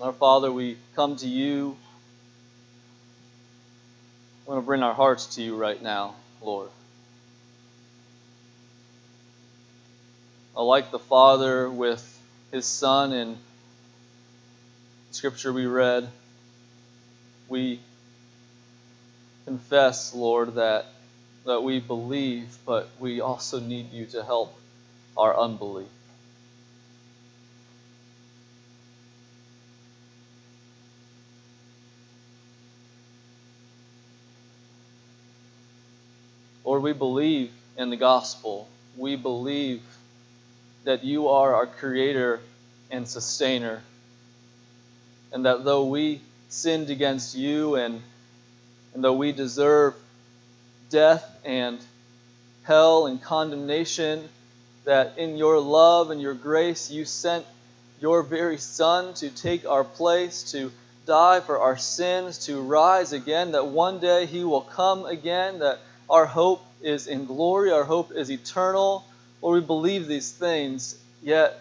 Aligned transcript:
Our 0.00 0.12
Father, 0.12 0.52
we 0.52 0.76
come 0.94 1.16
to 1.16 1.26
you. 1.26 1.76
We 4.46 4.52
want 4.52 4.62
to 4.62 4.64
bring 4.64 4.84
our 4.84 4.94
hearts 4.94 5.34
to 5.34 5.42
you 5.42 5.56
right 5.56 5.82
now, 5.82 6.14
Lord. 6.40 6.68
Like 10.54 10.92
the 10.92 11.00
Father 11.00 11.68
with 11.68 12.00
his 12.52 12.64
Son 12.64 13.12
in 13.12 13.38
Scripture 15.10 15.52
we 15.52 15.66
read, 15.66 16.08
we 17.48 17.80
confess, 19.46 20.14
Lord, 20.14 20.54
that, 20.54 20.86
that 21.44 21.64
we 21.64 21.80
believe, 21.80 22.56
but 22.64 22.88
we 23.00 23.20
also 23.20 23.58
need 23.58 23.92
you 23.92 24.06
to 24.06 24.22
help 24.22 24.56
our 25.16 25.36
unbelief. 25.36 25.88
Lord, 36.78 36.94
we 36.94 36.96
believe 36.96 37.50
in 37.76 37.90
the 37.90 37.96
gospel. 37.96 38.68
We 38.96 39.16
believe 39.16 39.82
that 40.84 41.02
you 41.02 41.26
are 41.26 41.52
our 41.56 41.66
creator 41.66 42.38
and 42.88 43.08
sustainer. 43.08 43.82
And 45.32 45.44
that 45.44 45.64
though 45.64 45.86
we 45.86 46.20
sinned 46.50 46.88
against 46.90 47.34
you 47.34 47.74
and, 47.74 48.00
and 48.94 49.02
though 49.02 49.14
we 49.16 49.32
deserve 49.32 49.96
death 50.88 51.28
and 51.44 51.80
hell 52.62 53.08
and 53.08 53.20
condemnation, 53.20 54.28
that 54.84 55.18
in 55.18 55.36
your 55.36 55.58
love 55.58 56.12
and 56.12 56.22
your 56.22 56.34
grace 56.34 56.92
you 56.92 57.04
sent 57.04 57.44
your 58.00 58.22
very 58.22 58.58
Son 58.58 59.14
to 59.14 59.30
take 59.30 59.66
our 59.66 59.82
place, 59.82 60.52
to 60.52 60.70
die 61.06 61.40
for 61.40 61.58
our 61.58 61.76
sins, 61.76 62.46
to 62.46 62.60
rise 62.60 63.12
again, 63.12 63.50
that 63.50 63.66
one 63.66 63.98
day 63.98 64.26
he 64.26 64.44
will 64.44 64.60
come 64.60 65.06
again, 65.06 65.58
that 65.58 65.80
our 66.08 66.24
hope 66.24 66.62
is 66.82 67.06
in 67.06 67.24
glory, 67.24 67.70
our 67.70 67.84
hope 67.84 68.12
is 68.12 68.30
eternal. 68.30 69.04
Lord, 69.42 69.62
we 69.62 69.66
believe 69.66 70.06
these 70.06 70.30
things, 70.30 70.98
yet 71.22 71.60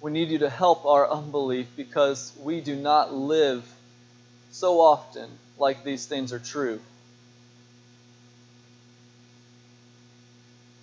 we 0.00 0.10
need 0.10 0.30
you 0.30 0.38
to 0.38 0.50
help 0.50 0.84
our 0.84 1.08
unbelief 1.08 1.68
because 1.76 2.32
we 2.40 2.60
do 2.60 2.74
not 2.74 3.14
live 3.14 3.64
so 4.50 4.80
often 4.80 5.30
like 5.58 5.84
these 5.84 6.06
things 6.06 6.32
are 6.32 6.38
true. 6.38 6.80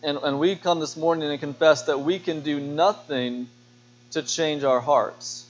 And, 0.02 0.18
and 0.18 0.40
we 0.40 0.56
come 0.56 0.80
this 0.80 0.96
morning 0.96 1.30
and 1.30 1.40
confess 1.40 1.84
that 1.84 2.00
we 2.00 2.20
can 2.20 2.42
do 2.42 2.60
nothing 2.60 3.50
to 4.12 4.24
change 4.24 4.64
our 4.64 4.80
hearts. 4.80 5.46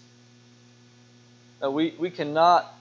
That 1.59 1.71
we, 1.71 1.93
we 1.99 2.09
cannot 2.09 2.71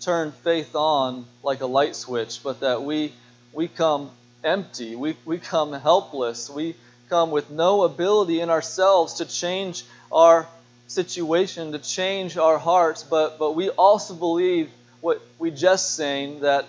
turn 0.00 0.30
faith 0.30 0.76
on 0.76 1.26
like 1.42 1.60
a 1.60 1.66
light 1.66 1.96
switch, 1.96 2.42
but 2.44 2.60
that 2.60 2.82
we, 2.82 3.12
we 3.56 3.68
come 3.68 4.10
empty, 4.44 4.94
we, 4.96 5.16
we 5.24 5.38
come 5.38 5.72
helpless, 5.72 6.50
we 6.50 6.76
come 7.08 7.30
with 7.30 7.50
no 7.50 7.84
ability 7.84 8.40
in 8.40 8.50
ourselves 8.50 9.14
to 9.14 9.24
change 9.24 9.82
our 10.12 10.46
situation, 10.88 11.72
to 11.72 11.78
change 11.78 12.36
our 12.36 12.58
hearts, 12.58 13.02
but, 13.02 13.38
but 13.38 13.52
we 13.52 13.70
also 13.70 14.14
believe 14.14 14.70
what 15.00 15.22
we 15.38 15.50
just 15.50 15.94
saying 15.94 16.40
that 16.40 16.66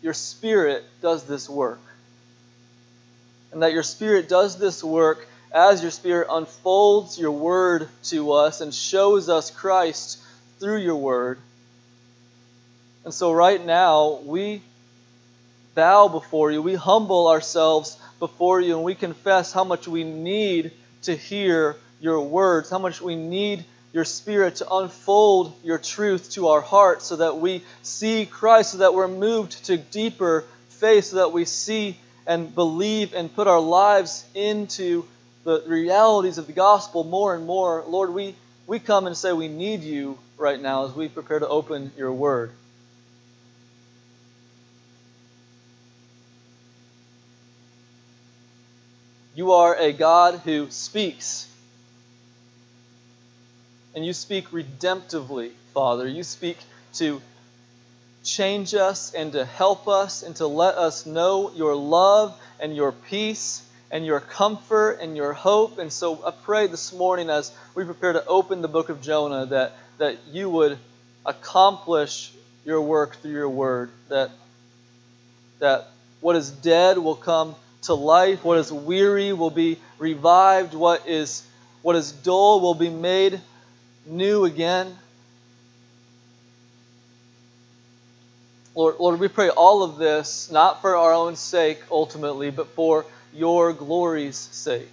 your 0.00 0.14
spirit 0.14 0.84
does 1.02 1.24
this 1.24 1.48
work. 1.48 1.80
And 3.50 3.62
that 3.64 3.72
your 3.72 3.82
spirit 3.82 4.28
does 4.28 4.56
this 4.58 4.84
work 4.84 5.26
as 5.52 5.82
your 5.82 5.90
spirit 5.90 6.28
unfolds 6.30 7.18
your 7.18 7.32
word 7.32 7.88
to 8.04 8.30
us 8.30 8.60
and 8.60 8.72
shows 8.72 9.28
us 9.28 9.50
Christ 9.50 10.22
through 10.60 10.78
your 10.78 10.94
word. 10.94 11.40
And 13.04 13.12
so, 13.12 13.32
right 13.32 13.64
now, 13.64 14.20
we 14.24 14.62
bow 15.74 16.08
before 16.08 16.50
you, 16.50 16.62
we 16.62 16.74
humble 16.74 17.28
ourselves 17.28 17.96
before 18.18 18.60
you, 18.60 18.76
and 18.76 18.84
we 18.84 18.94
confess 18.94 19.52
how 19.52 19.64
much 19.64 19.88
we 19.88 20.04
need 20.04 20.72
to 21.02 21.16
hear 21.16 21.76
your 22.00 22.20
words, 22.20 22.70
how 22.70 22.78
much 22.78 23.00
we 23.00 23.16
need 23.16 23.64
your 23.92 24.04
Spirit 24.04 24.56
to 24.56 24.72
unfold 24.72 25.52
your 25.64 25.78
truth 25.78 26.30
to 26.32 26.48
our 26.48 26.60
hearts 26.60 27.06
so 27.06 27.16
that 27.16 27.38
we 27.38 27.62
see 27.82 28.26
Christ, 28.26 28.72
so 28.72 28.78
that 28.78 28.94
we're 28.94 29.08
moved 29.08 29.64
to 29.66 29.76
deeper 29.76 30.44
faith, 30.68 31.06
so 31.06 31.16
that 31.16 31.32
we 31.32 31.44
see 31.44 31.96
and 32.26 32.54
believe 32.54 33.14
and 33.14 33.34
put 33.34 33.48
our 33.48 33.60
lives 33.60 34.24
into 34.34 35.04
the 35.44 35.64
realities 35.66 36.38
of 36.38 36.46
the 36.46 36.52
gospel 36.52 37.02
more 37.02 37.34
and 37.34 37.46
more. 37.46 37.84
Lord, 37.88 38.10
we, 38.10 38.34
we 38.66 38.78
come 38.78 39.06
and 39.06 39.16
say 39.16 39.32
we 39.32 39.48
need 39.48 39.82
you 39.82 40.18
right 40.36 40.60
now 40.60 40.86
as 40.86 40.94
we 40.94 41.08
prepare 41.08 41.40
to 41.40 41.48
open 41.48 41.92
your 41.96 42.12
word. 42.12 42.52
You 49.40 49.52
are 49.52 49.74
a 49.74 49.94
God 49.94 50.42
who 50.44 50.70
speaks. 50.70 51.48
And 53.94 54.04
you 54.04 54.12
speak 54.12 54.50
redemptively, 54.50 55.52
Father. 55.72 56.06
You 56.06 56.24
speak 56.24 56.58
to 56.96 57.22
change 58.22 58.74
us 58.74 59.14
and 59.14 59.32
to 59.32 59.46
help 59.46 59.88
us 59.88 60.22
and 60.22 60.36
to 60.36 60.46
let 60.46 60.74
us 60.74 61.06
know 61.06 61.52
your 61.52 61.74
love 61.74 62.38
and 62.60 62.76
your 62.76 62.92
peace 62.92 63.66
and 63.90 64.04
your 64.04 64.20
comfort 64.20 64.98
and 65.00 65.16
your 65.16 65.32
hope. 65.32 65.78
And 65.78 65.90
so 65.90 66.22
I 66.22 66.32
pray 66.32 66.66
this 66.66 66.92
morning 66.92 67.30
as 67.30 67.50
we 67.74 67.84
prepare 67.84 68.12
to 68.12 68.26
open 68.26 68.60
the 68.60 68.68
book 68.68 68.90
of 68.90 69.00
Jonah 69.00 69.46
that, 69.46 69.72
that 69.96 70.18
you 70.30 70.50
would 70.50 70.76
accomplish 71.24 72.30
your 72.66 72.82
work 72.82 73.16
through 73.16 73.32
your 73.32 73.48
word, 73.48 73.90
that, 74.10 74.32
that 75.60 75.88
what 76.20 76.36
is 76.36 76.50
dead 76.50 76.98
will 76.98 77.16
come 77.16 77.54
to 77.82 77.94
life. 77.94 78.44
What 78.44 78.58
is 78.58 78.72
weary 78.72 79.32
will 79.32 79.50
be 79.50 79.78
revived. 79.98 80.74
What 80.74 81.08
is, 81.08 81.42
what 81.82 81.96
is 81.96 82.12
dull 82.12 82.60
will 82.60 82.74
be 82.74 82.90
made 82.90 83.40
new 84.06 84.44
again. 84.44 84.96
Lord, 88.74 88.96
Lord, 88.98 89.20
we 89.20 89.28
pray 89.28 89.48
all 89.48 89.82
of 89.82 89.96
this 89.96 90.50
not 90.50 90.80
for 90.80 90.96
our 90.96 91.12
own 91.12 91.36
sake 91.36 91.80
ultimately, 91.90 92.50
but 92.50 92.68
for 92.68 93.04
your 93.34 93.72
glory's 93.72 94.36
sake. 94.36 94.88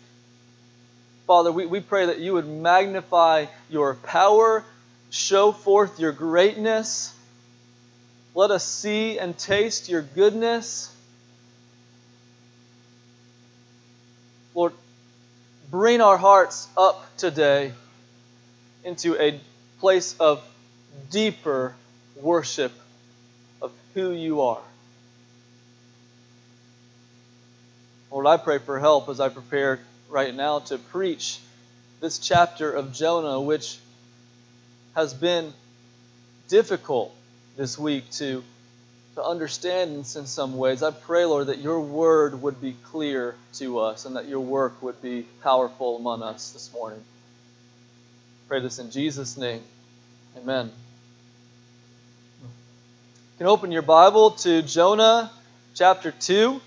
Father, 1.28 1.52
we, 1.52 1.66
we 1.66 1.80
pray 1.80 2.08
that 2.08 2.20
you 2.20 2.34
would 2.34 2.48
magnify 2.48 3.46
your 3.70 3.96
power, 3.96 4.64
show 5.10 5.52
forth 5.52 6.00
your 6.00 6.12
greatness. 6.12 7.14
Let 8.34 8.50
us 8.52 8.66
see 8.66 9.20
and 9.20 9.38
taste 9.38 9.90
your 9.90 10.02
goodness. 10.02 10.94
Lord, 14.58 14.74
bring 15.70 16.02
our 16.02 16.18
hearts 16.18 16.68
up 16.76 17.16
today 17.18 17.74
into 18.84 19.16
a 19.16 19.40
place 19.80 20.16
of 20.20 20.44
deeper 21.12 21.76
worship 22.16 22.72
of 23.62 23.72
who 23.94 24.14
you 24.14 24.42
are. 24.42 24.64
Lord, 28.10 28.26
I 28.26 28.38
pray 28.38 28.58
for 28.58 28.80
help 28.80 29.10
as 29.10 29.20
I 29.20 29.30
prepare 29.30 29.80
right 30.10 30.34
now 30.34 30.58
to 30.58 30.80
preach 30.80 31.38
this 32.00 32.18
chapter 32.18 32.72
of 32.72 32.94
Jonah, 32.94 33.40
which 33.40 33.78
has 34.96 35.14
been 35.14 35.54
difficult 36.48 37.14
this 37.58 37.78
week 37.78 38.10
to 38.14 38.44
to 39.18 39.24
understand 39.24 39.96
in 39.96 40.04
some 40.04 40.58
ways. 40.58 40.84
I 40.84 40.92
pray, 40.92 41.26
Lord, 41.26 41.48
that 41.48 41.58
your 41.58 41.82
word 41.82 42.40
would 42.40 42.62
be 42.62 42.76
clear 42.84 43.34
to 43.54 43.80
us 43.80 44.06
and 44.06 44.16
that 44.16 44.28
your 44.28 44.42
work 44.42 44.80
would 44.84 45.02
be 45.02 45.26
powerful 45.42 45.98
among 45.98 46.22
us 46.22 46.52
this 46.52 46.72
morning. 46.72 47.04
Pray 48.48 48.60
this 48.60 48.78
in 48.78 48.92
Jesus' 48.92 49.36
name. 49.36 49.64
Amen. 50.38 50.68
You 52.44 52.50
can 53.40 53.48
open 53.48 53.72
your 53.72 53.82
Bible 53.82 54.32
to 54.32 54.62
Jonah 54.62 55.32
chapter 55.74 56.12
2. 56.12 56.62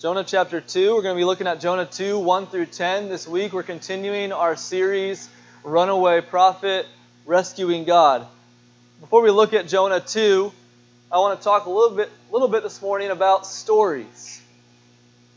Jonah 0.00 0.24
chapter 0.24 0.60
2. 0.60 0.96
We're 0.96 1.02
going 1.02 1.14
to 1.14 1.20
be 1.20 1.24
looking 1.24 1.46
at 1.46 1.60
Jonah 1.60 1.86
2, 1.86 2.18
1 2.18 2.46
through 2.48 2.66
10 2.66 3.08
this 3.08 3.28
week. 3.28 3.52
We're 3.52 3.62
continuing 3.62 4.32
our 4.32 4.56
series, 4.56 5.28
Runaway 5.62 6.22
Prophet, 6.22 6.88
Rescuing 7.24 7.84
God. 7.84 8.26
Before 9.00 9.22
we 9.22 9.30
look 9.30 9.54
at 9.54 9.66
Jonah 9.66 9.98
2, 9.98 10.52
I 11.10 11.18
want 11.20 11.40
to 11.40 11.42
talk 11.42 11.64
a 11.64 11.70
little 11.70 11.96
bit, 11.96 12.10
little 12.30 12.48
bit 12.48 12.62
this 12.62 12.82
morning 12.82 13.08
about 13.08 13.46
stories. 13.46 14.42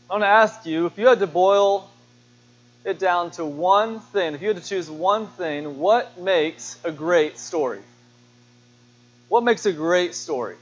I 0.08 0.12
want 0.12 0.22
to 0.22 0.28
ask 0.28 0.66
you 0.66 0.84
if 0.84 0.98
you 0.98 1.06
had 1.06 1.20
to 1.20 1.26
boil 1.26 1.88
it 2.84 2.98
down 2.98 3.30
to 3.32 3.44
one 3.46 4.00
thing, 4.00 4.34
if 4.34 4.42
you 4.42 4.48
had 4.48 4.58
to 4.58 4.62
choose 4.62 4.90
one 4.90 5.28
thing, 5.28 5.78
what 5.78 6.18
makes 6.20 6.78
a 6.84 6.92
great 6.92 7.38
story? 7.38 7.80
What 9.28 9.42
makes 9.42 9.64
a 9.64 9.72
great 9.72 10.14
story? 10.14 10.56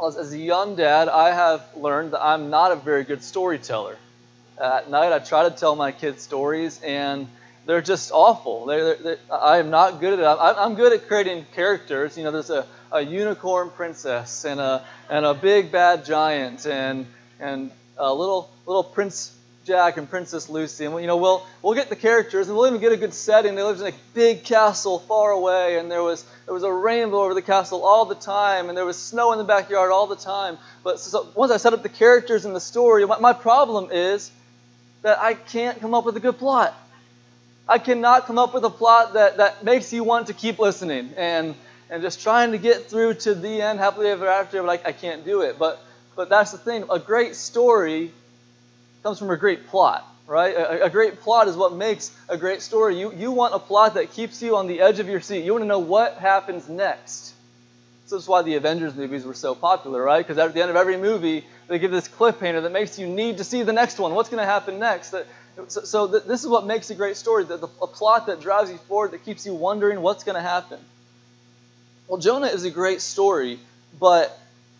As 0.00 0.32
a 0.32 0.38
young 0.38 0.76
dad, 0.76 1.08
I 1.08 1.34
have 1.34 1.66
learned 1.76 2.12
that 2.12 2.24
I'm 2.24 2.50
not 2.50 2.70
a 2.70 2.76
very 2.76 3.02
good 3.02 3.24
storyteller. 3.24 3.96
At 4.56 4.88
night, 4.88 5.12
I 5.12 5.18
try 5.18 5.48
to 5.48 5.50
tell 5.50 5.74
my 5.74 5.90
kids 5.90 6.22
stories, 6.22 6.80
and 6.80 7.26
they're 7.66 7.82
just 7.82 8.10
awful. 8.12 8.66
They're, 8.66 8.94
they're, 8.96 9.18
I 9.30 9.58
am 9.58 9.70
not 9.70 10.00
good 10.00 10.14
at 10.14 10.18
it. 10.20 10.24
I'm, 10.24 10.74
good 10.74 10.92
at 10.92 11.06
creating 11.06 11.46
characters. 11.54 12.16
You 12.16 12.24
know, 12.24 12.30
there's 12.30 12.50
a, 12.50 12.66
a 12.90 13.00
unicorn 13.00 13.70
princess 13.70 14.44
and 14.44 14.60
a 14.60 14.84
and 15.08 15.24
a 15.24 15.34
big 15.34 15.70
bad 15.70 16.04
giant 16.04 16.66
and 16.66 17.06
and 17.38 17.70
a 17.96 18.12
little 18.12 18.50
little 18.66 18.84
prince 18.84 19.36
Jack 19.66 19.98
and 19.98 20.08
Princess 20.08 20.48
Lucy, 20.48 20.86
and 20.86 20.98
you 21.00 21.06
know 21.06 21.18
we'll 21.18 21.46
we'll 21.62 21.74
get 21.74 21.90
the 21.90 21.96
characters, 21.96 22.48
and 22.48 22.56
we'll 22.56 22.66
even 22.66 22.80
get 22.80 22.92
a 22.92 22.96
good 22.96 23.12
setting. 23.12 23.54
They 23.54 23.62
lived 23.62 23.80
in 23.80 23.88
a 23.88 23.96
big 24.14 24.42
castle 24.42 25.00
far 25.00 25.30
away, 25.30 25.78
and 25.78 25.90
there 25.90 26.02
was 26.02 26.24
there 26.46 26.54
was 26.54 26.62
a 26.62 26.72
rainbow 26.72 27.22
over 27.22 27.34
the 27.34 27.42
castle 27.42 27.84
all 27.84 28.06
the 28.06 28.14
time, 28.14 28.68
and 28.68 28.76
there 28.76 28.86
was 28.86 29.00
snow 29.00 29.32
in 29.32 29.38
the 29.38 29.44
backyard 29.44 29.92
all 29.92 30.06
the 30.06 30.16
time. 30.16 30.56
But 30.82 30.98
so, 30.98 31.28
once 31.34 31.52
I 31.52 31.58
set 31.58 31.74
up 31.74 31.82
the 31.82 31.90
characters 31.90 32.46
in 32.46 32.54
the 32.54 32.60
story, 32.60 33.06
my, 33.06 33.18
my 33.18 33.32
problem 33.34 33.90
is 33.92 34.30
that 35.02 35.18
I 35.18 35.34
can't 35.34 35.78
come 35.78 35.92
up 35.92 36.06
with 36.06 36.16
a 36.16 36.20
good 36.20 36.38
plot. 36.38 36.74
I 37.70 37.78
cannot 37.78 38.26
come 38.26 38.36
up 38.36 38.52
with 38.52 38.64
a 38.64 38.70
plot 38.70 39.14
that, 39.14 39.36
that 39.36 39.62
makes 39.62 39.92
you 39.92 40.02
want 40.02 40.26
to 40.26 40.34
keep 40.34 40.58
listening 40.58 41.14
and 41.16 41.54
and 41.88 42.02
just 42.02 42.20
trying 42.22 42.52
to 42.52 42.58
get 42.58 42.88
through 42.88 43.14
to 43.14 43.34
the 43.34 43.62
end 43.62 43.80
happily 43.80 44.08
ever 44.08 44.28
after, 44.28 44.62
but 44.62 44.80
I, 44.84 44.88
I 44.88 44.92
can't 44.92 45.24
do 45.24 45.42
it. 45.42 45.58
But 45.58 45.80
but 46.16 46.28
that's 46.28 46.52
the 46.52 46.58
thing. 46.58 46.84
A 46.90 46.98
great 46.98 47.36
story 47.36 48.12
comes 49.02 49.18
from 49.18 49.30
a 49.30 49.36
great 49.36 49.68
plot, 49.68 50.04
right? 50.26 50.54
A, 50.54 50.84
a, 50.84 50.90
great 50.90 51.20
plot 51.20 51.48
is 51.48 51.56
what 51.56 51.72
makes 51.72 52.14
a 52.28 52.36
great 52.36 52.60
story. 52.60 52.98
You, 52.98 53.12
you 53.14 53.30
want 53.30 53.54
a 53.54 53.58
plot 53.58 53.94
that 53.94 54.12
keeps 54.12 54.42
you 54.42 54.56
on 54.56 54.66
the 54.66 54.80
edge 54.80 54.98
of 54.98 55.08
your 55.08 55.20
seat. 55.20 55.44
You 55.44 55.52
want 55.52 55.62
to 55.62 55.68
know 55.68 55.78
what 55.78 56.18
happens 56.18 56.68
next. 56.68 57.34
So 58.06 58.16
that's 58.16 58.28
why 58.28 58.42
the 58.42 58.56
Avengers 58.56 58.94
movies 58.94 59.24
were 59.24 59.34
so 59.34 59.54
popular, 59.54 60.02
right? 60.02 60.18
Because 60.18 60.36
at 60.36 60.52
the 60.52 60.60
end 60.60 60.70
of 60.70 60.76
every 60.76 60.96
movie, 60.96 61.46
they 61.68 61.78
give 61.78 61.92
this 61.92 62.08
cliffhanger 62.08 62.62
that 62.62 62.72
makes 62.72 62.98
you 62.98 63.06
need 63.06 63.38
to 63.38 63.44
see 63.44 63.62
the 63.62 63.72
next 63.72 63.98
one. 63.98 64.14
What's 64.14 64.28
going 64.28 64.42
to 64.42 64.46
happen 64.46 64.78
next? 64.78 65.10
That, 65.10 65.26
so, 65.68 65.82
so 65.82 66.06
this 66.06 66.42
is 66.42 66.48
what 66.48 66.66
makes 66.66 66.90
a 66.90 66.94
great 66.94 67.16
story 67.16 67.44
the, 67.44 67.56
the, 67.56 67.68
a 67.82 67.86
plot 67.86 68.26
that 68.26 68.40
drives 68.40 68.70
you 68.70 68.78
forward, 68.78 69.12
that 69.12 69.24
keeps 69.24 69.46
you 69.46 69.54
wondering 69.54 70.00
what's 70.00 70.24
going 70.24 70.36
to 70.36 70.42
happen. 70.42 70.78
Well, 72.08 72.20
Jonah 72.20 72.48
is 72.48 72.64
a 72.64 72.70
great 72.70 73.00
story, 73.00 73.58
but 73.98 74.36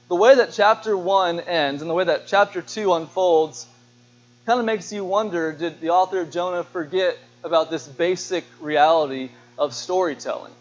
the 0.08 0.16
way 0.16 0.34
that 0.34 0.52
chapter 0.52 0.96
1 0.96 1.40
ends 1.40 1.82
and 1.82 1.90
the 1.90 1.94
way 1.94 2.04
that 2.04 2.26
chapter 2.26 2.60
2 2.60 2.94
unfolds 2.94 3.66
kind 4.46 4.58
of 4.58 4.66
makes 4.66 4.92
you 4.92 5.04
wonder 5.04 5.52
did 5.52 5.80
the 5.80 5.90
author 5.90 6.20
of 6.20 6.30
Jonah 6.30 6.64
forget 6.64 7.16
about 7.44 7.70
this 7.70 7.86
basic 7.86 8.44
reality 8.60 9.30
of 9.58 9.74
storytelling? 9.74 10.52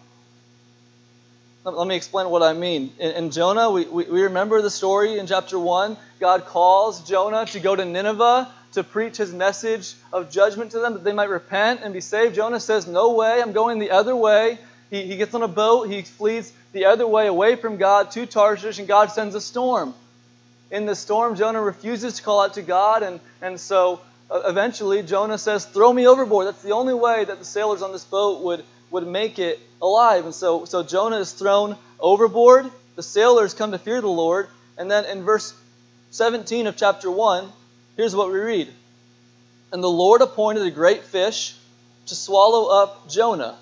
Let 1.65 1.87
me 1.87 1.95
explain 1.95 2.29
what 2.29 2.41
I 2.41 2.53
mean. 2.53 2.93
In, 2.99 3.11
in 3.11 3.31
Jonah, 3.31 3.69
we, 3.69 3.85
we, 3.85 4.03
we 4.05 4.21
remember 4.23 4.61
the 4.61 4.69
story 4.69 5.19
in 5.19 5.27
chapter 5.27 5.59
1. 5.59 5.97
God 6.19 6.45
calls 6.45 7.07
Jonah 7.07 7.45
to 7.47 7.59
go 7.59 7.75
to 7.75 7.85
Nineveh 7.85 8.51
to 8.73 8.83
preach 8.83 9.17
his 9.17 9.33
message 9.33 9.95
of 10.13 10.31
judgment 10.31 10.71
to 10.71 10.79
them 10.79 10.93
that 10.93 11.03
they 11.03 11.13
might 11.13 11.29
repent 11.29 11.81
and 11.83 11.93
be 11.93 12.01
saved. 12.01 12.35
Jonah 12.35 12.59
says, 12.59 12.87
No 12.87 13.13
way, 13.13 13.41
I'm 13.41 13.53
going 13.53 13.79
the 13.79 13.91
other 13.91 14.15
way. 14.15 14.57
He, 14.89 15.03
he 15.03 15.17
gets 15.17 15.33
on 15.33 15.43
a 15.43 15.47
boat, 15.47 15.89
he 15.89 16.01
flees 16.01 16.51
the 16.71 16.85
other 16.85 17.07
way 17.07 17.27
away 17.27 17.55
from 17.55 17.77
God 17.77 18.11
to 18.11 18.25
Tarshish, 18.25 18.79
and 18.79 18.87
God 18.87 19.11
sends 19.11 19.35
a 19.35 19.41
storm 19.41 19.93
in 20.71 20.85
the 20.85 20.95
storm, 20.95 21.35
Jonah 21.35 21.61
refuses 21.61 22.15
to 22.15 22.23
call 22.23 22.41
out 22.41 22.53
to 22.53 22.61
God, 22.61 23.03
and, 23.03 23.19
and 23.41 23.59
so 23.59 24.01
uh, 24.29 24.41
eventually 24.45 25.01
Jonah 25.01 25.37
says, 25.37 25.65
Throw 25.65 25.91
me 25.91 26.07
overboard. 26.07 26.47
That's 26.47 26.61
the 26.61 26.71
only 26.71 26.93
way 26.93 27.25
that 27.25 27.39
the 27.39 27.45
sailors 27.45 27.81
on 27.81 27.91
this 27.91 28.05
boat 28.05 28.43
would, 28.43 28.63
would 28.91 29.07
make 29.07 29.39
it 29.39 29.59
alive. 29.81 30.25
And 30.25 30.33
so, 30.33 30.65
so 30.65 30.83
Jonah 30.83 31.17
is 31.17 31.33
thrown 31.33 31.75
overboard. 31.99 32.69
The 32.95 33.03
sailors 33.03 33.53
come 33.53 33.71
to 33.71 33.79
fear 33.79 34.01
the 34.01 34.07
Lord. 34.07 34.47
And 34.77 34.89
then 34.89 35.05
in 35.05 35.23
verse 35.23 35.53
17 36.11 36.67
of 36.67 36.77
chapter 36.77 37.09
1, 37.09 37.49
here's 37.99 38.15
what 38.15 38.31
we 38.31 38.39
read 38.39 38.69
And 39.73 39.83
the 39.83 39.89
Lord 39.89 40.21
appointed 40.21 40.65
a 40.65 40.71
great 40.71 41.03
fish 41.03 41.53
to 42.05 42.15
swallow 42.15 42.67
up 42.81 43.09
Jonah. 43.09 43.57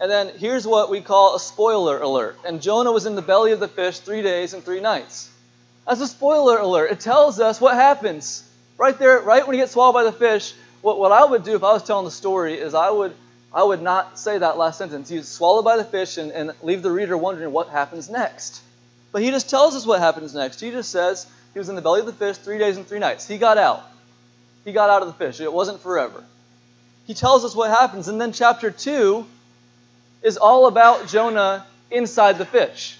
And 0.00 0.10
then 0.10 0.32
here's 0.36 0.66
what 0.66 0.90
we 0.90 1.00
call 1.00 1.36
a 1.36 1.40
spoiler 1.40 2.00
alert. 2.00 2.36
And 2.44 2.60
Jonah 2.60 2.90
was 2.90 3.06
in 3.06 3.14
the 3.14 3.22
belly 3.22 3.52
of 3.52 3.60
the 3.60 3.68
fish 3.68 4.00
three 4.00 4.22
days 4.22 4.54
and 4.54 4.64
three 4.64 4.80
nights. 4.80 5.30
As 5.86 6.00
a 6.00 6.06
spoiler 6.08 6.58
alert. 6.58 6.90
It 6.90 6.98
tells 6.98 7.38
us 7.38 7.60
what 7.60 7.74
happens. 7.74 8.42
Right 8.76 8.98
there, 8.98 9.20
right 9.20 9.46
when 9.46 9.56
you 9.56 9.62
get 9.62 9.70
swallowed 9.70 9.94
by 9.94 10.02
the 10.02 10.12
fish, 10.12 10.52
what, 10.82 10.98
what 10.98 11.12
I 11.12 11.24
would 11.24 11.44
do 11.44 11.54
if 11.54 11.62
I 11.62 11.72
was 11.72 11.84
telling 11.84 12.06
the 12.06 12.10
story 12.10 12.54
is 12.54 12.74
I 12.74 12.90
would 12.90 13.14
I 13.52 13.62
would 13.62 13.82
not 13.82 14.18
say 14.18 14.38
that 14.38 14.58
last 14.58 14.78
sentence. 14.78 15.08
He's 15.08 15.28
swallowed 15.28 15.64
by 15.64 15.76
the 15.76 15.84
fish 15.84 16.18
and, 16.18 16.32
and 16.32 16.52
leave 16.62 16.82
the 16.82 16.90
reader 16.90 17.16
wondering 17.16 17.52
what 17.52 17.68
happens 17.68 18.10
next. 18.10 18.62
But 19.12 19.22
he 19.22 19.30
just 19.30 19.48
tells 19.50 19.76
us 19.76 19.86
what 19.86 20.00
happens 20.00 20.34
next. 20.34 20.60
He 20.60 20.70
just 20.70 20.90
says 20.90 21.26
he 21.52 21.58
was 21.58 21.68
in 21.68 21.74
the 21.74 21.82
belly 21.82 22.00
of 22.00 22.06
the 22.06 22.12
fish 22.12 22.36
three 22.36 22.58
days 22.58 22.76
and 22.76 22.86
three 22.86 22.98
nights. 22.98 23.26
He 23.26 23.38
got 23.38 23.58
out. 23.58 23.82
He 24.64 24.72
got 24.72 24.90
out 24.90 25.02
of 25.02 25.08
the 25.08 25.14
fish. 25.14 25.40
It 25.40 25.52
wasn't 25.52 25.80
forever. 25.80 26.24
He 27.06 27.14
tells 27.14 27.44
us 27.44 27.56
what 27.56 27.70
happens. 27.70 28.08
And 28.08 28.20
then 28.20 28.32
chapter 28.32 28.70
2 28.70 29.26
is 30.22 30.36
all 30.36 30.66
about 30.66 31.08
Jonah 31.08 31.66
inside 31.90 32.38
the 32.38 32.46
fish. 32.46 32.96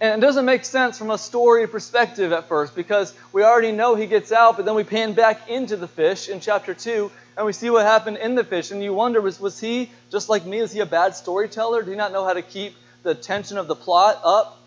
And 0.00 0.22
it 0.22 0.26
doesn't 0.26 0.46
make 0.46 0.64
sense 0.64 0.96
from 0.96 1.10
a 1.10 1.18
story 1.18 1.66
perspective 1.66 2.32
at 2.32 2.48
first 2.48 2.74
because 2.74 3.14
we 3.32 3.42
already 3.42 3.72
know 3.72 3.94
he 3.94 4.06
gets 4.06 4.32
out, 4.32 4.56
but 4.56 4.64
then 4.64 4.74
we 4.74 4.84
pan 4.84 5.12
back 5.12 5.50
into 5.50 5.76
the 5.76 5.88
fish 5.88 6.30
in 6.30 6.40
chapter 6.40 6.72
2 6.72 7.10
and 7.36 7.44
we 7.44 7.52
see 7.52 7.68
what 7.68 7.84
happened 7.84 8.16
in 8.16 8.34
the 8.34 8.44
fish. 8.44 8.70
And 8.70 8.82
you 8.82 8.94
wonder, 8.94 9.20
was, 9.20 9.38
was 9.38 9.60
he 9.60 9.90
just 10.10 10.30
like 10.30 10.46
me? 10.46 10.58
is 10.58 10.72
he 10.72 10.80
a 10.80 10.86
bad 10.86 11.14
storyteller? 11.14 11.82
Did 11.82 11.90
he 11.90 11.96
not 11.96 12.12
know 12.12 12.24
how 12.24 12.32
to 12.32 12.42
keep 12.42 12.74
the 13.02 13.14
tension 13.14 13.58
of 13.58 13.66
the 13.66 13.76
plot 13.76 14.20
up? 14.24 14.59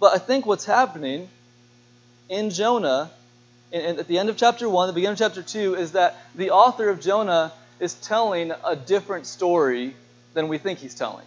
But 0.00 0.14
I 0.14 0.18
think 0.18 0.46
what's 0.46 0.64
happening 0.64 1.28
in 2.30 2.50
Jonah, 2.50 3.10
in, 3.70 3.98
at 3.98 4.08
the 4.08 4.18
end 4.18 4.30
of 4.30 4.36
chapter 4.38 4.68
1, 4.68 4.88
the 4.88 4.94
beginning 4.94 5.12
of 5.12 5.18
chapter 5.18 5.42
2, 5.42 5.74
is 5.76 5.92
that 5.92 6.16
the 6.34 6.50
author 6.50 6.88
of 6.88 7.00
Jonah 7.00 7.52
is 7.78 7.94
telling 7.94 8.52
a 8.64 8.74
different 8.74 9.26
story 9.26 9.94
than 10.32 10.48
we 10.48 10.56
think 10.56 10.78
he's 10.78 10.94
telling. 10.94 11.26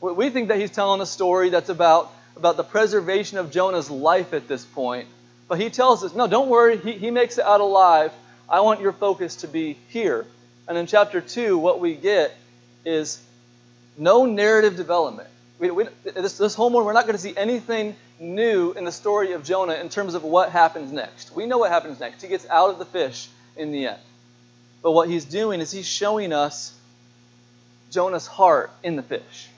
We 0.00 0.28
think 0.28 0.48
that 0.48 0.58
he's 0.58 0.70
telling 0.70 1.00
a 1.00 1.06
story 1.06 1.48
that's 1.48 1.70
about, 1.70 2.12
about 2.36 2.58
the 2.58 2.64
preservation 2.64 3.38
of 3.38 3.50
Jonah's 3.50 3.90
life 3.90 4.34
at 4.34 4.46
this 4.46 4.64
point. 4.64 5.08
But 5.48 5.58
he 5.58 5.70
tells 5.70 6.04
us, 6.04 6.14
no, 6.14 6.26
don't 6.26 6.48
worry, 6.48 6.76
he, 6.76 6.92
he 6.92 7.10
makes 7.10 7.38
it 7.38 7.44
out 7.44 7.60
alive. 7.60 8.12
I 8.48 8.60
want 8.60 8.80
your 8.80 8.92
focus 8.92 9.36
to 9.36 9.48
be 9.48 9.78
here. 9.88 10.26
And 10.68 10.76
in 10.76 10.86
chapter 10.86 11.20
2, 11.22 11.56
what 11.56 11.80
we 11.80 11.94
get 11.94 12.36
is 12.84 13.22
no 13.96 14.26
narrative 14.26 14.76
development. 14.76 15.28
We, 15.58 15.70
we, 15.70 15.84
this, 16.04 16.36
this 16.36 16.54
whole 16.54 16.70
morning, 16.70 16.86
we're 16.86 16.92
not 16.92 17.06
going 17.06 17.16
to 17.16 17.22
see 17.22 17.34
anything 17.36 17.96
new 18.20 18.72
in 18.72 18.84
the 18.84 18.92
story 18.92 19.32
of 19.32 19.42
Jonah 19.42 19.74
in 19.74 19.88
terms 19.88 20.14
of 20.14 20.22
what 20.22 20.50
happens 20.50 20.92
next. 20.92 21.34
We 21.34 21.46
know 21.46 21.58
what 21.58 21.70
happens 21.70 21.98
next. 21.98 22.22
He 22.22 22.28
gets 22.28 22.46
out 22.48 22.70
of 22.70 22.78
the 22.78 22.84
fish 22.84 23.28
in 23.56 23.72
the 23.72 23.88
end. 23.88 24.00
But 24.82 24.92
what 24.92 25.08
he's 25.08 25.24
doing 25.24 25.60
is 25.60 25.72
he's 25.72 25.86
showing 25.86 26.32
us 26.32 26.74
Jonah's 27.90 28.26
heart 28.26 28.70
in 28.82 28.96
the 28.96 29.02
fish. 29.02 29.48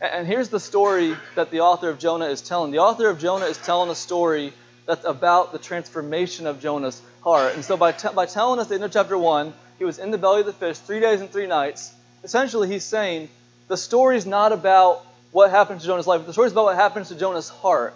And 0.00 0.26
here's 0.26 0.48
the 0.48 0.60
story 0.60 1.16
that 1.34 1.50
the 1.50 1.60
author 1.60 1.90
of 1.90 1.98
Jonah 1.98 2.26
is 2.26 2.40
telling. 2.40 2.70
The 2.70 2.78
author 2.78 3.08
of 3.08 3.18
Jonah 3.18 3.46
is 3.46 3.58
telling 3.58 3.90
a 3.90 3.94
story 3.94 4.52
that's 4.86 5.04
about 5.04 5.52
the 5.52 5.58
transformation 5.58 6.46
of 6.46 6.60
Jonah's 6.60 7.02
heart. 7.22 7.54
And 7.54 7.64
so 7.64 7.76
by, 7.76 7.92
t- 7.92 8.08
by 8.14 8.26
telling 8.26 8.60
us 8.60 8.68
the 8.68 8.76
end 8.76 8.84
of 8.84 8.92
chapter 8.92 9.18
1, 9.18 9.52
he 9.78 9.84
was 9.84 9.98
in 9.98 10.10
the 10.10 10.18
belly 10.18 10.40
of 10.40 10.46
the 10.46 10.52
fish 10.52 10.78
three 10.78 11.00
days 11.00 11.20
and 11.20 11.30
three 11.30 11.46
nights, 11.46 11.92
essentially 12.24 12.68
he's 12.68 12.84
saying 12.84 13.28
the 13.70 13.76
story 13.76 14.16
is 14.16 14.26
not 14.26 14.50
about 14.50 15.06
what 15.30 15.52
happens 15.52 15.82
to 15.82 15.86
Jonah's 15.86 16.06
life, 16.06 16.26
the 16.26 16.32
story 16.32 16.46
is 16.46 16.52
about 16.52 16.64
what 16.64 16.74
happens 16.74 17.08
to 17.08 17.14
Jonah's 17.14 17.48
heart. 17.48 17.94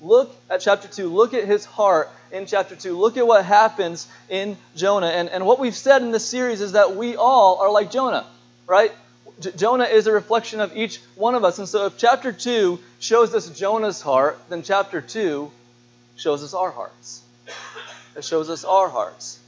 Look 0.00 0.32
at 0.48 0.60
chapter 0.60 0.86
2. 0.86 1.08
Look 1.08 1.34
at 1.34 1.44
his 1.44 1.64
heart 1.64 2.08
in 2.30 2.46
chapter 2.46 2.76
2. 2.76 2.96
Look 2.96 3.16
at 3.16 3.26
what 3.26 3.44
happens 3.44 4.06
in 4.28 4.56
Jonah. 4.76 5.08
And, 5.08 5.28
and 5.28 5.44
what 5.44 5.58
we've 5.58 5.74
said 5.74 6.02
in 6.02 6.12
this 6.12 6.24
series 6.24 6.60
is 6.60 6.72
that 6.72 6.94
we 6.94 7.16
all 7.16 7.58
are 7.60 7.70
like 7.70 7.90
Jonah, 7.90 8.24
right? 8.68 8.92
J- 9.40 9.50
Jonah 9.56 9.86
is 9.86 10.06
a 10.06 10.12
reflection 10.12 10.60
of 10.60 10.76
each 10.76 11.00
one 11.16 11.34
of 11.34 11.42
us. 11.42 11.58
And 11.58 11.68
so 11.68 11.86
if 11.86 11.98
chapter 11.98 12.30
2 12.30 12.78
shows 13.00 13.34
us 13.34 13.48
Jonah's 13.58 14.00
heart, 14.00 14.38
then 14.48 14.62
chapter 14.62 15.00
2 15.00 15.50
shows 16.14 16.44
us 16.44 16.54
our 16.54 16.70
hearts. 16.70 17.22
It 18.14 18.22
shows 18.22 18.50
us 18.50 18.64
our 18.64 18.88
hearts. 18.88 19.40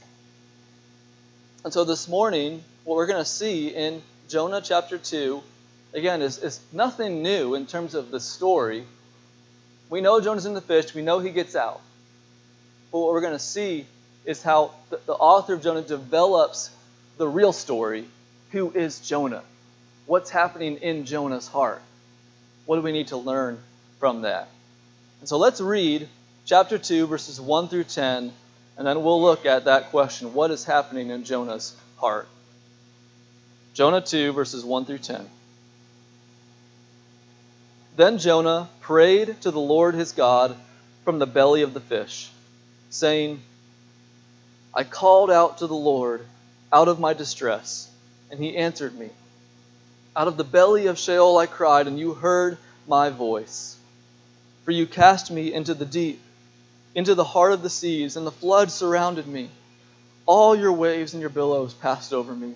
And 1.63 1.71
so 1.71 1.85
this 1.85 2.09
morning, 2.09 2.61
what 2.83 2.95
we're 2.95 3.07
going 3.07 3.23
to 3.23 3.29
see 3.29 3.69
in 3.69 4.01
Jonah 4.29 4.61
chapter 4.61 4.97
2, 4.97 5.41
again, 5.93 6.21
is, 6.21 6.37
is 6.37 6.59
nothing 6.71 7.21
new 7.21 7.55
in 7.55 7.65
terms 7.65 7.95
of 7.95 8.11
the 8.11 8.19
story. 8.19 8.85
We 9.89 10.01
know 10.01 10.21
Jonah's 10.21 10.45
in 10.45 10.53
the 10.53 10.61
fish, 10.61 10.93
we 10.93 11.01
know 11.01 11.19
he 11.19 11.31
gets 11.31 11.55
out. 11.55 11.81
But 12.91 12.99
what 12.99 13.13
we're 13.13 13.21
going 13.21 13.33
to 13.33 13.39
see 13.39 13.85
is 14.25 14.41
how 14.41 14.71
the, 14.89 14.99
the 15.05 15.13
author 15.13 15.55
of 15.55 15.63
Jonah 15.63 15.81
develops 15.81 16.69
the 17.17 17.27
real 17.27 17.51
story 17.51 18.05
who 18.51 18.71
is 18.71 18.99
Jonah? 18.99 19.43
what's 20.09 20.31
happening 20.31 20.77
in 20.77 21.05
Jonah's 21.05 21.47
heart? 21.47 21.81
What 22.65 22.77
do 22.77 22.81
we 22.81 22.91
need 22.91 23.09
to 23.09 23.17
learn 23.17 23.59
from 23.99 24.23
that? 24.23 24.49
And 25.19 25.29
so 25.29 25.37
let's 25.37 25.61
read 25.61 26.09
chapter 26.45 26.79
2, 26.79 27.05
verses 27.05 27.39
1 27.39 27.67
through 27.67 27.83
10, 27.83 28.33
and 28.77 28.87
then 28.87 29.03
we'll 29.03 29.21
look 29.21 29.45
at 29.45 29.65
that 29.65 29.91
question 29.91 30.33
what 30.33 30.49
is 30.49 30.65
happening 30.65 31.11
in 31.11 31.25
Jonah's 31.25 31.75
heart? 31.97 32.27
Jonah 33.79 34.01
2, 34.01 34.33
verses 34.33 34.65
1 34.65 34.83
through 34.83 34.97
10. 34.97 35.25
Then 37.95 38.17
Jonah 38.17 38.67
prayed 38.81 39.39
to 39.43 39.51
the 39.51 39.59
Lord 39.61 39.95
his 39.95 40.11
God 40.11 40.57
from 41.05 41.17
the 41.17 41.25
belly 41.25 41.61
of 41.61 41.73
the 41.73 41.79
fish, 41.79 42.29
saying, 42.89 43.39
I 44.73 44.83
called 44.83 45.31
out 45.31 45.59
to 45.59 45.67
the 45.67 45.75
Lord 45.75 46.25
out 46.73 46.89
of 46.89 46.99
my 46.99 47.13
distress, 47.13 47.89
and 48.29 48.37
he 48.37 48.57
answered 48.57 48.99
me. 48.99 49.11
Out 50.13 50.27
of 50.27 50.35
the 50.35 50.43
belly 50.43 50.87
of 50.87 50.99
Sheol 50.99 51.37
I 51.37 51.45
cried, 51.45 51.87
and 51.87 51.97
you 51.97 52.13
heard 52.13 52.57
my 52.85 53.09
voice. 53.09 53.77
For 54.65 54.71
you 54.71 54.87
cast 54.87 55.31
me 55.31 55.53
into 55.53 55.73
the 55.73 55.85
deep, 55.85 56.19
into 56.95 57.15
the 57.15 57.23
heart 57.23 57.53
of 57.53 57.61
the 57.61 57.69
seas, 57.69 58.17
and 58.17 58.27
the 58.27 58.31
flood 58.31 58.71
surrounded 58.71 59.25
me. 59.25 59.49
All 60.25 60.53
your 60.53 60.73
waves 60.73 61.13
and 61.13 61.21
your 61.21 61.29
billows 61.29 61.73
passed 61.73 62.11
over 62.11 62.35
me. 62.35 62.55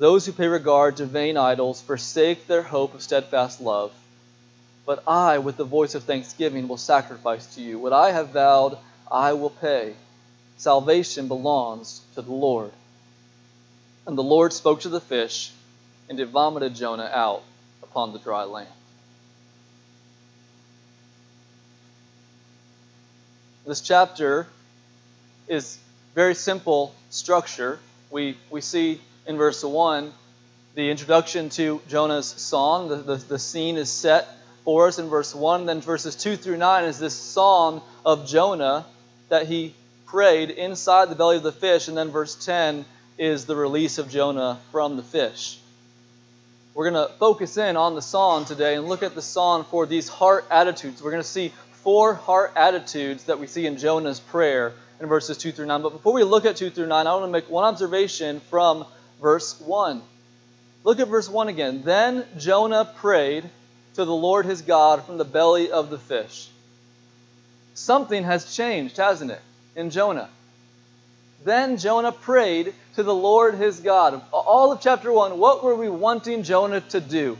Those 0.00 0.24
who 0.24 0.32
pay 0.32 0.46
regard 0.46 0.96
to 0.96 1.04
vain 1.04 1.36
idols 1.36 1.82
forsake 1.82 2.46
their 2.46 2.62
hope 2.62 2.94
of 2.94 3.02
steadfast 3.02 3.60
love. 3.60 3.92
But 4.86 5.02
I, 5.06 5.36
with 5.36 5.58
the 5.58 5.64
voice 5.64 5.94
of 5.94 6.04
thanksgiving, 6.04 6.68
will 6.68 6.78
sacrifice 6.78 7.54
to 7.54 7.60
you. 7.60 7.78
What 7.78 7.92
I 7.92 8.10
have 8.10 8.30
vowed, 8.30 8.78
I 9.12 9.34
will 9.34 9.50
pay. 9.50 9.92
Salvation 10.56 11.28
belongs 11.28 12.00
to 12.14 12.22
the 12.22 12.32
Lord. 12.32 12.72
And 14.06 14.16
the 14.16 14.22
Lord 14.22 14.54
spoke 14.54 14.80
to 14.80 14.88
the 14.88 15.02
fish, 15.02 15.52
and 16.08 16.18
it 16.18 16.28
vomited 16.28 16.74
Jonah 16.74 17.10
out 17.12 17.42
upon 17.82 18.14
the 18.14 18.18
dry 18.18 18.44
land. 18.44 18.68
This 23.66 23.82
chapter 23.82 24.46
is 25.46 25.78
very 26.14 26.34
simple 26.34 26.94
structure. 27.10 27.78
We, 28.10 28.38
we 28.50 28.62
see 28.62 28.98
in 29.30 29.36
verse 29.36 29.62
1 29.62 30.12
the 30.74 30.90
introduction 30.90 31.50
to 31.50 31.80
Jonah's 31.88 32.26
song. 32.26 32.88
The, 32.88 32.96
the, 32.96 33.16
the 33.16 33.38
scene 33.38 33.76
is 33.76 33.90
set 33.90 34.28
for 34.64 34.88
us 34.88 34.98
in 34.98 35.08
verse 35.08 35.34
1. 35.34 35.66
Then 35.66 35.80
verses 35.80 36.16
2 36.16 36.36
through 36.36 36.56
9 36.56 36.84
is 36.84 36.98
this 36.98 37.14
song 37.14 37.80
of 38.04 38.26
Jonah 38.26 38.84
that 39.28 39.46
he 39.46 39.74
prayed 40.06 40.50
inside 40.50 41.10
the 41.10 41.14
belly 41.14 41.36
of 41.36 41.44
the 41.44 41.52
fish. 41.52 41.86
And 41.86 41.96
then 41.96 42.10
verse 42.10 42.44
10 42.44 42.84
is 43.18 43.46
the 43.46 43.54
release 43.54 43.98
of 43.98 44.10
Jonah 44.10 44.58
from 44.72 44.96
the 44.96 45.02
fish. 45.02 45.60
We're 46.74 46.90
going 46.90 47.08
to 47.08 47.14
focus 47.14 47.56
in 47.56 47.76
on 47.76 47.94
the 47.94 48.02
song 48.02 48.46
today 48.46 48.74
and 48.74 48.88
look 48.88 49.04
at 49.04 49.14
the 49.14 49.22
song 49.22 49.64
for 49.64 49.86
these 49.86 50.08
heart 50.08 50.44
attitudes. 50.50 51.02
We're 51.02 51.12
going 51.12 51.22
to 51.22 51.28
see 51.28 51.52
four 51.84 52.14
heart 52.14 52.52
attitudes 52.56 53.24
that 53.24 53.38
we 53.38 53.46
see 53.46 53.66
in 53.66 53.76
Jonah's 53.76 54.18
prayer 54.18 54.72
in 55.00 55.06
verses 55.06 55.38
2 55.38 55.52
through 55.52 55.66
9. 55.66 55.82
But 55.82 55.92
before 55.92 56.12
we 56.12 56.24
look 56.24 56.44
at 56.46 56.56
2 56.56 56.70
through 56.70 56.86
9, 56.86 57.06
I 57.06 57.12
want 57.12 57.24
to 57.24 57.30
make 57.30 57.48
one 57.48 57.64
observation 57.64 58.40
from 58.50 58.86
verse 59.20 59.60
1. 59.60 60.02
Look 60.84 61.00
at 61.00 61.08
verse 61.08 61.28
1 61.28 61.48
again. 61.48 61.82
Then 61.82 62.24
Jonah 62.38 62.84
prayed 62.84 63.44
to 63.94 64.04
the 64.04 64.14
Lord 64.14 64.46
his 64.46 64.62
God 64.62 65.04
from 65.04 65.18
the 65.18 65.24
belly 65.24 65.70
of 65.70 65.90
the 65.90 65.98
fish. 65.98 66.48
Something 67.74 68.24
has 68.24 68.54
changed, 68.54 68.96
hasn't 68.96 69.30
it, 69.30 69.40
in 69.76 69.90
Jonah? 69.90 70.28
Then 71.44 71.78
Jonah 71.78 72.12
prayed 72.12 72.74
to 72.96 73.02
the 73.02 73.14
Lord 73.14 73.54
his 73.54 73.80
God. 73.80 74.20
All 74.32 74.72
of 74.72 74.80
chapter 74.80 75.12
1, 75.12 75.38
what 75.38 75.64
were 75.64 75.74
we 75.74 75.88
wanting 75.88 76.42
Jonah 76.42 76.80
to 76.80 77.00
do? 77.00 77.38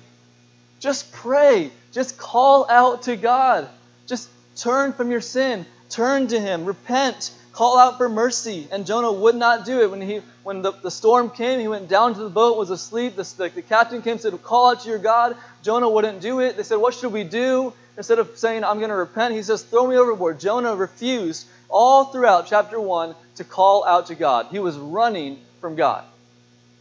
Just 0.78 1.12
pray. 1.12 1.70
Just 1.92 2.16
call 2.16 2.66
out 2.68 3.02
to 3.02 3.16
God. 3.16 3.68
Just 4.06 4.28
turn 4.56 4.94
from 4.94 5.10
your 5.10 5.20
sin. 5.20 5.66
Turn 5.90 6.28
to 6.28 6.40
him. 6.40 6.64
Repent. 6.64 7.32
Call 7.52 7.78
out 7.78 7.98
for 7.98 8.08
mercy. 8.08 8.66
And 8.72 8.86
Jonah 8.86 9.12
would 9.12 9.34
not 9.34 9.66
do 9.66 9.82
it. 9.82 9.90
When 9.90 10.00
he 10.00 10.22
when 10.42 10.62
the, 10.62 10.72
the 10.72 10.90
storm 10.90 11.30
came, 11.30 11.60
he 11.60 11.68
went 11.68 11.88
down 11.88 12.14
to 12.14 12.20
the 12.20 12.30
boat, 12.30 12.56
was 12.56 12.70
asleep. 12.70 13.16
The, 13.16 13.22
the, 13.36 13.48
the 13.50 13.62
captain 13.62 14.02
came 14.02 14.12
and 14.12 14.20
said, 14.20 14.42
Call 14.42 14.70
out 14.70 14.80
to 14.82 14.88
your 14.88 14.98
God. 14.98 15.36
Jonah 15.62 15.88
wouldn't 15.88 16.20
do 16.20 16.40
it. 16.40 16.56
They 16.56 16.62
said, 16.62 16.76
What 16.76 16.94
should 16.94 17.12
we 17.12 17.24
do? 17.24 17.72
Instead 17.96 18.18
of 18.18 18.38
saying, 18.38 18.64
I'm 18.64 18.78
going 18.78 18.90
to 18.90 18.96
repent, 18.96 19.34
he 19.34 19.42
says, 19.42 19.62
Throw 19.62 19.86
me 19.86 19.96
overboard. 19.96 20.40
Jonah 20.40 20.74
refused 20.74 21.46
all 21.68 22.06
throughout 22.06 22.46
chapter 22.46 22.80
1 22.80 23.14
to 23.36 23.44
call 23.44 23.84
out 23.84 24.06
to 24.06 24.14
God. 24.14 24.46
He 24.50 24.58
was 24.58 24.76
running 24.76 25.38
from 25.60 25.76
God. 25.76 26.04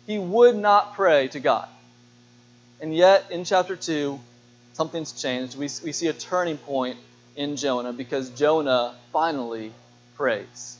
He 0.08 0.18
would 0.18 0.56
not 0.56 0.96
pray 0.96 1.28
to 1.30 1.40
God. 1.40 1.68
And 2.82 2.96
yet, 2.96 3.30
in 3.30 3.44
chapter 3.44 3.76
2, 3.76 4.20
something's 4.74 5.12
changed. 5.12 5.58
We, 5.58 5.66
we 5.84 5.92
see 5.92 6.08
a 6.08 6.14
turning 6.14 6.58
point 6.58 6.98
in 7.36 7.58
Jonah 7.58 7.92
because 7.92 8.30
Jonah 8.30 8.96
finally 9.12 9.74
prays. 10.16 10.79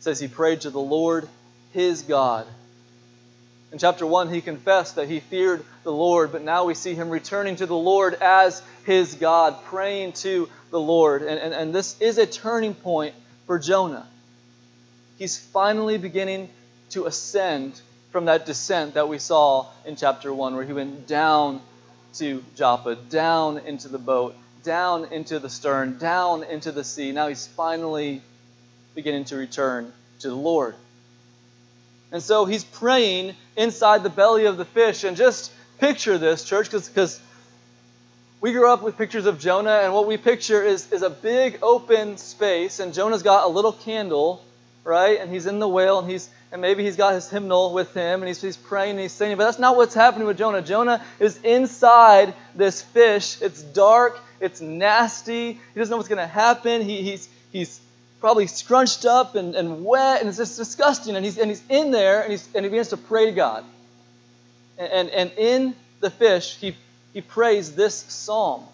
Says 0.00 0.18
he 0.18 0.28
prayed 0.28 0.62
to 0.62 0.70
the 0.70 0.80
Lord 0.80 1.28
his 1.72 2.02
God. 2.02 2.46
In 3.72 3.78
chapter 3.78 4.04
1, 4.04 4.32
he 4.32 4.40
confessed 4.40 4.96
that 4.96 5.08
he 5.08 5.20
feared 5.20 5.64
the 5.84 5.92
Lord, 5.92 6.32
but 6.32 6.42
now 6.42 6.64
we 6.64 6.74
see 6.74 6.94
him 6.94 7.08
returning 7.08 7.56
to 7.56 7.66
the 7.66 7.76
Lord 7.76 8.14
as 8.14 8.62
his 8.84 9.14
God, 9.14 9.62
praying 9.66 10.14
to 10.14 10.48
the 10.70 10.80
Lord. 10.80 11.22
And, 11.22 11.38
and, 11.38 11.54
and 11.54 11.74
this 11.74 12.00
is 12.00 12.18
a 12.18 12.26
turning 12.26 12.74
point 12.74 13.14
for 13.46 13.58
Jonah. 13.60 14.06
He's 15.18 15.38
finally 15.38 15.98
beginning 15.98 16.48
to 16.90 17.06
ascend 17.06 17.80
from 18.10 18.24
that 18.24 18.46
descent 18.46 18.94
that 18.94 19.08
we 19.08 19.18
saw 19.18 19.66
in 19.84 19.94
chapter 19.94 20.34
1, 20.34 20.56
where 20.56 20.64
he 20.64 20.72
went 20.72 21.06
down 21.06 21.60
to 22.14 22.42
Joppa, 22.56 22.96
down 22.96 23.58
into 23.58 23.86
the 23.86 23.98
boat, 23.98 24.34
down 24.64 25.04
into 25.12 25.38
the 25.38 25.48
stern, 25.48 25.98
down 25.98 26.42
into 26.42 26.72
the 26.72 26.82
sea. 26.82 27.12
Now 27.12 27.28
he's 27.28 27.46
finally 27.46 28.22
beginning 28.94 29.24
to 29.26 29.36
return 29.36 29.92
to 30.20 30.28
the 30.28 30.34
Lord. 30.34 30.74
And 32.12 32.22
so 32.22 32.44
he's 32.44 32.64
praying 32.64 33.34
inside 33.56 34.02
the 34.02 34.10
belly 34.10 34.46
of 34.46 34.56
the 34.56 34.64
fish. 34.64 35.04
And 35.04 35.16
just 35.16 35.52
picture 35.78 36.18
this, 36.18 36.44
church, 36.44 36.70
because 36.70 37.20
we 38.40 38.52
grew 38.52 38.70
up 38.70 38.82
with 38.82 38.96
pictures 38.96 39.26
of 39.26 39.38
Jonah, 39.38 39.80
and 39.82 39.92
what 39.92 40.06
we 40.06 40.16
picture 40.16 40.62
is, 40.62 40.90
is 40.92 41.02
a 41.02 41.10
big 41.10 41.58
open 41.62 42.16
space, 42.16 42.80
and 42.80 42.94
Jonah's 42.94 43.22
got 43.22 43.44
a 43.44 43.48
little 43.48 43.72
candle, 43.72 44.42
right? 44.82 45.20
And 45.20 45.30
he's 45.30 45.46
in 45.46 45.58
the 45.58 45.68
whale, 45.68 45.98
and 45.98 46.10
he's 46.10 46.28
and 46.52 46.60
maybe 46.60 46.82
he's 46.82 46.96
got 46.96 47.14
his 47.14 47.30
hymnal 47.30 47.72
with 47.72 47.94
him, 47.94 48.22
and 48.22 48.28
he's, 48.28 48.42
he's 48.42 48.56
praying 48.56 48.92
and 48.92 49.00
he's 49.00 49.12
singing. 49.12 49.36
But 49.36 49.44
that's 49.44 49.60
not 49.60 49.76
what's 49.76 49.94
happening 49.94 50.26
with 50.26 50.36
Jonah. 50.36 50.62
Jonah 50.62 51.04
is 51.20 51.40
inside 51.42 52.34
this 52.56 52.82
fish. 52.82 53.40
It's 53.40 53.62
dark. 53.62 54.18
It's 54.40 54.60
nasty. 54.60 55.52
He 55.52 55.60
doesn't 55.76 55.90
know 55.90 55.96
what's 55.96 56.08
going 56.08 56.18
to 56.18 56.26
happen. 56.26 56.82
He, 56.82 57.02
he's 57.02 57.28
he's 57.52 57.80
probably 58.20 58.46
scrunched 58.46 59.04
up 59.04 59.34
and, 59.34 59.54
and 59.54 59.84
wet, 59.84 60.20
and 60.20 60.28
it's 60.28 60.38
just 60.38 60.56
disgusting. 60.56 61.16
And 61.16 61.24
he's 61.24 61.38
and 61.38 61.50
he's 61.50 61.62
in 61.68 61.90
there, 61.90 62.22
and 62.22 62.30
he's 62.30 62.46
and 62.54 62.64
he 62.64 62.70
begins 62.70 62.88
to 62.88 62.96
pray 62.96 63.26
to 63.26 63.32
God. 63.32 63.64
And 64.78 64.92
and, 64.92 65.10
and 65.10 65.32
in 65.38 65.74
the 66.00 66.10
fish, 66.10 66.56
he 66.56 66.76
he 67.12 67.20
prays 67.20 67.74
this 67.74 67.94
psalm. 67.94 68.64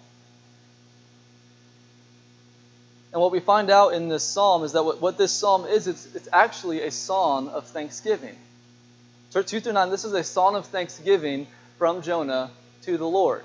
And 3.12 3.22
what 3.22 3.32
we 3.32 3.40
find 3.40 3.70
out 3.70 3.94
in 3.94 4.08
this 4.08 4.22
psalm 4.22 4.62
is 4.62 4.72
that 4.72 4.84
what, 4.84 5.00
what 5.00 5.16
this 5.16 5.32
psalm 5.32 5.64
is, 5.64 5.86
it's, 5.86 6.14
it's 6.14 6.28
actually 6.34 6.82
a 6.82 6.90
song 6.90 7.48
of 7.48 7.66
thanksgiving. 7.66 8.36
So 9.30 9.40
2 9.40 9.60
through 9.60 9.72
9, 9.72 9.88
this 9.88 10.04
is 10.04 10.12
a 10.12 10.22
song 10.22 10.54
of 10.54 10.66
thanksgiving 10.66 11.46
from 11.78 12.02
Jonah 12.02 12.50
to 12.82 12.98
the 12.98 13.06
Lord. 13.06 13.42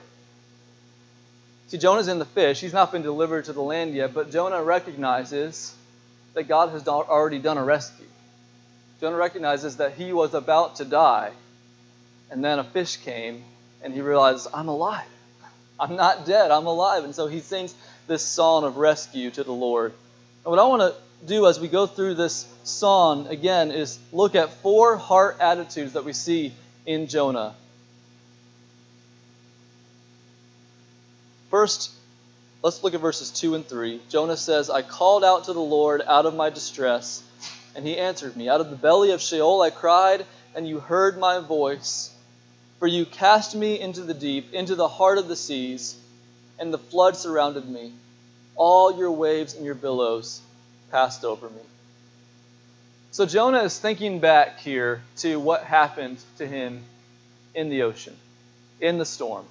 See, 1.68 1.78
Jonah's 1.78 2.10
in 2.10 2.20
the 2.20 2.26
fish. 2.26 2.60
He's 2.60 2.74
not 2.74 2.92
been 2.92 3.02
delivered 3.02 3.46
to 3.46 3.54
the 3.54 3.62
land 3.62 3.94
yet, 3.94 4.14
but 4.14 4.30
Jonah 4.30 4.62
recognizes 4.62 5.74
that 6.34 6.48
God 6.48 6.70
has 6.70 6.88
already 6.88 7.40
done 7.40 7.58
a 7.58 7.64
rescue. 7.64 8.06
Jonah 9.00 9.18
recognizes 9.18 9.78
that 9.78 9.94
he 9.94 10.14
was 10.14 10.34
about 10.34 10.78
to 10.78 10.86
die, 10.86 11.32
and 12.30 12.44
then 12.44 12.60
a 12.60 12.64
fish 12.64 12.98
came 12.98 13.44
and 13.84 13.94
he 13.94 14.02
realizes, 14.02 14.48
I'm 14.54 14.68
alive. 14.68 15.08
I'm 15.80 15.96
not 15.96 16.26
dead. 16.26 16.52
I'm 16.52 16.68
alive. 16.68 17.04
And 17.04 17.16
so 17.16 17.28
he 17.28 17.40
sings 17.40 17.74
this 18.08 18.24
song 18.24 18.64
of 18.64 18.78
rescue 18.78 19.32
to 19.32 19.44
the 19.44 19.52
Lord. 19.52 19.94
And 20.46 20.52
what 20.52 20.60
I 20.60 20.66
want 20.66 20.82
to 20.82 21.28
do 21.28 21.48
as 21.48 21.60
we 21.60 21.68
go 21.68 21.88
through 21.88 22.16
this 22.16 22.48
song 22.64 23.28
again 23.28 23.72
is 23.72 23.98
look 24.12 24.36
at 24.36 24.50
four 24.62 24.98
heart 24.98 25.38
attitudes 25.40 25.94
that 25.94 26.06
we 26.06 26.14
see 26.14 26.54
in 26.86 27.08
Jonah. 27.08 27.56
First, 31.50 31.92
let's 32.62 32.84
look 32.84 32.94
at 32.94 33.02
verses 33.02 33.32
2 33.32 33.56
and 33.56 33.66
3. 33.66 34.02
Jonah 34.10 34.38
says, 34.38 34.70
I 34.70 34.82
called 34.82 35.24
out 35.24 35.46
to 35.46 35.54
the 35.54 35.60
Lord 35.60 36.02
out 36.08 36.26
of 36.26 36.36
my 36.36 36.50
distress, 36.50 37.24
and 37.76 37.86
he 37.86 37.98
answered 37.98 38.36
me. 38.36 38.50
Out 38.50 38.62
of 38.62 38.70
the 38.70 38.76
belly 38.76 39.12
of 39.12 39.22
Sheol 39.22 39.62
I 39.62 39.70
cried, 39.70 40.26
and 40.56 40.68
you 40.68 40.80
heard 40.80 41.18
my 41.18 41.40
voice. 41.40 42.14
For 42.80 42.88
you 42.88 43.06
cast 43.06 43.56
me 43.56 43.80
into 43.80 44.02
the 44.02 44.14
deep, 44.14 44.54
into 44.54 44.76
the 44.76 44.88
heart 44.88 45.18
of 45.18 45.28
the 45.28 45.36
seas, 45.36 45.96
and 46.60 46.74
the 46.74 46.80
flood 46.80 47.16
surrounded 47.16 47.68
me. 47.68 47.94
All 48.56 48.98
your 48.98 49.12
waves 49.12 49.56
and 49.56 49.66
your 49.66 49.76
billows 49.76 50.42
passed 50.92 51.24
over 51.24 51.50
me. 51.50 51.62
So 53.12 53.26
Jonah 53.26 53.64
is 53.64 53.78
thinking 53.78 54.20
back 54.20 54.60
here 54.60 55.02
to 55.18 55.40
what 55.40 55.64
happened 55.64 56.18
to 56.38 56.48
him 56.48 56.84
in 57.54 57.70
the 57.70 57.84
ocean, 57.84 58.16
in 58.80 58.98
the 58.98 59.06
storm. 59.06 59.46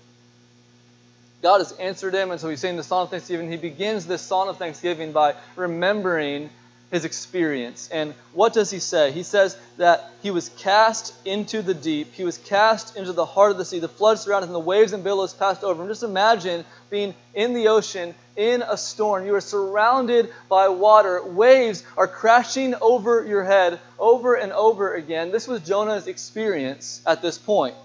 God 1.42 1.58
has 1.58 1.72
answered 1.72 2.14
him, 2.14 2.30
and 2.30 2.40
so 2.40 2.48
he's 2.48 2.60
saying 2.60 2.76
the 2.76 2.82
song 2.82 3.04
of 3.04 3.10
thanksgiving. 3.10 3.50
He 3.50 3.56
begins 3.56 4.06
this 4.06 4.20
song 4.20 4.48
of 4.48 4.58
thanksgiving 4.58 5.12
by 5.12 5.34
remembering 5.56 6.50
his 6.90 7.04
experience. 7.04 7.88
And 7.92 8.14
what 8.32 8.52
does 8.52 8.70
he 8.70 8.80
say? 8.80 9.12
He 9.12 9.22
says 9.22 9.56
that 9.78 10.10
he 10.22 10.30
was 10.30 10.48
cast 10.58 11.14
into 11.24 11.62
the 11.62 11.72
deep. 11.72 12.12
He 12.12 12.24
was 12.24 12.36
cast 12.36 12.96
into 12.96 13.12
the 13.12 13.24
heart 13.24 13.52
of 13.52 13.58
the 13.58 13.64
sea. 13.64 13.78
The 13.78 13.88
flood 13.88 14.18
surrounded 14.18 14.48
him, 14.48 14.52
the 14.52 14.60
waves 14.60 14.92
and 14.92 15.04
billows 15.04 15.32
passed 15.32 15.62
over 15.62 15.82
him. 15.82 15.88
Just 15.88 16.02
imagine 16.02 16.64
being 16.90 17.14
in 17.32 17.54
the 17.54 17.68
ocean 17.68 18.14
in 18.36 18.62
a 18.62 18.76
storm. 18.76 19.24
You 19.24 19.34
are 19.36 19.40
surrounded 19.40 20.30
by 20.48 20.68
water. 20.68 21.22
Waves 21.24 21.84
are 21.96 22.08
crashing 22.08 22.74
over 22.80 23.24
your 23.24 23.44
head 23.44 23.78
over 23.98 24.34
and 24.34 24.52
over 24.52 24.94
again. 24.94 25.30
This 25.30 25.46
was 25.46 25.60
Jonah's 25.60 26.08
experience 26.08 27.02
at 27.06 27.22
this 27.22 27.38
point. 27.38 27.76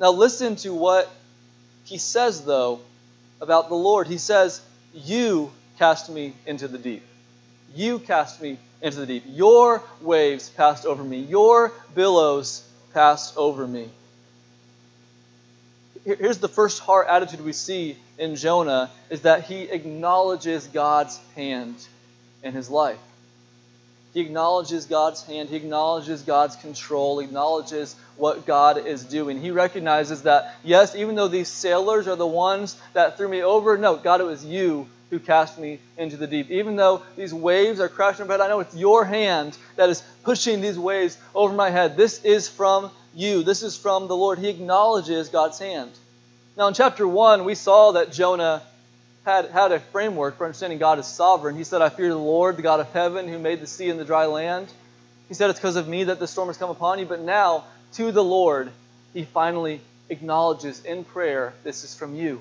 Now, 0.00 0.10
listen 0.10 0.56
to 0.56 0.74
what 0.74 1.10
he 1.86 1.98
says, 1.98 2.44
though, 2.44 2.80
about 3.40 3.68
the 3.68 3.76
Lord. 3.76 4.08
He 4.08 4.18
says, 4.18 4.60
You 4.92 5.52
cast 5.78 6.10
me 6.10 6.34
into 6.44 6.68
the 6.68 6.78
deep. 6.78 7.02
You 7.74 8.00
cast 8.00 8.42
me 8.42 8.58
into 8.82 8.98
the 8.98 9.06
deep. 9.06 9.24
Your 9.28 9.82
waves 10.00 10.50
passed 10.50 10.84
over 10.84 11.02
me. 11.04 11.20
Your 11.20 11.72
billows 11.94 12.66
passed 12.92 13.36
over 13.36 13.66
me. 13.66 13.88
Here's 16.04 16.38
the 16.38 16.48
first 16.48 16.80
heart 16.80 17.06
attitude 17.08 17.44
we 17.44 17.52
see 17.52 17.96
in 18.18 18.36
Jonah 18.36 18.90
is 19.10 19.22
that 19.22 19.44
he 19.44 19.62
acknowledges 19.62 20.66
God's 20.66 21.18
hand 21.34 21.74
in 22.42 22.52
his 22.52 22.68
life. 22.68 22.98
He 24.16 24.22
acknowledges 24.22 24.86
God's 24.86 25.22
hand, 25.24 25.50
he 25.50 25.56
acknowledges 25.56 26.22
God's 26.22 26.56
control, 26.56 27.20
acknowledges 27.20 27.94
what 28.16 28.46
God 28.46 28.86
is 28.86 29.04
doing. 29.04 29.42
He 29.42 29.50
recognizes 29.50 30.22
that, 30.22 30.56
yes, 30.64 30.94
even 30.96 31.16
though 31.16 31.28
these 31.28 31.48
sailors 31.48 32.08
are 32.08 32.16
the 32.16 32.26
ones 32.26 32.80
that 32.94 33.18
threw 33.18 33.28
me 33.28 33.42
over, 33.42 33.76
no, 33.76 33.96
God, 33.96 34.22
it 34.22 34.24
was 34.24 34.42
you 34.42 34.88
who 35.10 35.18
cast 35.18 35.58
me 35.58 35.80
into 35.98 36.16
the 36.16 36.26
deep. 36.26 36.50
Even 36.50 36.76
though 36.76 37.02
these 37.14 37.34
waves 37.34 37.78
are 37.78 37.90
crashing 37.90 38.22
over 38.22 38.28
my 38.28 38.34
head, 38.36 38.40
I 38.40 38.48
know 38.48 38.60
it's 38.60 38.74
your 38.74 39.04
hand 39.04 39.54
that 39.76 39.90
is 39.90 40.02
pushing 40.22 40.62
these 40.62 40.78
waves 40.78 41.18
over 41.34 41.52
my 41.52 41.68
head. 41.68 41.98
This 41.98 42.24
is 42.24 42.48
from 42.48 42.90
you. 43.14 43.42
This 43.42 43.62
is 43.62 43.76
from 43.76 44.08
the 44.08 44.16
Lord. 44.16 44.38
He 44.38 44.48
acknowledges 44.48 45.28
God's 45.28 45.58
hand. 45.58 45.90
Now, 46.56 46.68
in 46.68 46.72
chapter 46.72 47.06
1, 47.06 47.44
we 47.44 47.54
saw 47.54 47.92
that 47.92 48.12
Jonah 48.12 48.62
had, 49.26 49.50
had 49.50 49.72
a 49.72 49.80
framework 49.80 50.38
for 50.38 50.44
understanding 50.44 50.78
God 50.78 51.00
is 51.00 51.06
sovereign. 51.06 51.56
He 51.56 51.64
said, 51.64 51.82
I 51.82 51.88
fear 51.88 52.08
the 52.08 52.16
Lord, 52.16 52.56
the 52.56 52.62
God 52.62 52.78
of 52.78 52.90
heaven, 52.92 53.28
who 53.28 53.38
made 53.38 53.60
the 53.60 53.66
sea 53.66 53.90
and 53.90 53.98
the 53.98 54.04
dry 54.04 54.26
land. 54.26 54.68
He 55.28 55.34
said, 55.34 55.50
It's 55.50 55.58
because 55.58 55.74
of 55.74 55.88
me 55.88 56.04
that 56.04 56.20
the 56.20 56.28
storm 56.28 56.48
has 56.48 56.56
come 56.56 56.70
upon 56.70 57.00
you. 57.00 57.06
But 57.06 57.20
now, 57.20 57.64
to 57.94 58.12
the 58.12 58.22
Lord, 58.22 58.70
he 59.12 59.24
finally 59.24 59.80
acknowledges 60.08 60.84
in 60.84 61.04
prayer, 61.04 61.52
This 61.64 61.82
is 61.82 61.94
from 61.94 62.14
you. 62.14 62.40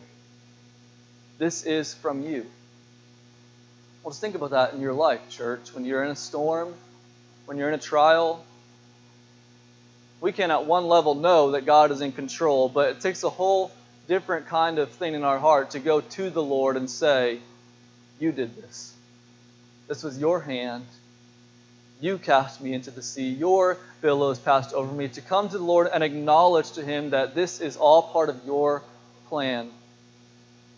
This 1.40 1.64
is 1.64 1.96
from 1.96 2.24
you. 2.24 2.46
Well, 4.04 4.12
just 4.12 4.22
think 4.22 4.36
about 4.36 4.52
that 4.52 4.74
in 4.74 4.80
your 4.80 4.94
life, 4.94 5.28
church. 5.32 5.74
When 5.74 5.86
you're 5.86 6.04
in 6.04 6.12
a 6.12 6.16
storm, 6.16 6.72
when 7.48 7.58
you're 7.58 7.68
in 7.68 7.74
a 7.74 7.80
trial, 7.80 8.46
we 10.22 10.32
can 10.32 10.52
at 10.52 10.66
one 10.66 10.88
level 10.88 11.16
know 11.16 11.52
that 11.52 11.66
God 11.66 11.90
is 11.90 12.02
in 12.02 12.12
control, 12.12 12.70
but 12.70 12.90
it 12.92 13.02
takes 13.02 13.24
a 13.24 13.30
whole 13.30 13.72
different 14.08 14.48
kind 14.48 14.80
of 14.80 14.92
thing 14.92 15.14
in 15.14 15.24
our 15.24 15.40
heart 15.40 15.72
to 15.72 15.80
go 15.80 16.02
to 16.02 16.30
the 16.30 16.44
Lord 16.44 16.78
and 16.78 16.90
say, 16.90 17.40
You 18.20 18.32
did 18.32 18.56
this. 18.56 18.94
This 19.88 20.04
was 20.04 20.18
your 20.18 20.40
hand. 20.40 20.86
You 22.02 22.18
cast 22.18 22.62
me 22.62 22.74
into 22.74 22.92
the 22.92 23.02
sea. 23.02 23.30
Your 23.30 23.78
billows 24.02 24.40
passed 24.40 24.74
over 24.74 24.92
me. 24.92 25.08
To 25.10 25.22
come 25.22 25.50
to 25.50 25.58
the 25.58 25.64
Lord 25.64 25.88
and 25.94 26.04
acknowledge 26.04 26.72
to 26.74 26.84
Him 26.84 27.12
that 27.12 27.36
this 27.36 27.62
is 27.62 27.78
all 27.78 28.02
part 28.04 28.30
of 28.30 28.46
your 28.46 28.84
plan 29.30 29.72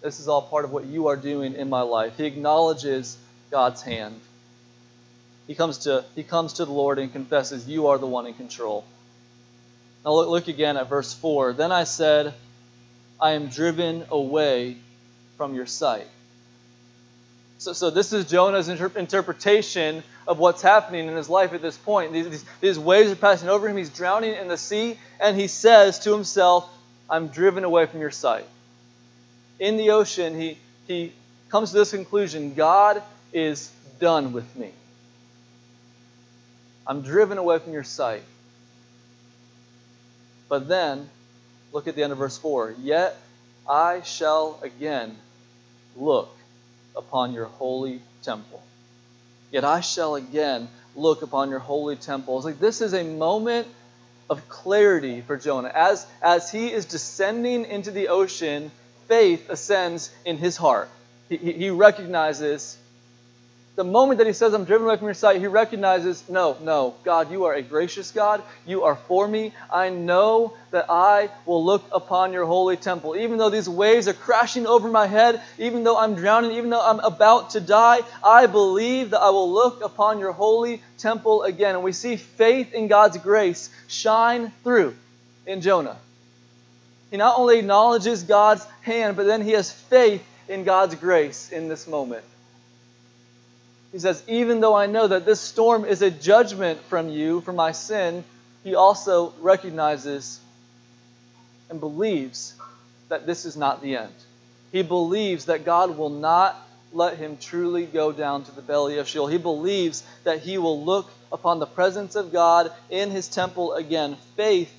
this 0.01 0.19
is 0.19 0.27
all 0.27 0.41
part 0.41 0.65
of 0.65 0.71
what 0.71 0.85
you 0.85 1.07
are 1.07 1.15
doing 1.15 1.55
in 1.55 1.69
my 1.69 1.81
life. 1.81 2.17
He 2.17 2.25
acknowledges 2.25 3.17
God's 3.49 3.81
hand. 3.81 4.19
He 5.47 5.55
comes 5.55 5.79
to, 5.79 6.05
he 6.15 6.23
comes 6.23 6.53
to 6.53 6.65
the 6.65 6.71
Lord 6.71 6.99
and 6.99 7.11
confesses, 7.11 7.67
You 7.67 7.87
are 7.87 7.97
the 7.97 8.07
one 8.07 8.27
in 8.27 8.33
control. 8.33 8.85
Now 10.05 10.13
look, 10.13 10.29
look 10.29 10.47
again 10.47 10.77
at 10.77 10.89
verse 10.89 11.13
4. 11.13 11.53
Then 11.53 11.71
I 11.71 11.85
said, 11.85 12.33
I 13.19 13.31
am 13.31 13.47
driven 13.47 14.05
away 14.09 14.77
from 15.37 15.55
your 15.55 15.65
sight. 15.65 16.07
So, 17.59 17.73
so 17.73 17.89
this 17.89 18.13
is 18.13 18.29
Jonah's 18.29 18.69
inter- 18.69 18.91
interpretation 18.95 20.03
of 20.27 20.37
what's 20.37 20.61
happening 20.61 21.07
in 21.07 21.15
his 21.15 21.29
life 21.29 21.53
at 21.53 21.61
this 21.61 21.77
point. 21.77 22.13
These, 22.13 22.29
these, 22.29 22.45
these 22.61 22.79
waves 22.79 23.11
are 23.11 23.15
passing 23.15 23.49
over 23.49 23.67
him. 23.67 23.77
He's 23.77 23.89
drowning 23.89 24.35
in 24.35 24.47
the 24.47 24.57
sea, 24.57 24.99
and 25.19 25.35
he 25.35 25.47
says 25.47 25.99
to 25.99 26.11
himself, 26.11 26.69
I'm 27.09 27.29
driven 27.29 27.63
away 27.63 27.87
from 27.87 27.99
your 28.01 28.11
sight 28.11 28.45
in 29.59 29.77
the 29.77 29.91
ocean, 29.91 30.39
he, 30.39 30.57
he 30.87 31.13
comes 31.49 31.71
to 31.71 31.77
this 31.77 31.91
conclusion 31.91 32.53
God 32.53 33.01
is 33.33 33.71
done 33.99 34.33
with 34.33 34.55
me. 34.55 34.71
I'm 36.85 37.01
driven 37.01 37.37
away 37.37 37.59
from 37.59 37.73
your 37.73 37.83
sight. 37.83 38.23
But 40.47 40.67
then, 40.67 41.09
look 41.77 41.87
at 41.87 41.95
the 41.95 42.01
end 42.01 42.11
of 42.11 42.17
verse 42.17 42.39
4 42.39 42.73
Yet 42.81 43.15
I 43.69 44.01
shall 44.01 44.59
again 44.63 45.15
look 45.95 46.35
upon 46.95 47.33
your 47.33 47.45
holy 47.45 48.01
temple. 48.23 48.63
Yet 49.51 49.63
I 49.63 49.81
shall 49.81 50.15
again 50.15 50.69
look 50.95 51.21
upon 51.21 51.51
your 51.51 51.59
holy 51.59 51.95
temple. 51.95 52.37
It's 52.37 52.45
like 52.45 52.59
this 52.59 52.81
is 52.81 52.95
a 52.95 53.03
moment 53.03 53.67
of 54.27 54.49
clarity 54.49 55.21
for 55.21 55.37
Jonah. 55.37 55.71
As, 55.71 56.07
as 56.19 56.51
he 56.51 56.71
is 56.71 56.85
descending 56.85 57.63
into 57.65 57.91
the 57.91 58.07
ocean, 58.07 58.71
faith 59.07 59.47
ascends 59.47 60.09
in 60.25 60.37
his 60.39 60.57
heart. 60.57 60.89
He, 61.29 61.37
he 61.37 61.69
recognizes 61.69 62.75
the 63.77 63.83
moment 63.83 64.17
that 64.17 64.25
he 64.25 64.33
says, 64.33 64.55
I'm 64.55 64.65
driven 64.65 64.87
away 64.87 64.97
from 64.97 65.05
your 65.05 65.13
sight, 65.13 65.39
he 65.39 65.45
recognizes, 65.45 66.27
no, 66.27 66.57
no, 66.63 66.95
God, 67.03 67.31
you 67.31 67.45
are 67.45 67.53
a 67.53 67.61
gracious 67.61 68.09
God. 68.09 68.41
You 68.65 68.85
are 68.85 68.95
for 68.95 69.27
me. 69.27 69.53
I 69.71 69.89
know 69.91 70.53
that 70.71 70.87
I 70.89 71.29
will 71.45 71.63
look 71.63 71.83
upon 71.91 72.33
your 72.33 72.45
holy 72.45 72.75
temple. 72.75 73.15
Even 73.15 73.37
though 73.37 73.51
these 73.51 73.69
waves 73.69 74.07
are 74.07 74.15
crashing 74.15 74.65
over 74.65 74.89
my 74.89 75.05
head, 75.05 75.43
even 75.59 75.83
though 75.83 75.95
I'm 75.95 76.15
drowning, 76.15 76.53
even 76.53 76.71
though 76.71 76.81
I'm 76.81 76.99
about 77.01 77.51
to 77.51 77.61
die, 77.61 77.99
I 78.23 78.47
believe 78.47 79.11
that 79.11 79.21
I 79.21 79.29
will 79.29 79.53
look 79.53 79.83
upon 79.83 80.17
your 80.17 80.31
holy 80.31 80.81
temple 80.97 81.43
again. 81.43 81.75
And 81.75 81.83
we 81.83 81.91
see 81.91 82.15
faith 82.15 82.73
in 82.73 82.87
God's 82.87 83.17
grace 83.19 83.69
shine 83.87 84.51
through 84.63 84.95
in 85.45 85.61
Jonah. 85.61 85.97
He 87.11 87.17
not 87.17 87.37
only 87.37 87.59
acknowledges 87.59 88.23
God's 88.23 88.65
hand, 88.81 89.15
but 89.15 89.27
then 89.27 89.43
he 89.43 89.51
has 89.51 89.71
faith 89.71 90.25
in 90.49 90.63
God's 90.63 90.95
grace 90.95 91.51
in 91.51 91.67
this 91.67 91.87
moment. 91.87 92.23
He 93.97 94.01
says, 94.01 94.21
Even 94.27 94.59
though 94.59 94.75
I 94.75 94.85
know 94.85 95.07
that 95.07 95.25
this 95.25 95.39
storm 95.39 95.83
is 95.83 96.03
a 96.03 96.11
judgment 96.11 96.79
from 96.81 97.09
you 97.09 97.41
for 97.41 97.51
my 97.51 97.71
sin, 97.71 98.23
he 98.63 98.75
also 98.75 99.33
recognizes 99.41 100.39
and 101.71 101.79
believes 101.79 102.53
that 103.09 103.25
this 103.25 103.43
is 103.45 103.57
not 103.57 103.81
the 103.81 103.97
end. 103.97 104.13
He 104.71 104.83
believes 104.83 105.45
that 105.45 105.65
God 105.65 105.97
will 105.97 106.11
not 106.11 106.55
let 106.93 107.17
him 107.17 107.37
truly 107.37 107.87
go 107.87 108.11
down 108.11 108.43
to 108.43 108.51
the 108.51 108.61
belly 108.61 108.99
of 108.99 109.07
Sheol. 109.07 109.25
He 109.25 109.39
believes 109.39 110.03
that 110.25 110.41
he 110.41 110.59
will 110.59 110.85
look 110.85 111.09
upon 111.31 111.57
the 111.57 111.65
presence 111.65 112.15
of 112.15 112.31
God 112.31 112.71
in 112.91 113.09
his 113.09 113.27
temple 113.27 113.73
again. 113.73 114.15
Faith 114.35 114.71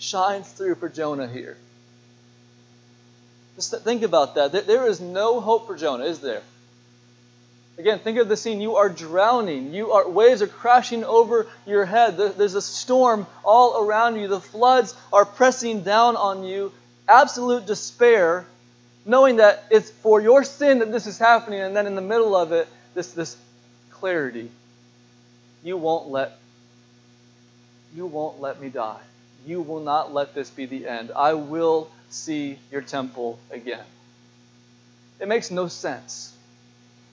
shines 0.00 0.50
through 0.50 0.74
for 0.74 0.88
Jonah 0.88 1.28
here. 1.28 1.56
Just 3.54 3.72
think 3.82 4.02
about 4.02 4.34
that. 4.34 4.66
There 4.66 4.88
is 4.88 5.00
no 5.00 5.38
hope 5.38 5.68
for 5.68 5.76
Jonah, 5.76 6.06
is 6.06 6.18
there? 6.18 6.42
Again, 7.76 7.98
think 7.98 8.18
of 8.18 8.28
the 8.28 8.36
scene. 8.36 8.60
You 8.60 8.76
are 8.76 8.88
drowning. 8.88 9.74
You 9.74 9.92
are 9.92 10.08
waves 10.08 10.42
are 10.42 10.46
crashing 10.46 11.04
over 11.04 11.48
your 11.66 11.84
head. 11.84 12.16
There's 12.16 12.54
a 12.54 12.62
storm 12.62 13.26
all 13.44 13.84
around 13.84 14.16
you. 14.16 14.28
The 14.28 14.40
floods 14.40 14.94
are 15.12 15.24
pressing 15.24 15.82
down 15.82 16.16
on 16.16 16.44
you. 16.44 16.72
Absolute 17.08 17.66
despair, 17.66 18.46
knowing 19.04 19.36
that 19.36 19.64
it's 19.70 19.90
for 19.90 20.20
your 20.20 20.44
sin 20.44 20.78
that 20.78 20.92
this 20.92 21.06
is 21.06 21.18
happening, 21.18 21.60
and 21.60 21.76
then 21.76 21.86
in 21.86 21.96
the 21.96 22.00
middle 22.00 22.36
of 22.36 22.52
it, 22.52 22.68
this 22.94 23.12
this 23.12 23.36
clarity. 23.90 24.50
You 25.64 25.76
won't 25.76 26.08
let 26.08 26.38
you 27.94 28.06
won't 28.06 28.40
let 28.40 28.60
me 28.60 28.68
die. 28.68 29.00
You 29.46 29.62
will 29.62 29.80
not 29.80 30.14
let 30.14 30.34
this 30.34 30.48
be 30.48 30.66
the 30.66 30.86
end. 30.86 31.10
I 31.14 31.34
will 31.34 31.90
see 32.08 32.58
your 32.70 32.82
temple 32.82 33.38
again. 33.50 33.84
It 35.20 35.28
makes 35.28 35.50
no 35.50 35.68
sense. 35.68 36.33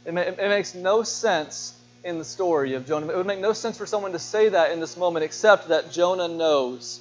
It, 0.06 0.16
it 0.16 0.50
makes 0.50 0.74
no 0.74 1.04
sense 1.04 1.78
in 2.04 2.18
the 2.18 2.26
story 2.26 2.74
of 2.74 2.88
Jonah. 2.88 3.08
It 3.08 3.18
would 3.18 3.28
make 3.28 3.40
no 3.40 3.54
sense 3.54 3.78
for 3.78 3.86
someone 3.86 4.14
to 4.14 4.20
say 4.20 4.50
that 4.50 4.72
in 4.72 4.80
this 4.80 4.98
moment 4.98 5.24
except 5.24 5.68
that 5.68 5.92
Jonah 5.92 6.28
knows 6.28 7.00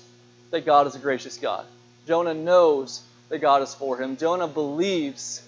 that 0.50 0.66
God 0.66 0.86
is 0.86 0.94
a 0.94 0.98
gracious 0.98 1.38
God. 1.38 1.64
Jonah 2.06 2.34
knows 2.34 3.02
that 3.28 3.38
God 3.38 3.62
is 3.62 3.74
for 3.74 4.00
him. 4.00 4.16
Jonah 4.16 4.48
believes 4.48 5.42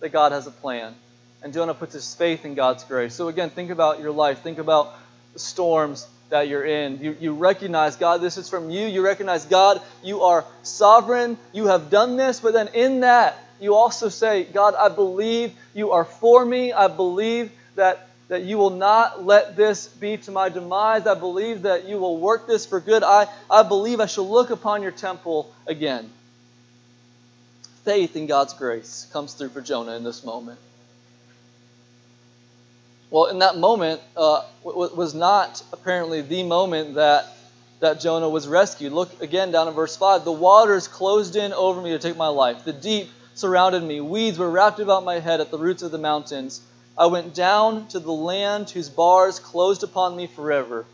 that 0.00 0.10
God 0.10 0.32
has 0.32 0.46
a 0.46 0.50
plan. 0.50 0.94
And 1.42 1.52
Jonah 1.52 1.74
puts 1.74 1.92
his 1.92 2.14
faith 2.14 2.44
in 2.44 2.54
God's 2.54 2.84
grace. 2.84 3.14
So 3.14 3.28
again, 3.28 3.50
think 3.50 3.70
about 3.70 4.00
your 4.00 4.10
life. 4.10 4.42
Think 4.42 4.58
about 4.58 4.94
the 5.34 5.38
storms 5.38 6.06
that 6.30 6.48
you're 6.48 6.64
in. 6.64 6.98
You, 7.00 7.16
you 7.20 7.34
recognize, 7.34 7.96
God, 7.96 8.20
this 8.20 8.36
is 8.38 8.48
from 8.48 8.70
you. 8.70 8.86
You 8.86 9.02
recognize, 9.04 9.44
God, 9.44 9.80
you 10.02 10.22
are 10.22 10.44
sovereign. 10.62 11.38
You 11.52 11.66
have 11.66 11.90
done 11.90 12.16
this. 12.16 12.40
But 12.40 12.54
then 12.54 12.68
in 12.68 13.00
that, 13.00 13.38
you 13.60 13.74
also 13.74 14.08
say, 14.08 14.44
God, 14.44 14.74
I 14.74 14.88
believe 14.88 15.52
you 15.74 15.92
are 15.92 16.04
for 16.04 16.44
me. 16.44 16.72
I 16.72 16.88
believe 16.88 17.50
that, 17.74 18.08
that 18.28 18.42
you 18.42 18.58
will 18.58 18.70
not 18.70 19.24
let 19.24 19.56
this 19.56 19.88
be 19.88 20.16
to 20.18 20.30
my 20.30 20.48
demise. 20.48 21.06
I 21.06 21.14
believe 21.14 21.62
that 21.62 21.86
you 21.86 21.98
will 21.98 22.18
work 22.18 22.46
this 22.46 22.66
for 22.66 22.80
good. 22.80 23.02
I, 23.02 23.26
I 23.50 23.62
believe 23.62 24.00
I 24.00 24.06
shall 24.06 24.28
look 24.28 24.50
upon 24.50 24.82
your 24.82 24.92
temple 24.92 25.52
again. 25.66 26.10
Faith 27.84 28.16
in 28.16 28.26
God's 28.26 28.54
grace 28.54 29.08
comes 29.12 29.34
through 29.34 29.48
for 29.48 29.60
Jonah 29.60 29.96
in 29.96 30.04
this 30.04 30.24
moment. 30.24 30.58
Well, 33.10 33.26
in 33.26 33.38
that 33.38 33.56
moment 33.56 34.02
uh, 34.16 34.42
was 34.62 35.14
not 35.14 35.62
apparently 35.72 36.20
the 36.20 36.42
moment 36.42 36.96
that 36.96 37.34
that 37.80 38.00
Jonah 38.00 38.28
was 38.28 38.48
rescued. 38.48 38.92
Look 38.92 39.22
again 39.22 39.52
down 39.52 39.68
in 39.68 39.74
verse 39.74 39.96
5. 39.96 40.24
The 40.24 40.32
waters 40.32 40.88
closed 40.88 41.36
in 41.36 41.52
over 41.52 41.80
me 41.80 41.90
to 41.90 41.98
take 41.98 42.16
my 42.16 42.28
life. 42.28 42.64
The 42.64 42.72
deep 42.72 43.08
surrounded 43.38 43.82
me. 43.82 44.00
Weeds 44.00 44.38
were 44.38 44.50
wrapped 44.50 44.80
about 44.80 45.04
my 45.04 45.20
head 45.20 45.40
at 45.40 45.50
the 45.50 45.58
roots 45.58 45.82
of 45.82 45.90
the 45.90 45.98
mountains. 45.98 46.60
I 46.96 47.06
went 47.06 47.34
down 47.34 47.88
to 47.88 48.00
the 48.00 48.12
land 48.12 48.70
whose 48.70 48.88
bars 48.88 49.38
closed 49.38 49.84
upon 49.84 50.16
me 50.16 50.26
forever. 50.26 50.84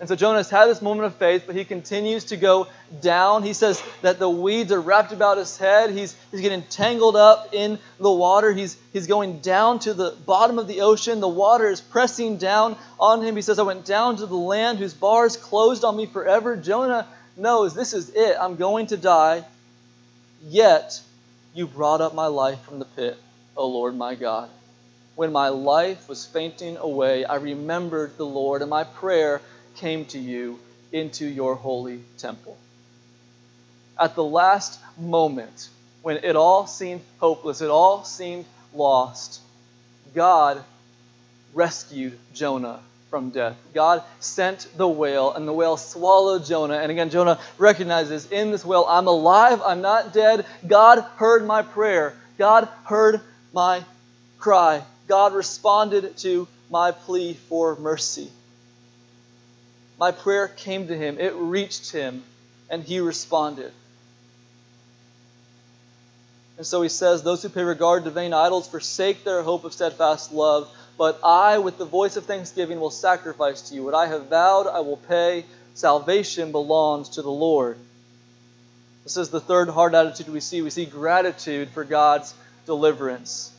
And 0.00 0.08
so 0.08 0.16
Jonah 0.16 0.38
has 0.38 0.48
had 0.48 0.66
this 0.66 0.80
moment 0.80 1.06
of 1.06 1.16
faith, 1.16 1.42
but 1.46 1.54
he 1.54 1.64
continues 1.64 2.24
to 2.26 2.38
go 2.38 2.68
down. 3.02 3.42
He 3.42 3.52
says 3.52 3.82
that 4.00 4.18
the 4.18 4.30
weeds 4.30 4.72
are 4.72 4.80
wrapped 4.80 5.12
about 5.12 5.36
his 5.36 5.58
head. 5.58 5.90
He's, 5.90 6.16
he's 6.30 6.40
getting 6.40 6.62
tangled 6.62 7.16
up 7.16 7.52
in 7.52 7.78
the 7.98 8.10
water. 8.10 8.50
He's, 8.50 8.78
he's 8.94 9.06
going 9.06 9.40
down 9.40 9.78
to 9.80 9.92
the 9.92 10.16
bottom 10.24 10.58
of 10.58 10.68
the 10.68 10.80
ocean. 10.80 11.20
The 11.20 11.28
water 11.28 11.68
is 11.68 11.82
pressing 11.82 12.38
down 12.38 12.78
on 12.98 13.22
him. 13.22 13.36
He 13.36 13.42
says, 13.42 13.58
I 13.58 13.62
went 13.62 13.84
down 13.84 14.16
to 14.16 14.26
the 14.26 14.36
land 14.36 14.78
whose 14.78 14.94
bars 14.94 15.36
closed 15.36 15.84
on 15.84 15.98
me 15.98 16.06
forever. 16.06 16.56
Jonah 16.56 17.06
knows 17.36 17.74
this 17.74 17.92
is 17.92 18.08
it. 18.14 18.36
I'm 18.40 18.56
going 18.56 18.86
to 18.86 18.96
die. 18.96 19.44
Yet 20.42 20.98
you 21.54 21.66
brought 21.66 22.00
up 22.00 22.14
my 22.14 22.26
life 22.26 22.60
from 22.62 22.78
the 22.78 22.84
pit, 22.84 23.18
O 23.56 23.66
Lord 23.66 23.96
my 23.96 24.14
God. 24.14 24.50
When 25.16 25.32
my 25.32 25.48
life 25.48 26.08
was 26.08 26.24
fainting 26.24 26.76
away, 26.76 27.24
I 27.24 27.36
remembered 27.36 28.16
the 28.16 28.26
Lord, 28.26 28.62
and 28.62 28.70
my 28.70 28.84
prayer 28.84 29.40
came 29.76 30.04
to 30.06 30.18
you 30.18 30.58
into 30.92 31.26
your 31.26 31.54
holy 31.54 32.00
temple. 32.18 32.56
At 33.98 34.14
the 34.14 34.24
last 34.24 34.80
moment, 34.98 35.68
when 36.02 36.18
it 36.18 36.36
all 36.36 36.66
seemed 36.66 37.02
hopeless, 37.18 37.60
it 37.60 37.70
all 37.70 38.04
seemed 38.04 38.46
lost, 38.72 39.40
God 40.14 40.62
rescued 41.52 42.18
Jonah 42.32 42.80
from 43.10 43.30
death. 43.30 43.56
God 43.74 44.02
sent 44.20 44.66
the 44.76 44.88
whale, 44.88 45.32
and 45.32 45.46
the 45.46 45.52
whale 45.52 45.76
swallowed 45.76 46.44
Jonah. 46.44 46.78
And 46.78 46.90
again, 46.90 47.10
Jonah 47.10 47.38
recognizes 47.58 48.30
in 48.30 48.50
this 48.50 48.64
whale, 48.64 48.86
I'm 48.88 49.08
alive, 49.08 49.60
I'm 49.64 49.82
not 49.82 50.12
dead. 50.12 50.46
God 50.66 51.00
heard 51.16 51.46
my 51.46 51.62
prayer, 51.62 52.14
God 52.38 52.68
heard 52.84 53.20
my 53.52 53.84
cry. 54.38 54.82
God 55.08 55.34
responded 55.34 56.16
to 56.18 56.46
my 56.70 56.92
plea 56.92 57.34
for 57.34 57.76
mercy 57.76 58.30
my 60.00 60.12
prayer 60.12 60.48
came 60.48 60.88
to 60.88 60.96
him, 60.96 61.18
it 61.18 61.34
reached 61.34 61.92
him, 61.92 62.24
and 62.70 62.82
he 62.82 63.00
responded. 63.00 63.70
And 66.56 66.66
so 66.66 66.80
he 66.80 66.88
says, 66.88 67.22
Those 67.22 67.42
who 67.42 67.50
pay 67.50 67.62
regard 67.62 68.04
to 68.04 68.10
vain 68.10 68.32
idols 68.32 68.66
forsake 68.66 69.24
their 69.24 69.42
hope 69.42 69.64
of 69.64 69.74
steadfast 69.74 70.32
love. 70.32 70.74
But 71.00 71.18
I, 71.24 71.56
with 71.56 71.78
the 71.78 71.86
voice 71.86 72.18
of 72.18 72.26
thanksgiving, 72.26 72.78
will 72.78 72.90
sacrifice 72.90 73.70
to 73.70 73.74
you. 73.74 73.82
What 73.82 73.94
I 73.94 74.06
have 74.08 74.26
vowed, 74.26 74.66
I 74.66 74.80
will 74.80 74.98
pay. 74.98 75.46
Salvation 75.72 76.52
belongs 76.52 77.08
to 77.10 77.22
the 77.22 77.30
Lord. 77.30 77.78
This 79.04 79.16
is 79.16 79.30
the 79.30 79.40
third 79.40 79.70
heart 79.70 79.94
attitude 79.94 80.28
we 80.28 80.40
see. 80.40 80.60
We 80.60 80.68
see 80.68 80.84
gratitude 80.84 81.70
for 81.70 81.84
God's 81.84 82.34
deliverance, 82.66 83.50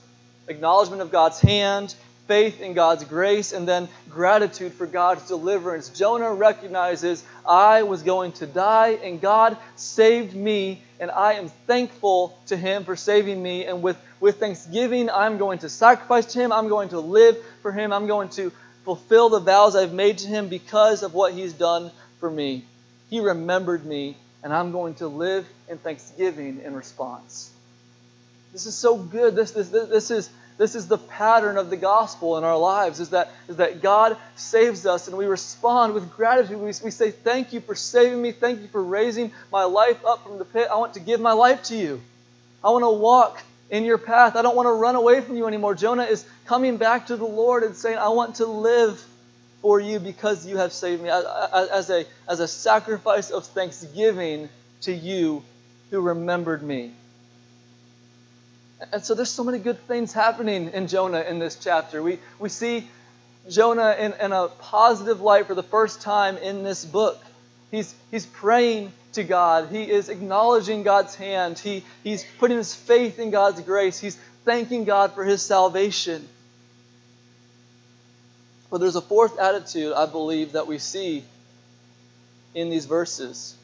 acknowledgement 0.48 1.02
of 1.02 1.12
God's 1.12 1.40
hand, 1.40 1.96
faith 2.28 2.62
in 2.62 2.74
God's 2.74 3.06
grace, 3.06 3.54
and 3.54 3.68
then 3.68 3.90
gratitude 4.08 4.74
for 4.74 4.86
God's 4.86 5.28
deliverance. 5.28 5.90
Jonah 5.90 6.36
recognizes, 6.36 7.24
I 7.44 7.82
was 7.82 8.04
going 8.04 8.34
to 8.34 8.46
die, 8.46 9.00
and 9.04 9.20
God 9.20 9.58
saved 9.78 10.36
me, 10.36 10.80
and 11.00 11.10
I 11.10 11.34
am 11.34 11.50
thankful 11.66 12.38
to 12.50 12.56
Him 12.56 12.84
for 12.84 12.96
saving 12.96 13.42
me. 13.42 13.66
And 13.66 13.82
with, 13.82 13.98
with 14.22 14.40
thanksgiving, 14.40 15.10
I'm 15.10 15.38
going 15.38 15.60
to 15.60 15.70
sacrifice 15.70 16.28
to 16.34 16.40
Him, 16.40 16.54
I'm 16.54 16.70
going 16.70 16.90
to 16.90 17.00
live 17.02 17.38
for 17.62 17.74
Him, 17.74 17.92
I'm 17.92 18.08
going 18.08 18.30
to 18.30 18.52
fulfill 18.86 19.30
the 19.30 19.40
vows 19.40 19.76
I've 19.76 19.94
made 19.94 20.20
to 20.20 20.28
Him 20.28 20.48
because 20.48 21.04
of 21.04 21.14
what 21.14 21.34
He's 21.34 21.52
done 21.52 21.92
for 22.20 22.32
me. 22.32 22.64
He 23.10 23.20
remembered 23.20 23.86
me, 23.86 24.16
and 24.44 24.54
I'm 24.54 24.72
going 24.72 24.94
to 24.96 25.08
live 25.08 25.46
in 25.68 25.78
thanksgiving 25.80 26.62
in 26.64 26.74
response. 26.74 27.52
This 28.54 28.66
is 28.66 28.76
so 28.76 28.98
good. 28.98 29.36
This, 29.36 29.52
this, 29.52 29.70
this 29.70 30.12
is 30.12 30.30
this 30.58 30.76
is 30.76 30.88
the 30.88 31.00
pattern 31.00 31.58
of 31.58 31.72
the 31.72 31.76
gospel 31.78 32.38
in 32.38 32.44
our 32.44 32.56
lives 32.56 33.00
is 33.00 33.10
that, 33.10 33.32
is 33.48 33.56
that 33.56 33.82
God 33.82 34.16
saves 34.36 34.86
us 34.86 35.08
and 35.08 35.18
we 35.18 35.26
respond 35.26 35.96
with 35.96 36.12
gratitude. 36.12 36.58
We, 36.60 36.66
we 36.66 36.92
say, 36.92 37.10
Thank 37.10 37.52
you 37.52 37.62
for 37.62 37.74
saving 37.74 38.22
me. 38.22 38.32
Thank 38.32 38.62
you 38.62 38.68
for 38.68 38.84
raising 38.84 39.32
my 39.52 39.64
life 39.64 40.06
up 40.06 40.24
from 40.24 40.38
the 40.38 40.46
pit. 40.46 40.68
I 40.72 40.78
want 40.78 40.94
to 40.94 41.00
give 41.00 41.20
my 41.20 41.32
life 41.32 41.64
to 41.64 41.76
you. 41.76 42.00
I 42.64 42.70
want 42.70 42.84
to 42.84 42.92
walk 42.92 43.42
in 43.72 43.86
your 43.86 43.98
path. 43.98 44.36
I 44.36 44.44
don't 44.44 44.56
want 44.56 44.68
to 44.68 44.74
run 44.74 44.96
away 44.96 45.22
from 45.22 45.38
you 45.38 45.48
anymore. 45.48 45.74
Jonah 45.74 46.04
is 46.04 46.26
coming 46.46 46.78
back 46.78 47.08
to 47.08 47.18
the 47.18 47.26
Lord 47.26 47.64
and 47.64 47.76
saying, 47.76 47.98
I 47.98 48.10
want 48.10 48.36
to 48.36 48.46
live 48.46 49.04
for 49.62 49.80
you 49.80 50.00
because 50.00 50.46
you 50.46 50.58
have 50.58 50.74
saved 50.74 51.02
me 51.02 51.10
as 51.10 51.90
a, 51.90 52.06
as 52.28 52.40
a 52.40 52.48
sacrifice 52.48 53.32
of 53.32 53.46
thanksgiving 53.46 54.50
to 54.82 54.92
you 54.92 55.42
who 55.90 56.02
remembered 56.02 56.62
me. 56.62 56.92
And 58.92 59.04
so 59.04 59.14
there's 59.14 59.30
so 59.30 59.44
many 59.44 59.60
good 59.60 59.80
things 59.88 60.12
happening 60.12 60.72
in 60.74 60.88
Jonah 60.88 61.22
in 61.22 61.40
this 61.40 61.56
chapter. 61.56 62.02
We, 62.02 62.20
we 62.40 62.50
see 62.50 62.90
Jonah 63.50 63.96
in, 63.98 64.14
in 64.20 64.32
a 64.32 64.48
positive 64.48 65.22
light 65.22 65.48
for 65.48 65.56
the 65.56 65.64
first 65.64 66.02
time 66.02 66.38
in 66.38 66.64
this 66.64 66.84
book. 66.84 67.22
He's, 67.72 67.96
he's 68.12 68.26
praying 68.26 68.92
to 69.14 69.24
God. 69.24 69.70
He 69.70 69.90
is 69.90 70.10
acknowledging 70.10 70.84
God's 70.84 71.16
hand. 71.16 71.58
He, 71.58 71.84
he's 72.04 72.26
putting 72.38 72.58
his 72.58 72.76
faith 72.76 73.18
in 73.18 73.32
God's 73.32 73.62
grace. 73.62 74.00
He's 74.00 74.18
thanking 74.44 74.84
God 74.84 75.14
for 75.14 75.24
his 75.24 75.42
salvation. 75.42 76.28
But 78.70 78.80
there's 78.80 78.96
a 78.96 79.02
fourth 79.02 79.40
attitude, 79.40 79.94
I 79.94 80.06
believe, 80.06 80.54
that 80.54 80.68
we 80.68 80.78
see 80.78 81.24
in 82.54 82.70
these 82.70 82.86
verses. 82.86 83.56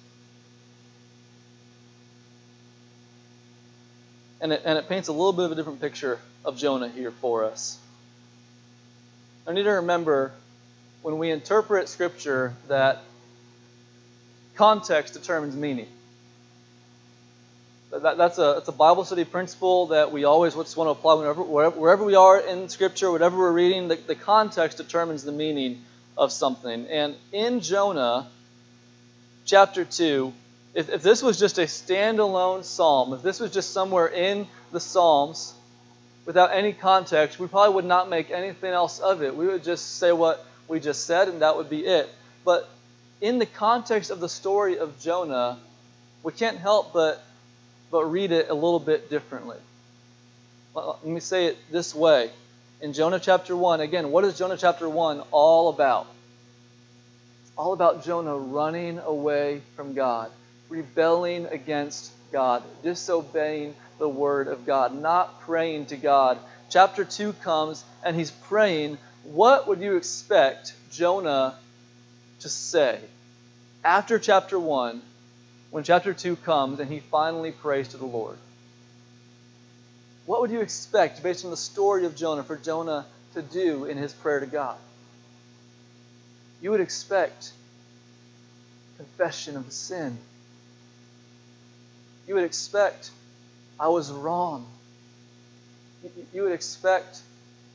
And 4.40 4.54
it, 4.54 4.62
and 4.66 4.78
it 4.78 4.88
paints 4.88 5.08
a 5.08 5.12
little 5.12 5.34
bit 5.34 5.46
of 5.46 5.52
a 5.52 5.56
different 5.56 5.82
picture 5.82 6.20
of 6.46 6.58
Jonah 6.58 6.90
here 6.90 7.12
for 7.12 7.46
us. 7.46 7.78
I 9.48 9.54
need 9.54 9.64
to 9.64 9.72
remember 9.72 10.32
when 11.02 11.18
we 11.18 11.32
interpret 11.32 11.90
Scripture 11.90 12.54
that 12.68 13.02
context 14.58 15.14
determines 15.14 15.56
meaning. 15.56 15.88
That, 17.92 18.18
that's, 18.18 18.38
a, 18.38 18.56
that's 18.56 18.68
a 18.68 18.74
Bible 18.74 19.06
study 19.06 19.24
principle 19.24 19.88
that 19.88 20.12
we 20.12 20.26
always 20.26 20.56
just 20.56 20.76
want 20.76 20.88
to 20.88 20.92
apply 20.92 21.14
whenever, 21.14 21.42
wherever, 21.42 21.80
wherever 21.80 22.04
we 22.04 22.16
are 22.16 22.40
in 22.40 22.68
Scripture, 22.68 23.10
whatever 23.10 23.38
we're 23.38 23.52
reading, 23.52 23.88
the, 23.88 23.96
the 23.96 24.16
context 24.16 24.78
determines 24.78 25.24
the 25.24 25.32
meaning 25.32 25.84
of 26.18 26.34
something. 26.34 26.88
And 26.88 27.16
in 27.32 27.62
Jonah 27.62 28.28
chapter 29.46 29.86
2, 29.86 30.34
if, 30.74 30.90
if 30.90 31.02
this 31.02 31.24
was 31.24 31.40
just 31.40 31.60
a 31.60 31.64
standalone 31.64 32.66
psalm, 32.66 33.14
if 33.14 33.22
this 33.22 33.40
was 33.40 33.52
just 33.52 33.72
somewhere 33.72 34.08
in 34.08 34.48
the 34.72 34.80
Psalms 34.80 35.54
without 36.26 36.52
any 36.52 36.74
context, 36.74 37.40
we 37.40 37.48
probably 37.48 37.76
would 37.76 37.86
not 37.86 38.10
make 38.10 38.32
anything 38.32 38.74
else 38.74 39.00
of 39.00 39.24
it. 39.24 39.36
We 39.36 39.48
would 39.48 39.64
just 39.64 39.98
say 39.98 40.12
what 40.12 40.46
we 40.68 40.82
just 40.82 41.06
said, 41.06 41.30
and 41.30 41.42
that 41.42 41.56
would 41.56 41.70
be 41.70 41.86
it. 41.86 42.10
But 42.44 42.70
in 43.22 43.40
the 43.40 43.46
context 43.46 44.12
of 44.12 44.20
the 44.20 44.30
story 44.30 44.80
of 44.80 45.00
Jonah, 45.00 45.60
we 46.24 46.32
can't 46.32 46.58
help 46.58 46.94
but, 46.94 47.24
but 47.92 48.06
read 48.06 48.32
it 48.32 48.50
a 48.50 48.54
little 48.54 48.80
bit 48.80 49.10
differently. 49.10 49.58
Let 50.76 51.06
me 51.06 51.20
say 51.20 51.48
it 51.48 51.58
this 51.72 51.96
way. 51.96 52.30
In 52.82 52.94
Jonah 52.94 53.20
chapter 53.20 53.56
1, 53.56 53.82
again, 53.82 54.12
what 54.12 54.24
is 54.24 54.38
Jonah 54.38 54.58
chapter 54.58 54.88
1 54.88 55.24
all 55.32 55.70
about? 55.70 56.06
It's 57.44 57.52
all 57.58 57.74
about 57.74 58.06
Jonah 58.06 58.38
running 58.38 59.00
away 59.00 59.62
from 59.76 59.94
God 59.94 60.32
rebelling 60.70 61.46
against 61.48 62.12
God, 62.32 62.64
disobeying 62.84 63.76
the 64.00 64.10
word 64.10 64.48
of 64.48 64.66
God, 64.66 64.94
not 64.94 65.42
praying 65.42 65.88
to 65.88 65.98
God. 65.98 66.38
Chapter 66.70 67.06
2 67.06 67.34
comes 67.34 67.84
and 68.04 68.16
he's 68.16 68.32
praying. 68.32 68.98
What 69.24 69.68
would 69.68 69.82
you 69.82 69.96
expect 69.96 70.74
Jonah 70.92 71.56
to 72.42 72.50
say 72.50 73.00
after 73.84 74.20
chapter 74.20 74.60
1 74.60 75.02
when 75.72 75.84
chapter 75.84 76.14
2 76.14 76.36
comes 76.38 76.80
and 76.80 76.92
he 76.92 77.00
finally 77.00 77.52
prays 77.52 77.90
to 77.90 77.98
the 77.98 78.06
Lord? 78.06 78.38
what 80.28 80.42
would 80.42 80.52
you 80.52 80.60
expect, 80.60 81.24
based 81.24 81.46
on 81.46 81.52
the 81.52 81.58
story 81.58 82.06
of 82.06 82.16
Jonah, 82.16 82.44
for 82.44 82.58
Jonah 82.58 83.06
to 83.34 83.42
do 83.42 83.86
in 83.86 83.98
his 83.98 84.12
prayer 84.12 84.42
to 84.42 84.46
God? 84.46 84.78
You 86.62 86.72
would 86.72 86.82
expect 86.82 87.54
confession 88.98 89.56
of 89.56 89.72
sin. 89.72 90.18
You 92.28 92.36
would 92.36 92.44
expect, 92.44 93.10
I 93.80 93.88
was 93.88 94.12
wrong. 94.12 94.68
You 96.34 96.44
would 96.44 96.52
expect, 96.52 97.22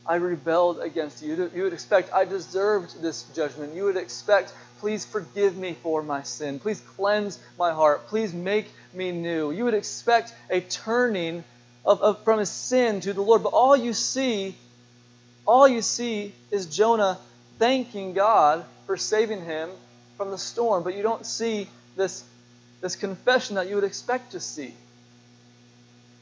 I 0.06 0.16
rebelled 0.16 0.80
against 0.80 1.22
you. 1.22 1.50
You 1.54 1.62
would 1.62 1.72
expect, 1.72 2.12
I 2.12 2.24
deserved 2.24 3.00
this 3.00 3.22
judgment. 3.34 3.74
You 3.74 3.84
would 3.84 3.96
expect, 3.96 4.52
please 4.80 5.04
forgive 5.04 5.56
me 5.56 5.76
for 5.82 6.02
my 6.02 6.22
sin. 6.22 6.58
Please 6.58 6.80
cleanse 6.96 7.38
my 7.58 7.70
heart. 7.72 8.08
Please 8.08 8.34
make 8.34 8.66
me 8.92 9.12
new. 9.12 9.52
You 9.52 9.64
would 9.64 9.74
expect 9.74 10.34
a 10.50 10.60
turning 10.60 11.44
of, 11.84 12.02
of, 12.02 12.24
from 12.24 12.40
his 12.40 12.50
sin 12.50 13.00
to 13.02 13.12
the 13.12 13.22
Lord. 13.22 13.44
But 13.44 13.50
all 13.50 13.76
you 13.76 13.92
see, 13.92 14.56
all 15.46 15.68
you 15.68 15.82
see 15.82 16.34
is 16.50 16.66
Jonah 16.66 17.18
thanking 17.58 18.12
God 18.12 18.64
for 18.86 18.96
saving 18.96 19.44
him 19.44 19.70
from 20.16 20.32
the 20.32 20.38
storm. 20.38 20.82
But 20.82 20.96
you 20.96 21.02
don't 21.02 21.24
see 21.24 21.68
this, 21.94 22.24
this 22.80 22.96
confession 22.96 23.54
that 23.54 23.68
you 23.68 23.76
would 23.76 23.84
expect 23.84 24.32
to 24.32 24.40
see. 24.40 24.74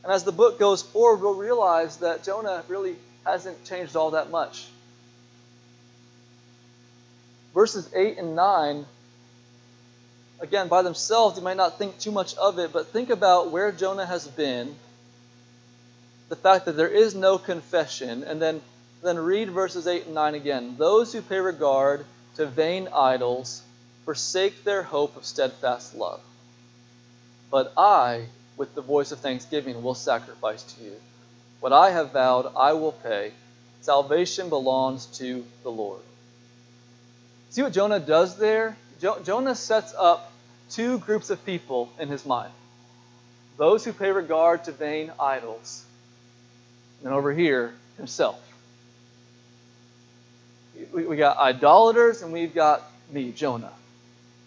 And 0.05 0.13
as 0.13 0.25
the 0.25 0.33
book 0.33 0.59
goes 0.59 0.83
forward, 0.83 1.23
we'll 1.23 1.35
realize 1.35 1.99
that 1.99 2.25
Jonah 2.25 2.63
really 2.69 2.97
hasn't 3.25 3.65
changed 3.65 3.97
all 3.97 4.13
that 4.13 4.31
much. 4.31 4.67
Verses 7.55 7.89
8 7.95 8.19
and 8.19 8.37
9, 8.37 8.87
again, 10.41 10.69
by 10.69 10.83
themselves, 10.83 11.37
you 11.37 11.43
might 11.43 11.57
not 11.57 11.79
think 11.79 11.99
too 11.99 12.13
much 12.13 12.35
of 12.37 12.59
it, 12.59 12.73
but 12.73 12.87
think 12.89 13.11
about 13.11 13.51
where 13.51 13.73
Jonah 13.73 14.07
has 14.07 14.27
been, 14.27 14.75
the 16.29 16.37
fact 16.37 16.67
that 16.67 16.77
there 16.77 16.89
is 16.89 17.15
no 17.15 17.39
confession, 17.39 18.23
and 18.23 18.41
then, 18.41 18.61
then 19.03 19.19
read 19.19 19.51
verses 19.51 19.87
8 19.87 20.07
and 20.07 20.15
9 20.15 20.35
again. 20.35 20.77
Those 20.79 21.13
who 21.13 21.23
pay 21.23 21.39
regard 21.39 22.07
to 22.37 22.47
vain 22.47 22.89
idols 22.95 23.63
forsake 24.05 24.65
their 24.65 24.83
hope 24.83 25.17
of 25.17 25.25
steadfast 25.25 25.95
love. 25.97 26.21
But 27.51 27.73
I, 27.77 28.27
with 28.57 28.75
the 28.77 28.81
voice 28.81 29.11
of 29.11 29.19
thanksgiving, 29.19 29.83
will 29.83 29.97
sacrifice 29.97 30.63
to 30.75 30.85
you. 30.85 30.93
What 31.61 31.73
I 31.73 31.91
have 31.91 32.13
vowed, 32.13 32.53
I 32.57 32.73
will 32.73 32.93
pay. 32.93 33.33
Salvation 33.83 34.49
belongs 34.49 35.07
to 35.19 35.45
the 35.63 35.71
Lord. 35.71 36.01
See 37.51 37.63
what 37.63 37.73
Jonah 37.73 38.01
does 38.01 38.37
there? 38.37 38.77
Jo- 39.01 39.21
Jonah 39.25 39.55
sets 39.55 39.95
up 39.99 40.33
two 40.71 40.99
groups 40.99 41.31
of 41.31 41.45
people 41.45 41.91
in 41.99 42.09
his 42.09 42.25
mind 42.25 42.53
those 43.57 43.85
who 43.85 43.93
pay 43.93 44.11
regard 44.11 44.65
to 44.65 44.73
vain 44.73 45.13
idols, 45.21 45.85
and 47.05 47.13
over 47.13 47.31
here, 47.31 47.75
himself. 47.99 48.41
We, 50.95 51.05
we 51.05 51.17
got 51.17 51.37
idolaters, 51.37 52.23
and 52.23 52.33
we've 52.33 52.55
got 52.55 52.83
me, 53.11 53.33
Jonah. 53.33 53.73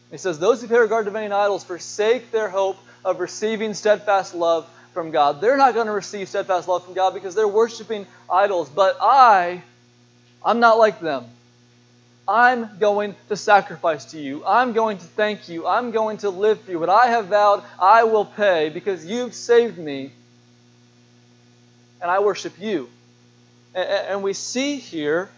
He 0.09 0.17
says, 0.17 0.39
Those 0.39 0.61
who 0.61 0.67
pay 0.67 0.79
regard 0.79 1.05
to 1.05 1.11
vain 1.11 1.31
idols 1.31 1.63
forsake 1.63 2.31
their 2.31 2.49
hope 2.49 2.77
of 3.05 3.19
receiving 3.19 3.75
steadfast 3.75 4.33
love 4.33 4.67
from 4.93 5.11
God. 5.11 5.41
They're 5.41 5.57
not 5.57 5.73
going 5.73 5.87
to 5.87 5.93
receive 5.93 6.29
steadfast 6.29 6.67
love 6.67 6.85
from 6.85 6.93
God 6.93 7.13
because 7.13 7.35
they're 7.35 7.47
worshiping 7.47 8.07
idols. 8.31 8.69
But 8.69 8.97
I, 9.01 9.63
I'm 10.43 10.59
not 10.59 10.77
like 10.77 10.99
them. 10.99 11.25
I'm 12.27 12.77
going 12.79 13.15
to 13.27 13.35
sacrifice 13.35 14.05
to 14.11 14.19
you. 14.19 14.45
I'm 14.45 14.71
going 14.71 14.97
to 14.97 15.03
thank 15.03 15.49
you. 15.49 15.67
I'm 15.67 15.91
going 15.91 16.17
to 16.19 16.29
live 16.29 16.61
for 16.61 16.71
you. 16.71 16.79
What 16.79 16.89
I 16.89 17.07
have 17.07 17.27
vowed, 17.27 17.63
I 17.79 18.05
will 18.05 18.25
pay 18.25 18.69
because 18.69 19.05
you've 19.05 19.33
saved 19.33 19.77
me 19.77 20.11
and 22.01 22.09
I 22.09 22.19
worship 22.19 22.53
you. 22.59 22.89
And, 23.75 24.21
we 24.21 24.33
see 24.33 24.77
here 24.77 25.29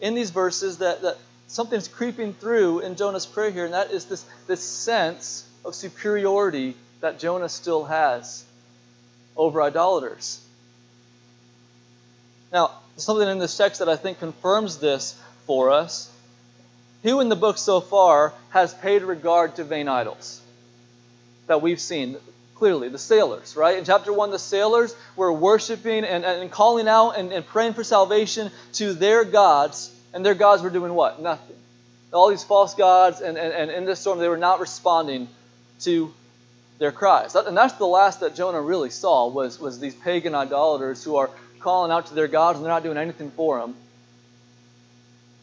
in 0.00 0.14
these 0.14 0.30
verses 0.30 0.78
that, 0.78 1.02
that 1.02 1.18
something's 1.48 1.88
creeping 1.88 2.32
through 2.32 2.78
in 2.80 2.94
Jonah's 2.94 3.26
prayer 3.26 3.50
here, 3.50 3.64
and 3.64 3.74
that 3.74 3.90
is 3.90 4.04
this, 4.04 4.24
this 4.46 4.62
sense 4.62 5.48
of 5.64 5.74
superiority 5.74 6.76
that 7.00 7.18
Jonah 7.18 7.48
still 7.48 7.84
has 7.84 8.44
over 9.36 9.62
idolaters. 9.62 10.40
Now, 12.52 12.72
something 12.96 13.28
in 13.28 13.38
this 13.38 13.56
text 13.56 13.78
that 13.78 13.88
I 13.88 13.96
think 13.96 14.18
confirms 14.18 14.78
this 14.78 15.20
for 15.46 15.70
us. 15.70 16.10
Who 17.02 17.20
in 17.20 17.28
the 17.28 17.36
book 17.36 17.56
so 17.56 17.80
far 17.80 18.34
has 18.50 18.74
paid 18.74 19.02
regard 19.02 19.56
to 19.56 19.64
vain 19.64 19.88
idols 19.88 20.40
that 21.46 21.62
we've 21.62 21.80
seen? 21.80 22.16
Clearly, 22.56 22.90
the 22.90 22.98
sailors, 22.98 23.56
right? 23.56 23.78
In 23.78 23.84
chapter 23.84 24.12
1, 24.12 24.30
the 24.30 24.38
sailors 24.38 24.94
were 25.16 25.32
worshiping 25.32 26.04
and, 26.04 26.26
and 26.26 26.50
calling 26.50 26.88
out 26.88 27.12
and, 27.12 27.32
and 27.32 27.46
praying 27.46 27.72
for 27.72 27.82
salvation 27.82 28.50
to 28.74 28.92
their 28.92 29.24
gods, 29.24 29.90
and 30.12 30.26
their 30.26 30.34
gods 30.34 30.62
were 30.62 30.68
doing 30.68 30.92
what? 30.92 31.22
Nothing. 31.22 31.56
All 32.12 32.28
these 32.28 32.44
false 32.44 32.74
gods, 32.74 33.22
and, 33.22 33.38
and, 33.38 33.54
and 33.54 33.70
in 33.70 33.86
this 33.86 34.00
storm, 34.00 34.18
they 34.18 34.28
were 34.28 34.36
not 34.36 34.60
responding 34.60 35.28
to 35.80 36.12
their 36.80 36.90
cries. 36.90 37.36
And 37.36 37.56
that's 37.56 37.74
the 37.74 37.86
last 37.86 38.20
that 38.20 38.34
Jonah 38.34 38.60
really 38.60 38.90
saw 38.90 39.28
was, 39.28 39.60
was 39.60 39.78
these 39.78 39.94
pagan 39.94 40.34
idolaters 40.34 41.04
who 41.04 41.16
are 41.16 41.30
calling 41.60 41.92
out 41.92 42.06
to 42.06 42.14
their 42.14 42.26
gods 42.26 42.56
and 42.56 42.64
they're 42.64 42.72
not 42.72 42.82
doing 42.82 42.96
anything 42.96 43.30
for 43.32 43.60
him. 43.60 43.76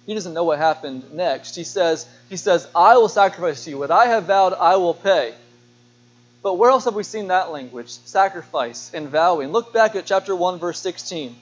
He 0.08 0.16
doesn't 0.16 0.34
know 0.34 0.46
what 0.46 0.58
happened 0.58 1.14
next. 1.14 1.56
He 1.56 1.64
says, 1.64 2.08
he 2.28 2.38
says, 2.38 2.68
I 2.76 2.98
will 2.98 3.08
sacrifice 3.08 3.64
to 3.66 3.70
you. 3.70 3.78
What 3.78 3.92
I 3.92 4.08
have 4.08 4.24
vowed, 4.24 4.54
I 4.54 4.78
will 4.78 4.96
pay. 4.96 5.36
But 6.42 6.56
where 6.56 6.72
else 6.72 6.86
have 6.86 6.96
we 6.96 7.04
seen 7.04 7.28
that 7.28 7.52
language? 7.52 7.90
Sacrifice 7.90 8.92
and 8.94 9.10
vowing. 9.10 9.52
Look 9.52 9.74
back 9.74 9.96
at 9.96 10.06
chapter 10.06 10.36
1, 10.36 10.58
verse 10.58 10.80
16. 10.80 11.36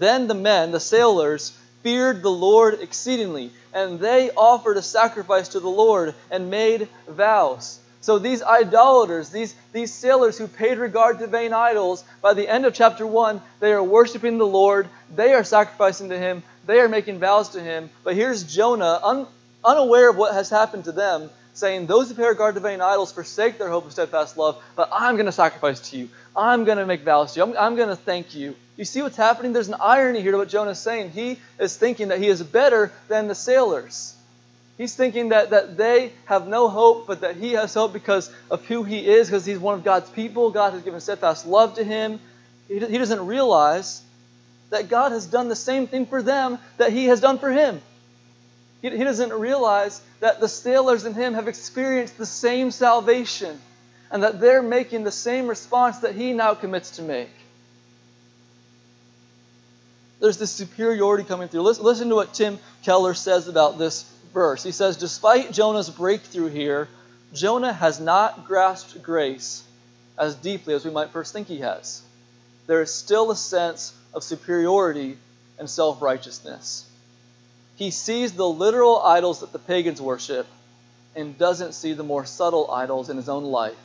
Then 0.00 0.26
the 0.26 0.34
men, 0.34 0.72
the 0.72 0.80
sailors, 0.80 1.56
feared 1.82 2.22
the 2.22 2.30
Lord 2.30 2.80
exceedingly, 2.80 3.52
and 3.72 4.00
they 4.00 4.30
offered 4.30 4.78
a 4.78 4.82
sacrifice 4.82 5.50
to 5.50 5.60
the 5.60 5.68
Lord 5.68 6.14
and 6.30 6.50
made 6.50 6.88
vows. 7.06 7.78
So 8.06 8.20
these 8.20 8.40
idolaters, 8.40 9.30
these, 9.30 9.52
these 9.72 9.92
sailors 9.92 10.38
who 10.38 10.46
paid 10.46 10.78
regard 10.78 11.18
to 11.18 11.26
vain 11.26 11.52
idols, 11.52 12.04
by 12.22 12.34
the 12.34 12.48
end 12.48 12.64
of 12.64 12.72
chapter 12.72 13.04
1, 13.04 13.40
they 13.58 13.72
are 13.72 13.82
worshiping 13.82 14.38
the 14.38 14.46
Lord, 14.46 14.86
they 15.12 15.34
are 15.34 15.42
sacrificing 15.42 16.10
to 16.10 16.16
him, 16.16 16.44
they 16.66 16.78
are 16.78 16.88
making 16.88 17.18
vows 17.18 17.48
to 17.48 17.60
him. 17.60 17.90
But 18.04 18.14
here's 18.14 18.44
Jonah, 18.44 19.00
un, 19.02 19.26
unaware 19.64 20.08
of 20.08 20.16
what 20.16 20.34
has 20.34 20.48
happened 20.48 20.84
to 20.84 20.92
them, 20.92 21.30
saying, 21.54 21.86
Those 21.86 22.08
who 22.08 22.14
pay 22.14 22.28
regard 22.28 22.54
to 22.54 22.60
vain 22.60 22.80
idols 22.80 23.10
forsake 23.10 23.58
their 23.58 23.70
hope 23.70 23.86
of 23.86 23.90
steadfast 23.90 24.38
love, 24.38 24.62
but 24.76 24.88
I'm 24.92 25.16
going 25.16 25.26
to 25.26 25.32
sacrifice 25.32 25.90
to 25.90 25.98
you. 25.98 26.08
I'm 26.36 26.62
going 26.62 26.78
to 26.78 26.86
make 26.86 27.02
vows 27.02 27.32
to 27.32 27.40
you. 27.40 27.46
I'm, 27.46 27.56
I'm 27.58 27.74
going 27.74 27.88
to 27.88 27.96
thank 27.96 28.36
you. 28.36 28.54
You 28.76 28.84
see 28.84 29.02
what's 29.02 29.16
happening? 29.16 29.52
There's 29.52 29.66
an 29.66 29.80
irony 29.80 30.22
here 30.22 30.30
to 30.30 30.38
what 30.38 30.48
Jonah 30.48 30.70
is 30.70 30.78
saying. 30.78 31.10
He 31.10 31.40
is 31.58 31.76
thinking 31.76 32.06
that 32.10 32.20
he 32.20 32.28
is 32.28 32.40
better 32.40 32.92
than 33.08 33.26
the 33.26 33.34
sailors. 33.34 34.15
He's 34.78 34.94
thinking 34.94 35.30
that, 35.30 35.50
that 35.50 35.76
they 35.76 36.12
have 36.26 36.46
no 36.46 36.68
hope, 36.68 37.06
but 37.06 37.22
that 37.22 37.36
he 37.36 37.52
has 37.52 37.72
hope 37.72 37.92
because 37.92 38.30
of 38.50 38.64
who 38.66 38.82
he 38.82 39.06
is, 39.06 39.28
because 39.28 39.46
he's 39.46 39.58
one 39.58 39.74
of 39.74 39.84
God's 39.84 40.10
people. 40.10 40.50
God 40.50 40.74
has 40.74 40.82
given 40.82 41.00
steadfast 41.00 41.46
love 41.46 41.76
to 41.76 41.84
him. 41.84 42.20
He, 42.68 42.78
he 42.78 42.98
doesn't 42.98 43.26
realize 43.26 44.02
that 44.70 44.88
God 44.88 45.12
has 45.12 45.26
done 45.26 45.48
the 45.48 45.56
same 45.56 45.86
thing 45.86 46.04
for 46.04 46.22
them 46.22 46.58
that 46.76 46.92
he 46.92 47.06
has 47.06 47.20
done 47.20 47.38
for 47.38 47.50
him. 47.50 47.80
He, 48.82 48.90
he 48.90 49.04
doesn't 49.04 49.32
realize 49.32 50.02
that 50.20 50.40
the 50.40 50.48
sailors 50.48 51.06
in 51.06 51.14
him 51.14 51.34
have 51.34 51.48
experienced 51.48 52.18
the 52.18 52.26
same 52.26 52.70
salvation 52.70 53.58
and 54.10 54.22
that 54.22 54.40
they're 54.40 54.62
making 54.62 55.04
the 55.04 55.10
same 55.10 55.46
response 55.46 56.00
that 56.00 56.14
he 56.14 56.34
now 56.34 56.54
commits 56.54 56.96
to 56.96 57.02
make. 57.02 57.30
There's 60.20 60.38
this 60.38 60.50
superiority 60.50 61.24
coming 61.24 61.48
through. 61.48 61.62
Listen, 61.62 61.84
listen 61.84 62.08
to 62.10 62.14
what 62.14 62.34
Tim 62.34 62.58
Keller 62.82 63.14
says 63.14 63.48
about 63.48 63.78
this 63.78 64.10
verse. 64.36 64.62
He 64.62 64.70
says, 64.70 64.98
Despite 64.98 65.50
Jonah's 65.50 65.88
breakthrough 65.88 66.50
here, 66.50 66.88
Jonah 67.32 67.72
has 67.72 67.98
not 67.98 68.46
grasped 68.46 69.02
grace 69.02 69.64
as 70.18 70.34
deeply 70.34 70.74
as 70.74 70.84
we 70.84 70.90
might 70.90 71.08
first 71.08 71.32
think 71.32 71.48
he 71.48 71.60
has. 71.60 72.02
There 72.66 72.82
is 72.82 72.92
still 72.92 73.30
a 73.30 73.36
sense 73.36 73.94
of 74.12 74.22
superiority 74.22 75.16
and 75.58 75.70
self 75.70 76.02
righteousness. 76.02 76.84
He 77.76 77.90
sees 77.90 78.32
the 78.32 78.46
literal 78.46 79.00
idols 79.02 79.40
that 79.40 79.52
the 79.52 79.58
pagans 79.58 80.02
worship 80.02 80.46
and 81.14 81.38
doesn't 81.38 81.72
see 81.72 81.94
the 81.94 82.02
more 82.02 82.26
subtle 82.26 82.70
idols 82.70 83.08
in 83.08 83.16
his 83.16 83.30
own 83.30 83.44
life 83.44 83.80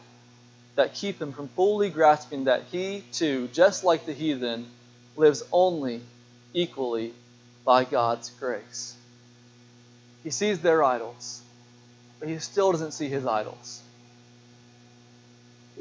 that 0.75 0.93
keep 0.93 1.21
him 1.21 1.31
from 1.31 1.47
fully 1.47 1.89
grasping 1.89 2.43
that 2.43 2.63
he, 2.73 3.05
too, 3.13 3.47
just 3.53 3.85
like 3.85 4.05
the 4.05 4.13
heathen, 4.13 4.67
lives 5.15 5.43
only 5.53 6.01
equally 6.53 7.13
by 7.63 7.85
God's 7.85 8.29
grace. 8.31 8.97
He 10.23 10.29
sees 10.29 10.59
their 10.59 10.83
idols, 10.83 11.41
but 12.19 12.29
he 12.29 12.37
still 12.39 12.71
doesn't 12.71 12.91
see 12.91 13.09
his 13.09 13.25
idols. 13.25 13.81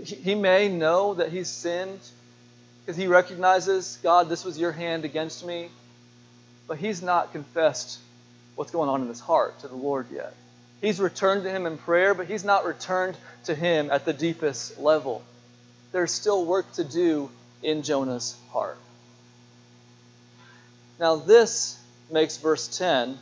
He 0.03 0.35
may 0.35 0.69
know 0.69 1.15
that 1.15 1.31
he's 1.31 1.49
sinned 1.49 2.01
because 2.81 2.97
he 2.97 3.07
recognizes, 3.07 3.99
God, 4.03 4.29
this 4.29 4.45
was 4.45 4.59
your 4.59 4.73
hand 4.73 5.05
against 5.05 5.45
me, 5.45 5.69
but 6.67 6.79
he's 6.79 7.03
not 7.03 7.33
confessed 7.33 7.99
what's 8.55 8.71
going 8.71 8.89
on 8.89 9.03
in 9.03 9.09
his 9.09 9.21
heart 9.21 9.59
to 9.61 9.69
the 9.69 9.77
Lord 9.77 10.07
yet. 10.13 10.35
He's 10.81 10.99
returned 10.99 11.43
to 11.43 11.51
him 11.51 11.67
in 11.67 11.77
prayer, 11.77 12.15
but 12.15 12.27
he's 12.27 12.45
not 12.45 12.65
returned 12.65 13.17
to 13.45 13.55
him 13.55 13.91
at 13.91 14.07
the 14.07 14.15
deepest 14.15 14.79
level. 14.79 15.23
There's 15.93 16.13
still 16.13 16.47
work 16.47 16.73
to 16.75 16.85
do 16.85 17.31
in 17.63 17.83
Jonah's 17.83 18.37
heart. 18.53 18.79
Now, 20.99 21.17
this 21.17 21.79
makes 22.11 22.39
verse 22.39 22.79
10 22.79 23.19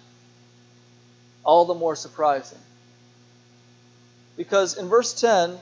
all 1.44 1.64
the 1.64 1.74
more 1.74 1.96
surprising. 1.96 2.58
Because 4.36 4.76
in 4.78 4.88
verse 4.88 5.18
10, 5.20 5.58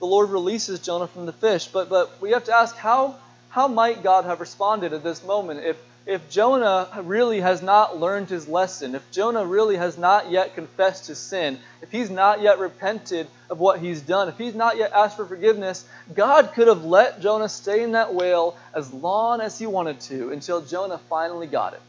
the 0.00 0.06
Lord 0.06 0.30
releases 0.30 0.80
Jonah 0.80 1.06
from 1.06 1.26
the 1.26 1.32
fish, 1.32 1.68
but, 1.68 1.88
but 1.88 2.20
we 2.20 2.32
have 2.32 2.44
to 2.44 2.54
ask 2.54 2.76
how, 2.76 3.16
how 3.50 3.68
might 3.68 4.02
God 4.02 4.24
have 4.24 4.40
responded 4.40 4.92
at 4.92 5.04
this 5.04 5.24
moment 5.24 5.64
if 5.64 5.76
if 6.06 6.28
Jonah 6.28 6.88
really 7.02 7.40
has 7.40 7.62
not 7.62 7.98
learned 7.98 8.28
his 8.28 8.46
lesson, 8.46 8.94
if 8.94 9.10
Jonah 9.10 9.44
really 9.46 9.76
has 9.76 9.96
not 9.96 10.30
yet 10.30 10.54
confessed 10.54 11.06
his 11.06 11.18
sin, 11.18 11.58
if 11.80 11.90
he's 11.90 12.10
not 12.10 12.42
yet 12.42 12.58
repented 12.58 13.26
of 13.48 13.58
what 13.58 13.80
he's 13.80 14.02
done, 14.02 14.28
if 14.28 14.36
he's 14.36 14.54
not 14.54 14.76
yet 14.76 14.92
asked 14.92 15.16
for 15.16 15.24
forgiveness, 15.24 15.86
God 16.14 16.52
could 16.52 16.68
have 16.68 16.84
let 16.84 17.20
Jonah 17.20 17.48
stay 17.48 17.82
in 17.82 17.92
that 17.92 18.12
whale 18.12 18.56
as 18.74 18.92
long 18.92 19.40
as 19.40 19.58
he 19.58 19.66
wanted 19.66 20.00
to 20.00 20.30
until 20.30 20.60
Jonah 20.60 20.98
finally 21.08 21.46
got 21.46 21.72
it. 21.72 21.80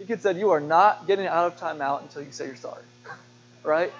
He 0.00 0.06
could 0.06 0.22
said, 0.22 0.38
You 0.38 0.50
are 0.50 0.60
not 0.60 1.06
getting 1.06 1.26
out 1.26 1.46
of 1.46 1.60
timeout 1.60 2.00
until 2.00 2.22
you 2.22 2.32
say 2.32 2.46
you're 2.46 2.56
sorry. 2.56 2.82
right? 3.62 3.92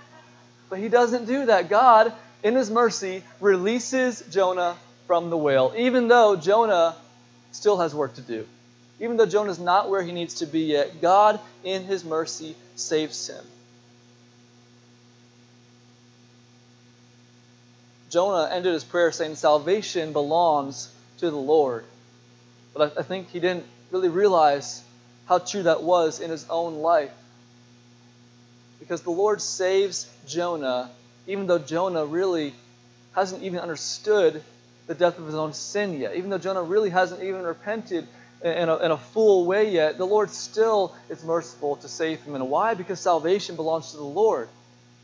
But 0.71 0.79
he 0.79 0.89
doesn't 0.89 1.27
do 1.27 1.47
that. 1.47 1.69
God, 1.69 2.15
in 2.43 2.55
his 2.55 2.71
mercy, 2.71 3.23
releases 3.39 4.23
Jonah 4.31 4.77
from 5.07 5.29
the 5.29 5.37
whale, 5.37 5.75
even 5.77 6.09
though 6.09 6.37
Jonah 6.37 6.97
still 7.53 7.79
has 7.79 7.95
work 7.95 8.15
to 8.15 8.23
do. 8.23 8.47
Even 8.99 9.19
though 9.19 9.27
Jonah 9.27 9.51
is 9.51 9.59
not 9.59 9.91
where 9.91 10.03
he 10.03 10.13
needs 10.13 10.37
to 10.37 10.47
be 10.47 10.61
yet, 10.61 11.03
God, 11.03 11.39
in 11.65 11.85
his 11.85 12.03
mercy, 12.03 12.57
saves 12.77 13.29
him. 13.29 13.45
Jonah 18.09 18.49
ended 18.51 18.73
his 18.73 18.85
prayer 18.85 19.13
saying, 19.13 19.35
Salvation 19.35 20.15
belongs 20.15 20.91
to 21.19 21.31
the 21.31 21.37
Lord. 21.37 21.85
But 22.73 22.99
I, 22.99 23.03
think 23.03 23.29
he 23.29 23.41
didn't 23.41 23.67
really 23.91 24.09
realize 24.09 24.83
how 25.31 25.39
true 25.39 25.63
that 25.63 25.85
was 25.85 26.19
in 26.19 26.29
his 26.29 26.45
own 26.51 26.79
life. 26.83 27.13
Because 28.81 29.03
the 29.03 29.13
Lord 29.13 29.41
saves 29.41 30.11
Jonah, 30.27 30.91
even 31.29 31.47
though 31.47 31.61
Jonah 31.61 32.05
really 32.05 32.53
hasn't 33.15 33.45
even 33.45 33.61
understood 33.61 34.43
the 34.89 34.95
depth 34.97 35.21
of 35.21 35.27
his 35.27 35.37
own 35.37 35.53
sin 35.53 36.01
yet. 36.01 36.17
Even 36.17 36.31
though 36.31 36.39
Jonah 36.39 36.65
really 36.65 36.91
hasn't 36.91 37.23
even 37.23 37.43
repented 37.43 38.09
in 38.43 38.69
a, 38.69 38.77
in 38.79 38.91
a 38.91 38.97
full 38.97 39.47
way 39.47 39.71
yet, 39.71 39.99
the 39.99 40.05
Lord 40.05 40.31
still 40.31 40.97
is 41.09 41.23
merciful 41.23 41.77
to 41.77 41.87
save 41.89 42.21
him. 42.23 42.35
And 42.35 42.51
why? 42.51 42.75
Because 42.75 42.99
salvation 42.99 43.55
belongs 43.55 43.93
to 43.93 43.99
the 43.99 44.03
Lord. 44.03 44.49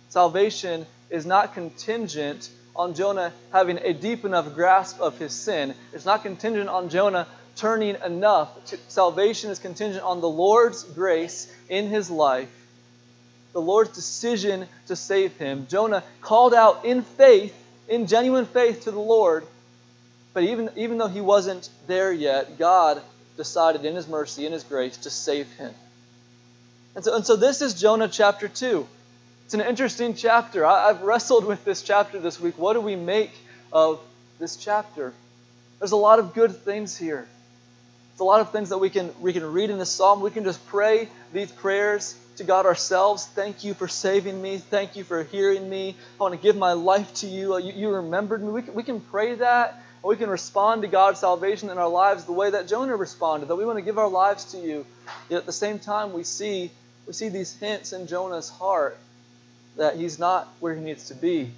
Salvation 0.08 0.86
is 1.08 1.24
not 1.24 1.54
contingent 1.54 2.50
on 2.74 2.94
Jonah 2.94 3.32
having 3.52 3.78
a 3.78 3.92
deep 3.92 4.24
enough 4.24 4.52
grasp 4.56 5.00
of 5.00 5.16
his 5.20 5.32
sin. 5.32 5.72
It's 5.92 6.04
not 6.04 6.24
contingent 6.24 6.68
on 6.68 6.88
Jonah 6.88 7.28
turning 7.56 7.96
enough. 8.04 8.50
Salvation 8.88 9.50
is 9.50 9.58
contingent 9.58 10.04
on 10.04 10.20
the 10.20 10.28
Lord's 10.28 10.84
grace 10.84 11.52
in 11.68 11.88
his 11.88 12.10
life, 12.10 12.50
the 13.52 13.60
Lord's 13.60 13.90
decision 13.90 14.66
to 14.86 14.96
save 14.96 15.36
him. 15.36 15.66
Jonah 15.68 16.04
called 16.20 16.54
out 16.54 16.84
in 16.84 17.02
faith, 17.02 17.54
in 17.88 18.06
genuine 18.06 18.46
faith 18.46 18.84
to 18.84 18.90
the 18.90 19.00
Lord, 19.00 19.46
but 20.34 20.44
even, 20.44 20.70
even 20.76 20.98
though 20.98 21.08
he 21.08 21.22
wasn't 21.22 21.68
there 21.86 22.12
yet, 22.12 22.58
God 22.58 23.02
decided 23.38 23.84
in 23.84 23.94
his 23.94 24.06
mercy, 24.06 24.44
in 24.44 24.52
his 24.52 24.64
grace, 24.64 24.98
to 24.98 25.10
save 25.10 25.50
him. 25.52 25.72
And 26.94 27.04
so, 27.04 27.14
and 27.16 27.26
so 27.26 27.36
this 27.36 27.62
is 27.62 27.74
Jonah 27.74 28.08
chapter 28.08 28.48
2. 28.48 28.86
It's 29.46 29.54
an 29.54 29.60
interesting 29.60 30.14
chapter. 30.14 30.66
I, 30.66 30.90
I've 30.90 31.02
wrestled 31.02 31.44
with 31.44 31.64
this 31.64 31.82
chapter 31.82 32.18
this 32.18 32.40
week. 32.40 32.58
What 32.58 32.72
do 32.72 32.80
we 32.80 32.96
make 32.96 33.30
of 33.72 34.00
this 34.38 34.56
chapter? 34.56 35.12
There's 35.78 35.92
a 35.92 35.96
lot 35.96 36.18
of 36.18 36.34
good 36.34 36.56
things 36.64 36.96
here. 36.96 37.26
It's 38.16 38.20
a 38.22 38.24
lot 38.24 38.40
of 38.40 38.50
things 38.50 38.70
that 38.70 38.78
we 38.78 38.88
can, 38.88 39.12
we 39.20 39.34
can 39.34 39.44
read 39.44 39.68
in 39.68 39.78
this 39.78 39.90
psalm. 39.90 40.22
We 40.22 40.30
can 40.30 40.44
just 40.44 40.66
pray 40.68 41.10
these 41.34 41.52
prayers 41.52 42.16
to 42.38 42.44
God 42.44 42.64
ourselves. 42.64 43.26
Thank 43.26 43.62
you 43.62 43.74
for 43.74 43.88
saving 43.88 44.40
me. 44.40 44.56
Thank 44.56 44.96
you 44.96 45.04
for 45.04 45.22
hearing 45.24 45.68
me. 45.68 45.94
I 46.18 46.22
want 46.22 46.32
to 46.32 46.40
give 46.40 46.56
my 46.56 46.72
life 46.72 47.12
to 47.16 47.26
you. 47.26 47.52
Uh, 47.52 47.58
you, 47.58 47.72
you 47.72 47.90
remembered 47.90 48.42
me. 48.42 48.48
We 48.48 48.62
can, 48.62 48.72
we 48.72 48.82
can 48.84 49.00
pray 49.00 49.34
that 49.34 49.82
we 50.02 50.16
can 50.16 50.30
respond 50.30 50.82
to 50.82 50.88
God's 50.88 51.20
salvation 51.20 51.68
in 51.68 51.76
our 51.76 51.88
lives 51.88 52.24
the 52.24 52.32
way 52.32 52.48
that 52.48 52.68
Jonah 52.68 52.96
responded, 52.96 53.48
that 53.48 53.56
we 53.56 53.66
want 53.66 53.78
to 53.78 53.82
give 53.82 53.98
our 53.98 54.08
lives 54.08 54.52
to 54.52 54.58
you. 54.58 54.86
Yet 55.28 55.40
at 55.40 55.46
the 55.46 55.52
same 55.52 55.78
time, 55.78 56.12
we 56.12 56.22
see, 56.22 56.70
we 57.06 57.12
see 57.12 57.28
these 57.28 57.54
hints 57.54 57.92
in 57.92 58.06
Jonah's 58.06 58.48
heart 58.48 58.96
that 59.76 59.96
he's 59.96 60.18
not 60.18 60.48
where 60.60 60.74
he 60.74 60.80
needs 60.80 61.08
to 61.08 61.14
be. 61.14 61.50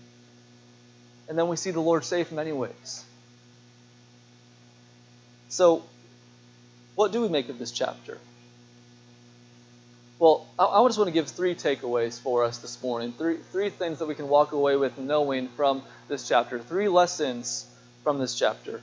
And 1.29 1.38
then 1.38 1.49
we 1.49 1.57
see 1.57 1.71
the 1.71 1.81
Lord 1.81 2.05
save 2.05 2.29
him 2.29 2.38
anyways. 2.38 3.05
So, 5.51 5.85
what 6.98 7.12
do 7.12 7.22
we 7.22 7.28
make 7.28 7.48
of 7.48 7.61
this 7.61 7.70
chapter? 7.70 8.18
Well, 10.18 10.44
I, 10.58 10.64
I 10.64 10.84
just 10.88 10.98
want 10.98 11.06
to 11.06 11.12
give 11.12 11.28
three 11.28 11.54
takeaways 11.54 12.20
for 12.20 12.42
us 12.42 12.58
this 12.58 12.82
morning. 12.82 13.12
Three, 13.12 13.37
three 13.52 13.70
things 13.70 14.00
that 14.00 14.06
we 14.06 14.16
can 14.16 14.26
walk 14.26 14.50
away 14.50 14.74
with 14.74 14.98
knowing 14.98 15.46
from 15.46 15.84
this 16.08 16.26
chapter. 16.26 16.58
Three 16.58 16.88
lessons 16.88 17.68
from 18.02 18.18
this 18.18 18.37
chapter. 18.37 18.80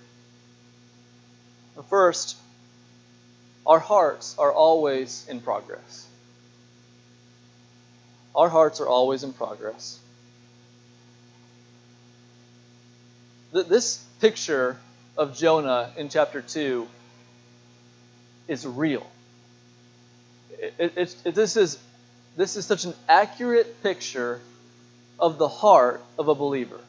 First, 1.89 2.37
our 3.65 3.79
hearts 3.79 4.37
are 4.39 4.53
always 4.53 5.27
in 5.27 5.41
progress. 5.41 6.07
Our 8.33 8.47
hearts 8.47 8.79
are 8.79 8.87
always 8.87 9.25
in 9.25 9.33
progress. 9.33 9.99
This 13.51 14.01
picture 14.21 14.77
of 15.17 15.35
Jonah 15.35 15.91
in 15.97 16.07
chapter 16.07 16.41
2 16.41 16.87
is 18.47 18.65
real. 18.65 19.05
It, 20.59 20.93
it, 20.95 21.15
it, 21.25 21.35
this, 21.35 21.57
is, 21.57 21.79
this 22.37 22.55
is 22.55 22.65
such 22.65 22.85
an 22.85 22.93
accurate 23.07 23.81
picture 23.83 24.39
of 25.19 25.37
the 25.37 25.47
heart 25.47 26.03
of 26.17 26.27
a 26.27 26.35
believer. 26.35 26.79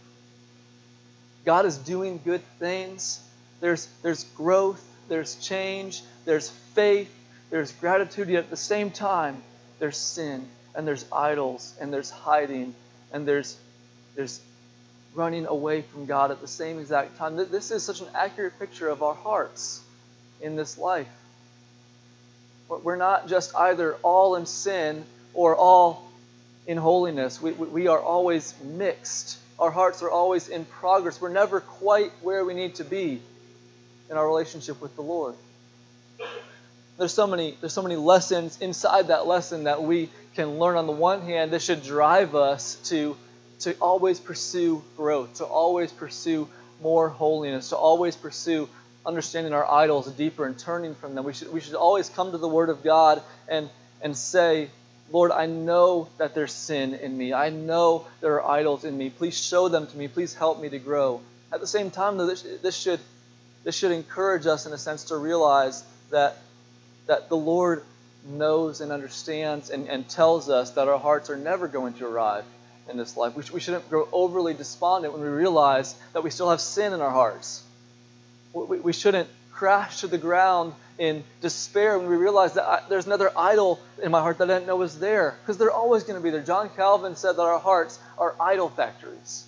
God 1.45 1.67
is 1.67 1.79
doing 1.79 2.21
good 2.25 2.43
things. 2.59 3.21
There's, 3.61 3.87
there's 4.03 4.25
growth, 4.25 4.85
there's 5.09 5.37
change, 5.37 6.03
there's 6.25 6.51
faith, 6.75 7.13
there's 7.51 7.73
gratitude, 7.73 8.29
yet 8.29 8.45
at 8.45 8.51
the 8.51 8.57
same 8.57 8.91
time, 8.91 9.43
there's 9.79 9.97
sin, 9.97 10.47
and 10.75 10.87
there's 10.87 11.05
idols, 11.13 11.75
and 11.81 11.93
there's 11.93 12.11
hiding, 12.11 12.75
and 13.13 13.27
there's, 13.27 13.57
there's 14.17 14.41
running 15.15 15.47
away 15.47 15.83
from 15.83 16.07
God 16.07 16.31
at 16.31 16.41
the 16.41 16.49
same 16.49 16.79
exact 16.79 17.17
time. 17.17 17.37
This 17.37 17.71
is 17.71 17.83
such 17.83 18.01
an 18.01 18.09
accurate 18.15 18.59
picture 18.59 18.89
of 18.89 19.03
our 19.03 19.15
hearts 19.15 19.81
in 20.43 20.57
this 20.57 20.77
life. 20.77 21.09
We're 22.69 22.97
not 22.97 23.29
just 23.29 23.55
either 23.55 23.95
all 24.03 24.37
in 24.37 24.47
sin 24.47 25.05
or 25.35 25.55
all 25.57 26.11
in 26.67 26.77
holiness. 26.77 27.41
We, 27.41 27.53
we 27.53 27.89
are 27.89 28.01
always 28.01 28.55
mixed 28.63 29.39
our 29.59 29.71
hearts 29.71 30.03
are 30.03 30.11
always 30.11 30.49
in 30.49 30.65
progress. 30.65 31.21
We're 31.21 31.31
never 31.31 31.61
quite 31.61 32.13
where 32.21 32.45
we 32.45 32.55
need 32.55 32.77
to 32.77 32.85
be 32.85 33.23
in 34.11 34.17
our 34.17 34.27
relationship 34.27 34.81
with 34.81 34.95
the 34.97 35.03
Lord. 35.03 35.35
There's 36.99 37.13
so 37.13 37.27
many 37.27 37.57
there's 37.61 37.73
so 37.73 37.83
many 37.83 37.97
lessons 37.97 38.61
inside 38.61 39.09
that 39.09 39.27
lesson 39.27 39.65
that 39.65 39.83
we 39.83 40.11
can 40.35 40.59
learn 40.59 40.77
on 40.77 40.87
the 40.87 40.93
one 40.93 41.23
hand 41.23 41.51
this 41.51 41.65
should 41.65 41.83
drive 41.83 42.35
us 42.35 42.77
to 42.85 43.17
to 43.61 43.73
always 43.81 44.21
pursue 44.21 44.83
growth, 44.97 45.35
to 45.35 45.45
always 45.45 45.91
pursue 45.91 46.49
more 46.83 47.09
holiness, 47.09 47.71
to 47.71 47.77
always 47.77 48.15
pursue 48.17 48.69
understanding 49.07 49.53
our 49.53 49.71
idols 49.71 50.11
deeper 50.13 50.45
and 50.45 50.59
turning 50.59 50.95
from 50.95 51.15
them. 51.15 51.25
We 51.25 51.33
should 51.33 51.53
we 51.53 51.61
should 51.61 51.75
always 51.75 52.09
come 52.09 52.33
to 52.33 52.39
the 52.39 52.49
word 52.49 52.69
of 52.69 52.83
God 52.83 53.23
and 53.49 53.71
and 54.03 54.17
say, 54.17 54.69
Lord, 55.11 55.31
I 55.31 55.47
know 55.47 56.09
that 56.19 56.35
there's 56.35 56.53
sin 56.53 56.95
in 56.95 57.17
me. 57.17 57.33
I 57.33 57.51
know 57.51 58.07
there 58.21 58.41
are 58.43 58.51
idols 58.51 58.85
in 58.85 58.99
me. 58.99 59.11
Please 59.11 59.39
show 59.39 59.69
them 59.69 59.87
to 59.87 59.97
me. 59.97 60.09
Please 60.09 60.35
help 60.35 60.61
me 60.61 60.69
to 60.69 60.79
grow. 60.79 61.21
At 61.53 61.61
the 61.61 61.67
same 61.67 61.91
time, 61.91 62.17
though, 62.17 62.27
this, 62.27 62.43
this 62.63 62.77
should 62.77 63.01
this 63.65 63.77
should 63.77 63.93
encourage 63.93 64.47
us 64.47 64.67
in 64.67 64.73
a 64.73 64.79
sense 64.79 65.05
to 65.05 65.17
realize 65.17 65.85
that 66.11 66.37
that 67.07 67.29
the 67.29 67.37
Lord 67.37 67.85
knows 68.29 68.81
and 68.81 68.91
understands 68.91 69.71
and, 69.71 69.89
and 69.89 70.09
tells 70.09 70.51
us 70.51 70.73
that 70.73 70.89
our 70.89 70.99
hearts 70.99 71.31
are 71.31 71.37
never 71.37 71.69
going 71.69 71.95
to 71.95 72.07
arrive 72.07 72.45
in 72.89 72.97
this 72.97 73.17
life. 73.17 73.35
We, 73.37 73.43
sh- 73.43 73.53
we 73.53 73.61
shouldn't 73.61 73.89
grow 73.89 74.09
overly 74.13 74.55
despondent 74.55 75.13
when 75.13 75.23
we 75.23 75.29
realize 75.29 75.95
that 76.13 76.23
we 76.23 76.31
still 76.31 76.51
have 76.51 76.61
sin 76.61 76.93
in 76.93 77.01
our 77.01 77.11
hearts. 77.11 77.63
We, 78.65 78.93
shouldn't 78.93 79.29
crash 79.53 80.01
to 80.01 80.07
the 80.07 80.19
ground 80.19 80.73
in 80.99 81.25
despair 81.43 81.99
when 81.99 82.09
we 82.09 82.17
realize 82.17 82.55
that 82.55 82.65
I, 82.65 82.83
there's 82.89 83.07
another 83.07 83.31
idol 83.37 83.81
in 84.03 84.11
my 84.11 84.21
heart 84.21 84.39
that 84.39 84.51
I 84.51 84.55
didn't 84.55 84.67
know 84.67 84.77
was 84.77 84.99
there. 84.99 85.37
Because 85.43 85.59
they're 85.59 85.71
always 85.71 86.05
going 86.05 86.19
to 86.19 86.23
be 86.23 86.31
there. 86.31 86.43
John 86.43 86.71
Calvin 86.71 87.17
said 87.17 87.33
that 87.33 87.43
our 87.43 87.59
hearts 87.59 87.99
are 88.17 88.35
idol 88.41 88.71
factories. 88.71 89.45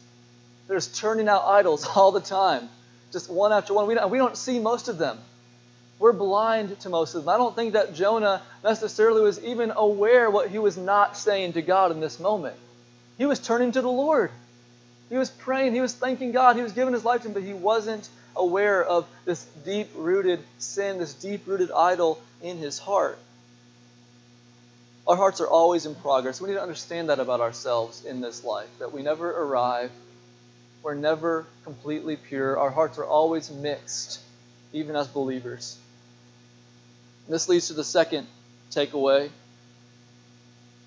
There's 0.66 0.86
turning 0.88 1.28
out 1.28 1.44
idols 1.46 1.86
all 1.96 2.12
the 2.12 2.20
time, 2.20 2.68
just 3.10 3.30
one 3.30 3.52
after 3.52 3.72
one. 3.72 3.86
We 3.86 3.94
don't, 3.94 4.10
we 4.10 4.18
don't 4.18 4.36
see 4.36 4.58
most 4.58 4.88
of 4.88 4.98
them. 4.98 5.18
We're 5.98 6.12
blind 6.12 6.78
to 6.80 6.90
most 6.90 7.14
of 7.14 7.24
them. 7.24 7.34
I 7.34 7.38
don't 7.38 7.56
think 7.56 7.72
that 7.72 7.94
Jonah 7.94 8.42
necessarily 8.62 9.22
was 9.22 9.42
even 9.42 9.72
aware 9.74 10.30
what 10.30 10.48
he 10.48 10.58
was 10.58 10.76
not 10.76 11.16
saying 11.16 11.54
to 11.54 11.62
God 11.62 11.90
in 11.90 12.00
this 12.00 12.20
moment. 12.20 12.56
He 13.16 13.26
was 13.26 13.40
turning 13.40 13.72
to 13.72 13.82
the 13.82 13.90
Lord. 13.90 14.30
He 15.08 15.16
was 15.16 15.30
praying. 15.30 15.74
He 15.74 15.80
was 15.80 15.94
thanking 15.94 16.30
God. 16.30 16.56
He 16.56 16.62
was 16.62 16.72
giving 16.72 16.94
his 16.94 17.04
life 17.04 17.22
to 17.22 17.28
him, 17.28 17.34
but 17.34 17.42
he 17.42 17.54
wasn't 17.54 18.08
aware 18.36 18.84
of 18.84 19.06
this 19.24 19.44
deep 19.64 19.90
rooted 19.96 20.40
sin, 20.58 20.98
this 20.98 21.14
deep 21.14 21.46
rooted 21.46 21.70
idol 21.70 22.20
in 22.42 22.58
his 22.58 22.78
heart. 22.78 23.18
Our 25.06 25.16
hearts 25.16 25.40
are 25.40 25.48
always 25.48 25.86
in 25.86 25.94
progress. 25.94 26.40
We 26.40 26.48
need 26.48 26.56
to 26.56 26.62
understand 26.62 27.08
that 27.08 27.18
about 27.18 27.40
ourselves 27.40 28.04
in 28.04 28.20
this 28.20 28.44
life, 28.44 28.68
that 28.78 28.92
we 28.92 29.02
never 29.02 29.30
arrive. 29.30 29.90
We're 30.82 30.94
never 30.94 31.46
completely 31.64 32.16
pure. 32.16 32.58
Our 32.58 32.70
hearts 32.70 32.98
are 32.98 33.04
always 33.04 33.50
mixed, 33.50 34.20
even 34.72 34.96
as 34.96 35.08
believers. 35.08 35.76
This 37.28 37.48
leads 37.48 37.68
to 37.68 37.74
the 37.74 37.84
second 37.84 38.26
takeaway. 38.70 39.30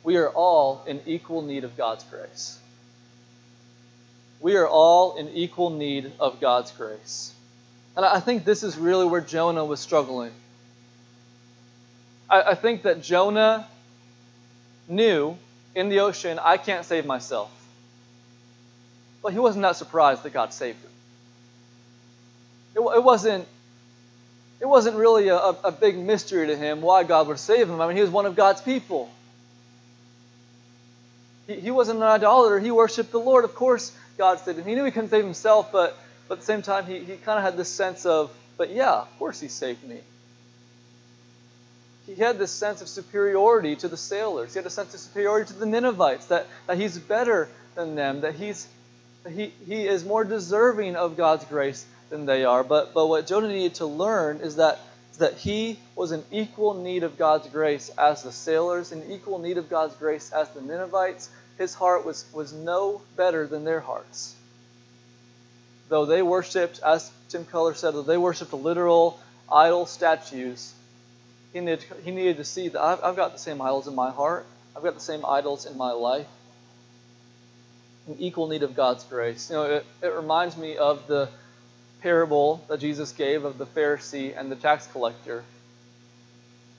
We 0.03 0.17
are 0.17 0.29
all 0.29 0.83
in 0.87 1.01
equal 1.05 1.41
need 1.41 1.63
of 1.63 1.75
God's 1.75 2.03
grace. 2.05 2.59
We 4.41 4.55
are 4.55 4.67
all 4.67 5.17
in 5.17 5.29
equal 5.29 5.69
need 5.69 6.11
of 6.19 6.41
God's 6.41 6.71
grace. 6.71 7.33
And 7.95 8.05
I 8.05 8.19
think 8.19 8.43
this 8.43 8.63
is 8.63 8.77
really 8.77 9.05
where 9.05 9.21
Jonah 9.21 9.63
was 9.63 9.79
struggling. 9.79 10.31
I, 12.29 12.41
I 12.41 12.55
think 12.55 12.83
that 12.83 13.03
Jonah 13.03 13.67
knew 14.87 15.37
in 15.75 15.89
the 15.89 15.99
ocean, 15.99 16.39
I 16.41 16.57
can't 16.57 16.85
save 16.85 17.05
myself. 17.05 17.51
But 19.21 19.33
he 19.33 19.39
wasn't 19.39 19.61
that 19.63 19.75
surprised 19.75 20.23
that 20.23 20.33
God 20.33 20.53
saved 20.53 20.81
him. 20.81 20.89
It, 22.75 22.79
it 22.79 23.03
wasn't. 23.03 23.47
It 24.59 24.67
wasn't 24.67 24.95
really 24.95 25.27
a, 25.29 25.37
a 25.37 25.71
big 25.71 25.97
mystery 25.97 26.45
to 26.47 26.55
him 26.55 26.81
why 26.81 27.03
God 27.03 27.27
would 27.27 27.39
save 27.39 27.67
him. 27.67 27.81
I 27.81 27.87
mean, 27.87 27.95
he 27.95 28.01
was 28.01 28.11
one 28.11 28.27
of 28.27 28.35
God's 28.35 28.61
people. 28.61 29.09
He, 31.47 31.55
he 31.55 31.71
wasn't 31.71 31.97
an 31.97 32.03
idolater. 32.03 32.59
He 32.59 32.69
worshiped 32.69 33.11
the 33.11 33.19
Lord. 33.19 33.43
Of 33.43 33.55
course, 33.55 33.91
God 34.21 34.39
saved 34.39 34.59
him. 34.59 34.65
He 34.65 34.75
knew 34.75 34.85
he 34.85 34.91
couldn't 34.91 35.09
save 35.09 35.23
himself, 35.23 35.71
but, 35.71 35.97
but 36.27 36.35
at 36.35 36.39
the 36.41 36.45
same 36.45 36.61
time, 36.61 36.85
he, 36.85 36.99
he 36.99 37.15
kind 37.17 37.37
of 37.39 37.43
had 37.43 37.57
this 37.57 37.69
sense 37.69 38.05
of, 38.05 38.31
but 38.57 38.69
yeah, 38.69 38.93
of 38.93 39.19
course 39.19 39.39
he 39.39 39.47
saved 39.47 39.83
me 39.83 39.99
he 42.07 42.21
had 42.21 42.37
this 42.37 42.51
sense 42.51 42.81
of 42.81 42.87
superiority 42.87 43.75
to 43.77 43.87
the 43.87 43.97
sailors. 43.97 44.53
He 44.53 44.59
had 44.59 44.65
a 44.65 44.71
sense 44.71 44.93
of 44.93 44.99
superiority 44.99 45.53
to 45.53 45.59
the 45.59 45.65
Ninevites, 45.65 46.25
that, 46.27 46.47
that 46.67 46.77
he's 46.77 46.97
better 46.97 47.49
than 47.75 47.95
them, 47.95 48.21
that 48.21 48.35
he's 48.35 48.67
he, 49.29 49.53
he 49.67 49.87
is 49.87 50.03
more 50.03 50.23
deserving 50.23 50.95
of 50.95 51.15
God's 51.15 51.45
grace 51.45 51.85
than 52.09 52.25
they 52.25 52.43
are. 52.43 52.63
But 52.63 52.93
but 52.93 53.07
what 53.07 53.27
Jonah 53.27 53.49
needed 53.49 53.75
to 53.75 53.85
learn 53.85 54.37
is 54.37 54.55
that 54.55 54.79
that 55.19 55.35
he 55.35 55.77
was 55.95 56.11
in 56.11 56.23
equal 56.31 56.73
need 56.73 57.03
of 57.03 57.17
God's 57.17 57.47
grace 57.49 57.91
as 57.97 58.23
the 58.23 58.31
sailors, 58.31 58.91
in 58.91 59.11
equal 59.11 59.37
need 59.37 59.57
of 59.59 59.69
God's 59.69 59.93
grace 59.95 60.31
as 60.31 60.49
the 60.49 60.61
Ninevites. 60.61 61.29
His 61.57 61.73
heart 61.73 62.05
was, 62.05 62.25
was 62.33 62.53
no 62.53 63.01
better 63.15 63.45
than 63.47 63.63
their 63.63 63.79
hearts. 63.79 64.35
Though 65.89 66.05
they 66.05 66.21
worshipped, 66.21 66.79
as 66.81 67.11
Tim 67.29 67.45
Keller 67.45 67.73
said, 67.73 67.93
though 67.93 68.01
they 68.01 68.17
worshipped 68.17 68.53
literal 68.53 69.19
idol 69.51 69.85
statues, 69.85 70.73
he 71.53 71.59
needed, 71.59 71.83
he 72.03 72.11
needed 72.11 72.37
to 72.37 72.45
see 72.45 72.69
that 72.69 72.81
I've, 72.81 73.03
I've 73.03 73.15
got 73.15 73.33
the 73.33 73.39
same 73.39 73.61
idols 73.61 73.87
in 73.87 73.95
my 73.95 74.09
heart. 74.09 74.45
I've 74.75 74.83
got 74.83 74.93
the 74.93 75.01
same 75.01 75.25
idols 75.25 75.65
in 75.65 75.77
my 75.77 75.91
life. 75.91 76.27
An 78.07 78.15
equal 78.19 78.47
need 78.47 78.63
of 78.63 78.75
God's 78.75 79.03
grace. 79.03 79.49
You 79.49 79.57
know, 79.57 79.63
it, 79.63 79.85
it 80.01 80.13
reminds 80.13 80.55
me 80.57 80.77
of 80.77 81.07
the 81.07 81.29
parable 82.01 82.63
that 82.67 82.79
Jesus 82.79 83.11
gave 83.11 83.43
of 83.43 83.57
the 83.57 83.65
Pharisee 83.65 84.37
and 84.37 84.51
the 84.51 84.55
tax 84.55 84.87
collector 84.87 85.43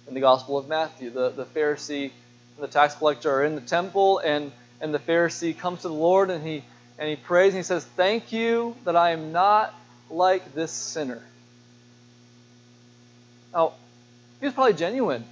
in 0.09 0.15
the 0.15 0.21
Gospel 0.21 0.59
of 0.59 0.69
Matthew. 0.69 1.11
The, 1.11 1.31
the 1.31 1.45
Pharisee 1.45 2.11
and 2.57 2.65
the 2.65 2.69
tax 2.69 2.95
collector 2.95 3.31
are 3.31 3.45
in 3.45 3.55
the 3.55 3.61
temple, 3.61 4.19
and, 4.19 4.53
and 4.83 4.93
the 4.93 4.99
Pharisee 4.99 5.57
comes 5.57 5.83
to 5.83 5.89
the 5.89 5.95
Lord 5.95 6.29
and 6.29 6.45
he, 6.45 6.65
and 6.99 7.09
he 7.09 7.17
prays 7.17 7.55
and 7.55 7.59
he 7.59 7.63
says, 7.63 7.85
Thank 7.85 8.33
you 8.33 8.77
that 8.85 8.97
I 8.97 9.11
am 9.11 9.33
not 9.33 9.73
like 10.11 10.55
this 10.55 10.73
sinner. 10.73 11.23
Now, 13.55 13.73
he 14.41 14.47
was 14.47 14.55
probably 14.55 14.75
genuine. 14.75 15.25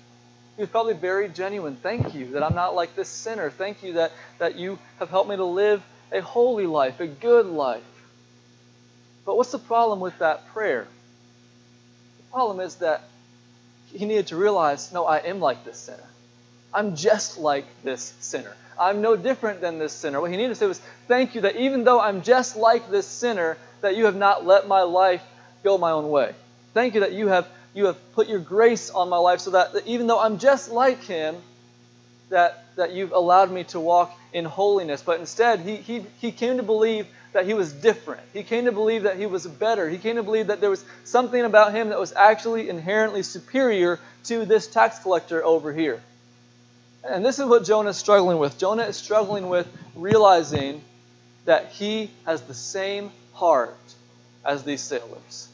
He 0.57 0.63
was 0.63 0.71
probably 0.71 0.95
very 0.95 1.29
genuine. 1.29 1.77
Thank 1.77 2.15
you 2.15 2.33
that 2.33 2.43
I'm 2.43 2.55
not 2.55 2.75
like 2.75 2.95
this 2.95 3.09
sinner. 3.09 3.51
Thank 3.51 3.83
you 3.83 3.95
that, 3.95 4.13
that 4.39 4.57
you 4.57 4.79
have 4.99 5.11
helped 5.11 5.29
me 5.29 5.37
to 5.37 5.45
live 5.45 5.83
a 6.13 6.21
holy 6.21 6.67
life, 6.67 7.01
a 7.01 7.07
good 7.07 7.47
life. 7.47 7.83
But 9.27 9.37
what's 9.37 9.53
the 9.53 9.59
problem 9.59 10.01
with 10.01 10.19
that 10.19 10.47
prayer? 10.49 10.87
The 12.19 12.31
problem 12.31 12.61
is 12.61 12.77
that 12.77 13.03
he 13.93 14.05
needed 14.05 14.29
to 14.29 14.37
realize 14.37 14.93
no, 14.93 15.07
I 15.07 15.19
am 15.19 15.41
like 15.41 15.65
this 15.65 15.79
sinner. 15.79 15.99
I'm 16.73 16.95
just 16.95 17.39
like 17.39 17.65
this 17.83 18.15
sinner. 18.21 18.55
I'm 18.81 19.03
no 19.03 19.15
different 19.15 19.61
than 19.61 19.79
this 19.79 19.93
sinner. 19.93 20.21
What 20.21 20.31
he 20.31 20.37
needed 20.37 20.49
to 20.51 20.55
say 20.55 20.67
was, 20.67 20.81
Thank 21.07 21.35
you 21.35 21.43
that 21.43 21.57
even 21.57 21.85
though 21.85 22.01
I'm 22.01 22.23
just 22.23 22.57
like 22.57 22.91
this 22.91 23.07
sinner, 23.07 23.59
that 23.83 23.97
you 23.97 24.07
have 24.07 24.17
not 24.17 24.47
let 24.47 24.67
my 24.67 24.83
life 24.83 25.23
go 25.63 25.79
my 25.79 25.91
own 25.91 26.09
way. 26.09 26.35
Thank 26.75 26.95
you 26.95 27.01
that 27.01 27.13
you 27.13 27.29
have 27.29 27.47
you 27.75 27.87
have 27.87 28.13
put 28.15 28.29
your 28.29 28.41
grace 28.41 28.91
on 28.91 29.09
my 29.09 29.17
life 29.17 29.41
so 29.41 29.51
that, 29.51 29.73
that 29.75 29.87
even 29.87 30.07
though 30.07 30.19
I'm 30.19 30.39
just 30.39 30.71
like 30.71 31.03
him, 31.05 31.37
that, 32.31 32.65
that 32.77 32.93
you've 32.93 33.13
allowed 33.13 33.51
me 33.51 33.65
to 33.65 33.81
walk 33.81 34.17
in 34.33 34.45
holiness. 34.45 35.03
But 35.03 35.21
instead, 35.21 35.61
he, 35.61 35.77
he, 35.77 36.05
he 36.21 36.33
came 36.33 36.57
to 36.57 36.63
believe 36.63 37.07
that 37.33 37.45
he 37.47 37.55
was 37.55 37.73
different. 37.73 38.23
He 38.33 38.43
came 38.43 38.65
to 38.65 38.73
believe 38.73 39.05
that 39.05 39.19
he 39.19 39.27
was 39.27 39.47
better. 39.47 39.89
He 39.89 39.99
came 39.99 40.17
to 40.17 40.23
believe 40.23 40.49
that 40.49 40.61
there 40.61 40.71
was 40.71 40.85
something 41.05 41.45
about 41.45 41.73
him 41.73 41.91
that 41.91 42.01
was 42.01 42.13
actually 42.13 42.69
inherently 42.69 43.23
superior 43.23 44.01
to 44.25 44.45
this 44.45 44.67
tax 44.67 44.99
collector 44.99 45.45
over 45.45 45.73
here. 45.73 46.01
And 47.09 47.25
this 47.25 47.39
is 47.39 47.47
what 47.47 47.65
Jonah 47.65 47.91
is 47.91 47.97
struggling 47.97 48.39
with. 48.39 48.59
Jonah 48.59 48.85
is 48.85 48.97
struggling 48.97 49.49
with 49.49 49.67
realizing 49.95 50.83
that 51.47 51.71
he 51.71 52.11
has 52.27 52.43
the 52.43 52.55
same 52.55 53.11
heart 53.33 53.77
as 54.45 54.65
these 54.65 54.81
sailors. 54.81 55.49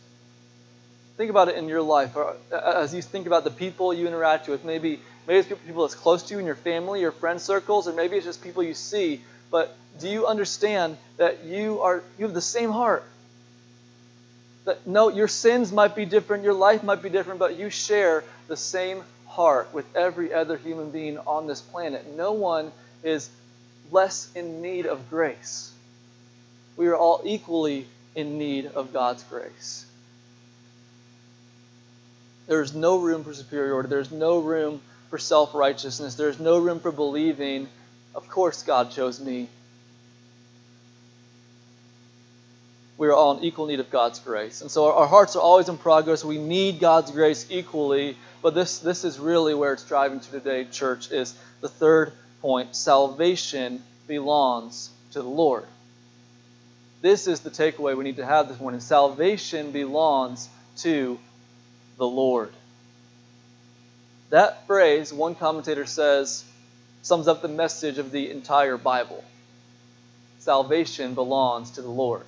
Think 1.16 1.30
about 1.30 1.49
it 1.49 1.57
in 1.57 1.68
your 1.68 1.82
life, 1.82 2.16
uh, 2.16 2.34
as 2.53 2.94
you 2.94 3.01
think 3.01 3.26
about 3.26 3.44
the 3.44 3.51
people 3.51 3.94
you 3.94 4.07
interact 4.07 4.49
with. 4.49 4.64
Maybe 4.64 5.01
maybe 5.26 5.38
it's 5.38 5.49
people 5.66 5.82
that's 5.82 5.94
close 5.94 6.24
to 6.24 6.34
you 6.34 6.40
in 6.40 6.47
your 6.47 6.57
family, 6.57 7.01
your 7.01 7.12
friend 7.12 7.40
circles, 7.40 7.88
or 7.88 7.94
maybe 7.94 8.16
it's 8.16 8.26
just 8.26 8.42
people 8.42 8.62
you 8.62 8.74
see. 8.74 9.22
But 9.51 9.74
do 9.99 10.09
you 10.09 10.26
understand 10.26 10.99
that 11.16 11.44
you 11.44 11.80
are 11.80 12.03
you 12.18 12.26
have 12.26 12.34
the 12.34 12.42
same 12.42 12.70
heart? 12.70 13.05
That 14.66 14.86
no, 14.86 15.09
your 15.09 15.28
sins 15.28 15.72
might 15.72 15.94
be 15.94 16.05
different, 16.05 16.44
your 16.44 16.53
life 16.53 16.82
might 16.82 17.03
be 17.03 17.09
different, 17.09 17.38
but 17.38 17.57
you 17.57 17.70
share 17.70 18.24
the 18.49 18.57
same 18.57 19.03
heart 19.37 19.72
with 19.74 19.84
every 19.95 20.32
other 20.32 20.57
human 20.57 20.91
being 20.91 21.18
on 21.18 21.47
this 21.47 21.61
planet. 21.61 22.16
No 22.16 22.32
one 22.32 22.72
is 23.05 23.28
less 23.93 24.28
in 24.34 24.62
need 24.62 24.87
of 24.87 25.11
grace. 25.11 25.70
We 26.76 26.89
are 26.89 26.97
all 26.97 27.20
equally 27.22 27.87
in 28.14 28.39
need 28.39 28.66
of 28.66 28.95
God's 28.95 29.22
grace. 29.24 29.84
There's 32.47 32.74
no 32.74 32.99
room 32.99 33.24
for 33.24 33.34
superiority. 33.34 33.91
There's 33.91 34.11
no 34.11 34.39
room 34.39 34.80
for 35.11 35.18
self 35.18 35.55
righteousness. 35.55 36.14
There's 36.14 36.41
no 36.41 36.59
room 36.59 36.80
for 36.80 36.91
believing, 36.93 37.68
of 38.14 38.28
course, 38.28 38.62
God 38.62 38.91
chose 38.91 39.20
me. 39.20 39.49
We 42.99 43.09
are 43.09 43.12
all 43.12 43.37
in 43.37 43.45
equal 43.45 43.66
need 43.66 43.80
of 43.80 43.91
God's 43.91 44.18
grace. 44.20 44.62
And 44.62 44.70
so 44.70 44.91
our 44.91 45.07
hearts 45.07 45.37
are 45.37 45.43
always 45.43 45.68
in 45.68 45.76
progress. 45.76 46.24
We 46.24 46.39
need 46.39 46.80
God's 46.80 47.11
grace 47.11 47.47
equally. 47.51 48.16
But 48.47 48.55
this, 48.55 48.78
this 48.78 49.03
is 49.03 49.18
really 49.18 49.57
where 49.57 49.72
it's 49.72 49.82
driving 49.82 50.20
to 50.20 50.30
today, 50.30 50.66
church, 50.66 51.11
is 51.11 51.34
the 51.62 51.68
third 51.68 52.12
point. 52.40 52.76
Salvation 52.76 53.82
belongs 54.07 54.88
to 55.14 55.20
the 55.20 55.28
Lord. 55.28 55.64
This 57.03 57.26
is 57.26 57.40
the 57.40 57.51
takeaway 57.51 57.97
we 57.97 58.05
need 58.05 58.18
to 58.18 58.24
have 58.24 58.49
this 58.49 58.61
morning. 58.61 58.78
Salvation 58.78 59.72
belongs 59.72 60.49
to 60.76 61.18
the 61.99 62.07
Lord. 62.07 62.53
That 64.30 64.64
phrase, 64.68 65.12
one 65.12 65.34
commentator 65.34 65.84
says, 65.84 66.44
sums 67.03 67.26
up 67.26 67.42
the 67.42 67.49
message 67.49 67.99
of 67.99 68.12
the 68.12 68.30
entire 68.30 68.76
Bible. 68.76 69.24
Salvation 70.38 71.14
belongs 71.14 71.72
to 71.72 71.82
the 71.82 71.90
Lord. 71.90 72.22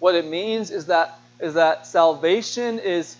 What 0.00 0.16
it 0.16 0.26
means 0.26 0.70
is 0.70 0.88
that, 0.88 1.18
is 1.40 1.54
that 1.54 1.86
salvation 1.86 2.78
is 2.78 3.16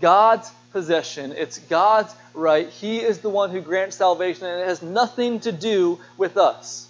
God's 0.00 0.52
possession, 0.76 1.32
it's 1.32 1.58
God's 1.58 2.14
right. 2.34 2.68
He 2.68 2.98
is 2.98 3.20
the 3.20 3.30
one 3.30 3.48
who 3.48 3.62
grants 3.62 3.96
salvation, 3.96 4.46
and 4.46 4.60
it 4.60 4.68
has 4.68 4.82
nothing 4.82 5.40
to 5.40 5.50
do 5.50 5.98
with 6.18 6.36
us. 6.36 6.86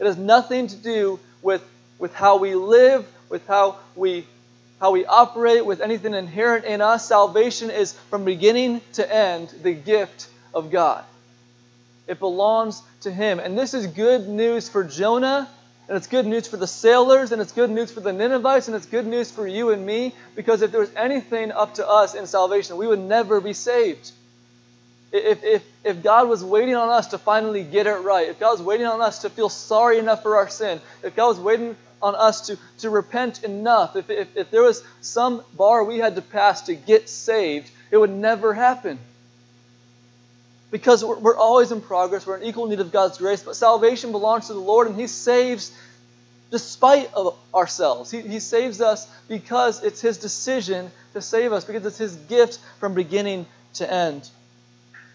It 0.00 0.06
has 0.06 0.16
nothing 0.16 0.66
to 0.66 0.74
do 0.74 1.20
with, 1.40 1.62
with 2.00 2.12
how 2.12 2.38
we 2.38 2.56
live, 2.56 3.06
with 3.28 3.46
how 3.46 3.76
we 3.94 4.26
how 4.80 4.90
we 4.90 5.06
operate 5.06 5.64
with 5.64 5.80
anything 5.80 6.12
inherent 6.12 6.64
in 6.64 6.80
us. 6.80 7.06
Salvation 7.06 7.70
is 7.70 7.92
from 8.10 8.24
beginning 8.24 8.80
to 8.94 9.14
end 9.14 9.48
the 9.62 9.74
gift 9.74 10.28
of 10.52 10.72
God. 10.72 11.04
It 12.08 12.18
belongs 12.18 12.82
to 13.02 13.12
Him. 13.12 13.38
And 13.38 13.56
this 13.56 13.74
is 13.74 13.86
good 13.86 14.28
news 14.28 14.68
for 14.68 14.82
Jonah, 14.82 15.48
and 15.88 15.96
it's 15.96 16.06
good 16.06 16.26
news 16.26 16.46
for 16.46 16.58
the 16.58 16.66
sailors, 16.66 17.32
and 17.32 17.40
it's 17.40 17.52
good 17.52 17.70
news 17.70 17.90
for 17.90 18.00
the 18.00 18.12
Ninevites, 18.12 18.68
and 18.68 18.76
it's 18.76 18.86
good 18.86 19.06
news 19.06 19.30
for 19.30 19.46
you 19.46 19.70
and 19.70 19.86
me, 19.86 20.14
because 20.36 20.60
if 20.60 20.70
there 20.70 20.80
was 20.80 20.92
anything 20.94 21.50
up 21.50 21.74
to 21.74 21.88
us 21.88 22.14
in 22.14 22.26
salvation, 22.26 22.76
we 22.76 22.86
would 22.86 22.98
never 22.98 23.40
be 23.40 23.54
saved. 23.54 24.12
If, 25.10 25.42
if, 25.42 25.64
if 25.84 26.02
God 26.02 26.28
was 26.28 26.44
waiting 26.44 26.74
on 26.74 26.90
us 26.90 27.08
to 27.08 27.18
finally 27.18 27.64
get 27.64 27.86
it 27.86 28.00
right, 28.00 28.28
if 28.28 28.38
God 28.38 28.52
was 28.52 28.62
waiting 28.62 28.86
on 28.86 29.00
us 29.00 29.20
to 29.22 29.30
feel 29.30 29.48
sorry 29.48 29.98
enough 29.98 30.22
for 30.22 30.36
our 30.36 30.50
sin, 30.50 30.78
if 31.02 31.16
God 31.16 31.28
was 31.28 31.40
waiting 31.40 31.74
on 32.02 32.14
us 32.14 32.48
to, 32.48 32.58
to 32.80 32.90
repent 32.90 33.42
enough, 33.42 33.96
if, 33.96 34.10
if, 34.10 34.36
if 34.36 34.50
there 34.50 34.62
was 34.62 34.84
some 35.00 35.42
bar 35.56 35.84
we 35.84 35.96
had 35.96 36.16
to 36.16 36.22
pass 36.22 36.62
to 36.62 36.74
get 36.74 37.08
saved, 37.08 37.70
it 37.90 37.96
would 37.96 38.10
never 38.10 38.52
happen. 38.52 38.98
Because 40.70 41.02
we're, 41.04 41.36
always 41.36 41.72
in 41.72 41.80
progress, 41.80 42.26
we're 42.26 42.36
in 42.36 42.42
equal 42.42 42.66
need 42.66 42.80
of 42.80 42.92
God's 42.92 43.16
grace, 43.16 43.42
but 43.42 43.56
salvation 43.56 44.12
belongs 44.12 44.48
to 44.48 44.52
the 44.52 44.60
Lord, 44.60 44.86
and 44.86 45.00
He 45.00 45.06
saves 45.06 45.72
despite 46.50 47.12
of 47.14 47.38
ourselves. 47.54 48.10
He, 48.10 48.20
he 48.20 48.40
saves 48.40 48.80
us 48.80 49.06
because 49.28 49.82
it's 49.82 50.00
His 50.00 50.18
decision 50.18 50.90
to 51.14 51.22
save 51.22 51.52
us, 51.52 51.64
because 51.64 51.86
it's 51.86 51.98
His 51.98 52.16
gift 52.16 52.58
from 52.80 52.94
beginning 52.94 53.46
to 53.74 53.90
end. 53.90 54.28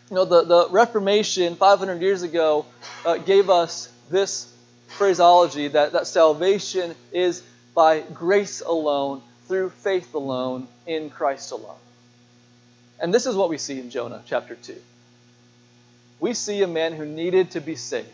You 0.09 0.15
know, 0.15 0.25
the, 0.25 0.43
the 0.43 0.69
Reformation 0.69 1.55
500 1.55 2.01
years 2.01 2.23
ago 2.23 2.65
uh, 3.05 3.17
gave 3.17 3.49
us 3.49 3.91
this 4.09 4.51
phraseology 4.87 5.67
that, 5.69 5.93
that 5.93 6.07
salvation 6.07 6.95
is 7.11 7.43
by 7.75 8.01
grace 8.01 8.61
alone, 8.61 9.21
through 9.47 9.69
faith 9.69 10.13
alone, 10.13 10.67
in 10.85 11.09
Christ 11.09 11.51
alone. 11.51 11.77
And 12.99 13.13
this 13.13 13.25
is 13.25 13.35
what 13.35 13.49
we 13.49 13.57
see 13.57 13.79
in 13.79 13.89
Jonah 13.89 14.21
chapter 14.25 14.55
2. 14.55 14.75
We 16.23 16.33
see 16.33 16.61
a 16.61 16.67
man 16.67 16.93
who 16.93 17.05
needed 17.05 17.51
to 17.51 17.59
be 17.59 17.75
saved. 17.75 18.07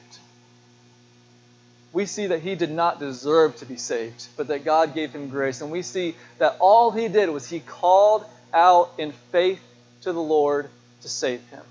We 1.93 2.07
see 2.07 2.25
that 2.25 2.41
he 2.41 2.55
did 2.55 2.71
not 2.71 2.99
deserve 2.99 3.57
to 3.57 3.67
be 3.67 3.75
saved, 3.75 4.29
but 4.35 4.47
that 4.47 4.65
God 4.65 4.95
gave 4.95 5.11
him 5.11 5.29
grace. 5.29 5.61
And 5.61 5.69
we 5.69 5.83
see 5.83 6.15
that 6.39 6.57
all 6.59 6.89
he 6.89 7.07
did 7.07 7.29
was 7.29 7.47
he 7.47 7.59
called 7.59 8.25
out 8.51 8.93
in 8.97 9.11
faith 9.31 9.61
to 10.01 10.11
the 10.11 10.19
Lord 10.19 10.71
to 11.03 11.07
save 11.07 11.47
him. 11.49 11.61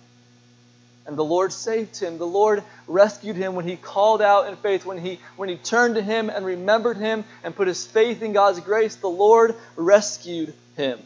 And 1.09 1.17
the 1.17 1.25
Lord 1.25 1.53
saved 1.53 1.99
him. 1.99 2.19
The 2.19 2.25
Lord 2.25 2.63
rescued 2.87 3.35
him 3.35 3.57
when 3.57 3.67
he 3.67 3.75
called 3.75 4.23
out 4.23 4.47
in 4.47 4.55
faith, 4.55 4.87
when 4.87 4.99
he, 4.99 5.19
when 5.35 5.49
he 5.49 5.57
turned 5.57 5.97
to 5.97 6.03
him 6.03 6.31
and 6.31 6.47
remembered 6.47 6.99
him 6.99 7.25
and 7.43 7.57
put 7.57 7.67
his 7.67 7.85
faith 7.85 8.23
in 8.23 8.33
God's 8.33 8.61
grace. 8.61 8.95
The 8.95 9.09
Lord 9.09 9.57
rescued 9.75 10.55
him. 10.77 11.01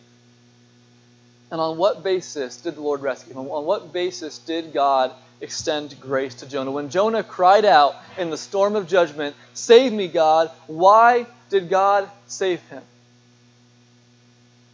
And 1.53 1.61
on 1.61 1.77
what 1.77 2.03
basis 2.03 2.57
did 2.57 2.77
the 2.77 2.81
Lord 2.81 3.03
rescue 3.03 3.35
him? 3.35 3.51
On 3.51 3.67
what 3.67 3.93
basis 3.93 4.39
did 4.39 4.73
God 4.73 5.13
extend 5.43 6.01
grace 6.01 6.37
to 6.37 6.49
Jonah? 6.49 6.71
When 6.71 6.89
Jonah 6.89 7.23
cried 7.23 7.67
out 7.67 7.95
in 8.17 8.31
the 8.31 8.39
storm 8.39 8.75
of 8.75 8.89
judgment, 8.89 9.37
Save 9.53 9.93
me, 9.93 10.09
God, 10.09 10.51
why 10.67 11.27
did 11.51 11.69
God 11.69 12.11
save 12.27 12.63
him? 12.69 12.83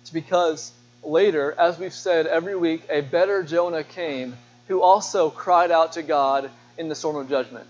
It's 0.03 0.11
because 0.11 0.71
later, 1.03 1.53
as 1.59 1.81
we've 1.81 1.93
said 1.93 2.29
every 2.29 2.55
week, 2.55 2.85
a 2.89 3.01
better 3.01 3.43
Jonah 3.43 3.83
came 3.83 4.37
who 4.69 4.81
also 4.81 5.31
cried 5.31 5.73
out 5.73 5.95
to 5.95 6.05
God 6.05 6.49
in 6.79 6.89
the 6.89 6.95
storm 6.95 7.17
of 7.17 7.29
judgment. 7.29 7.67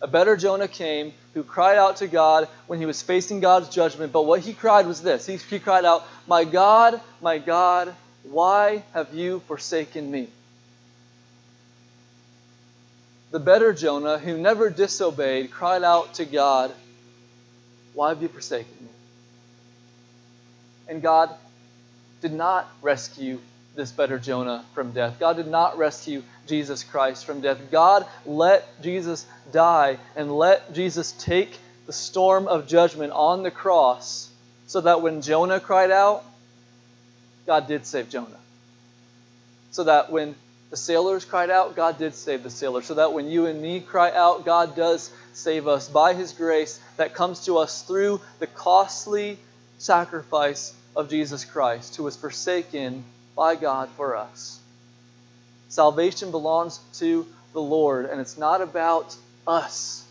A 0.00 0.06
better 0.06 0.36
Jonah 0.36 0.68
came 0.68 1.12
who 1.38 1.44
cried 1.44 1.78
out 1.78 1.98
to 1.98 2.08
God 2.08 2.48
when 2.66 2.80
he 2.80 2.86
was 2.86 3.00
facing 3.00 3.38
God's 3.38 3.68
judgment, 3.68 4.12
but 4.12 4.24
what 4.24 4.40
he 4.40 4.52
cried 4.52 4.88
was 4.88 5.02
this 5.02 5.24
he, 5.24 5.36
he 5.36 5.60
cried 5.60 5.84
out, 5.84 6.04
My 6.26 6.42
God, 6.42 7.00
my 7.22 7.38
God, 7.38 7.94
why 8.24 8.82
have 8.92 9.14
you 9.14 9.38
forsaken 9.46 10.10
me? 10.10 10.26
The 13.30 13.38
better 13.38 13.72
Jonah, 13.72 14.18
who 14.18 14.36
never 14.36 14.68
disobeyed, 14.68 15.52
cried 15.52 15.84
out 15.84 16.14
to 16.14 16.24
God, 16.24 16.72
Why 17.94 18.08
have 18.08 18.20
you 18.20 18.26
forsaken 18.26 18.76
me? 18.80 18.88
And 20.88 21.00
God 21.00 21.30
did 22.20 22.32
not 22.32 22.68
rescue 22.82 23.38
this 23.76 23.92
better 23.92 24.18
Jonah 24.18 24.64
from 24.74 24.90
death. 24.90 25.20
God 25.20 25.36
did 25.36 25.46
not 25.46 25.78
rescue 25.78 26.24
Jesus 26.48 26.82
Christ 26.84 27.24
from 27.24 27.40
death. 27.40 27.58
God 27.70 28.06
let 28.26 28.82
Jesus 28.82 29.26
die 29.52 29.98
and 30.16 30.36
let 30.36 30.72
Jesus 30.72 31.12
take 31.12 31.56
the 31.86 31.92
storm 31.92 32.48
of 32.48 32.66
judgment 32.66 33.12
on 33.12 33.42
the 33.42 33.50
cross 33.50 34.30
so 34.66 34.80
that 34.82 35.00
when 35.00 35.22
Jonah 35.22 35.60
cried 35.60 35.90
out, 35.90 36.24
God 37.46 37.66
did 37.66 37.86
save 37.86 38.10
Jonah. 38.10 38.38
So 39.70 39.84
that 39.84 40.10
when 40.12 40.34
the 40.70 40.76
sailors 40.76 41.24
cried 41.24 41.50
out, 41.50 41.74
God 41.74 41.98
did 41.98 42.14
save 42.14 42.42
the 42.42 42.50
sailors. 42.50 42.84
So 42.84 42.94
that 42.94 43.12
when 43.12 43.30
you 43.30 43.46
and 43.46 43.62
me 43.62 43.80
cry 43.80 44.10
out, 44.12 44.44
God 44.44 44.76
does 44.76 45.10
save 45.32 45.66
us 45.66 45.88
by 45.88 46.12
His 46.12 46.32
grace 46.32 46.78
that 46.98 47.14
comes 47.14 47.46
to 47.46 47.58
us 47.58 47.82
through 47.82 48.20
the 48.38 48.46
costly 48.46 49.38
sacrifice 49.78 50.74
of 50.94 51.08
Jesus 51.08 51.44
Christ, 51.44 51.96
who 51.96 52.02
was 52.02 52.16
forsaken 52.16 53.04
by 53.34 53.54
God 53.54 53.88
for 53.96 54.16
us. 54.16 54.57
Salvation 55.68 56.30
belongs 56.30 56.78
to 56.94 57.26
the 57.52 57.60
Lord, 57.60 58.06
and 58.06 58.20
it's 58.20 58.38
not 58.38 58.60
about 58.60 59.14
us. 59.46 60.04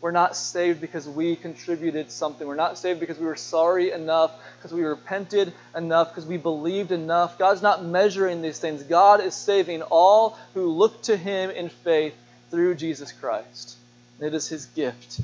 We're 0.00 0.12
not 0.12 0.36
saved 0.36 0.80
because 0.80 1.08
we 1.08 1.34
contributed 1.34 2.12
something. 2.12 2.46
We're 2.46 2.54
not 2.54 2.78
saved 2.78 3.00
because 3.00 3.18
we 3.18 3.26
were 3.26 3.34
sorry 3.34 3.90
enough, 3.90 4.30
because 4.56 4.72
we 4.72 4.84
repented 4.84 5.52
enough, 5.76 6.10
because 6.10 6.26
we 6.26 6.36
believed 6.36 6.92
enough. 6.92 7.36
God's 7.36 7.62
not 7.62 7.84
measuring 7.84 8.40
these 8.40 8.60
things. 8.60 8.84
God 8.84 9.20
is 9.20 9.34
saving 9.34 9.82
all 9.82 10.38
who 10.54 10.68
look 10.70 11.02
to 11.02 11.16
Him 11.16 11.50
in 11.50 11.68
faith 11.68 12.14
through 12.50 12.76
Jesus 12.76 13.10
Christ. 13.10 13.76
And 14.18 14.28
it 14.28 14.34
is 14.34 14.48
His 14.48 14.66
gift. 14.66 15.20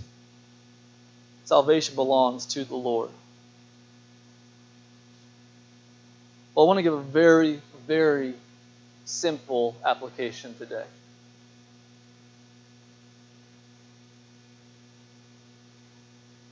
Salvation 1.44 1.94
belongs 1.94 2.46
to 2.46 2.64
the 2.64 2.74
Lord. 2.74 3.10
Well, 6.54 6.64
I 6.64 6.66
want 6.66 6.78
to 6.78 6.82
give 6.82 6.94
a 6.94 7.00
very, 7.00 7.60
very 7.86 8.34
simple 9.04 9.76
application 9.84 10.54
today. 10.56 10.84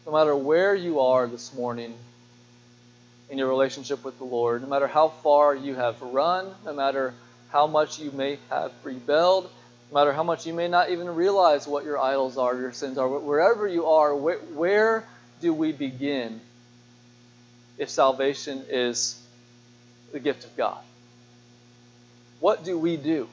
No 0.06 0.12
matter 0.12 0.36
where 0.36 0.74
you 0.74 1.00
are 1.00 1.26
this 1.26 1.54
morning 1.54 1.94
in 3.30 3.38
your 3.38 3.48
relationship 3.48 4.04
with 4.04 4.18
the 4.18 4.24
Lord, 4.24 4.62
no 4.62 4.68
matter 4.68 4.86
how 4.86 5.08
far 5.08 5.54
you 5.54 5.74
have 5.74 6.00
run, 6.02 6.54
no 6.64 6.72
matter 6.74 7.14
how 7.50 7.66
much 7.66 7.98
you 7.98 8.10
may 8.10 8.38
have 8.50 8.72
rebelled, 8.82 9.44
no 9.90 10.00
matter 10.00 10.12
how 10.12 10.22
much 10.22 10.46
you 10.46 10.54
may 10.54 10.68
not 10.68 10.90
even 10.90 11.14
realize 11.14 11.66
what 11.66 11.84
your 11.84 11.98
idols 11.98 12.36
are, 12.36 12.54
your 12.56 12.72
sins 12.72 12.98
are, 12.98 13.08
wherever 13.08 13.66
you 13.66 13.86
are, 13.86 14.14
where, 14.14 15.04
do 15.40 15.52
we 15.52 15.72
begin 15.72 16.40
if 17.78 17.90
salvation 17.90 18.64
is 18.68 19.20
the 20.12 20.20
gift 20.20 20.44
of 20.44 20.56
God. 20.56 20.78
What 22.42 22.64
do 22.64 22.76
we 22.76 22.96
do? 22.96 23.28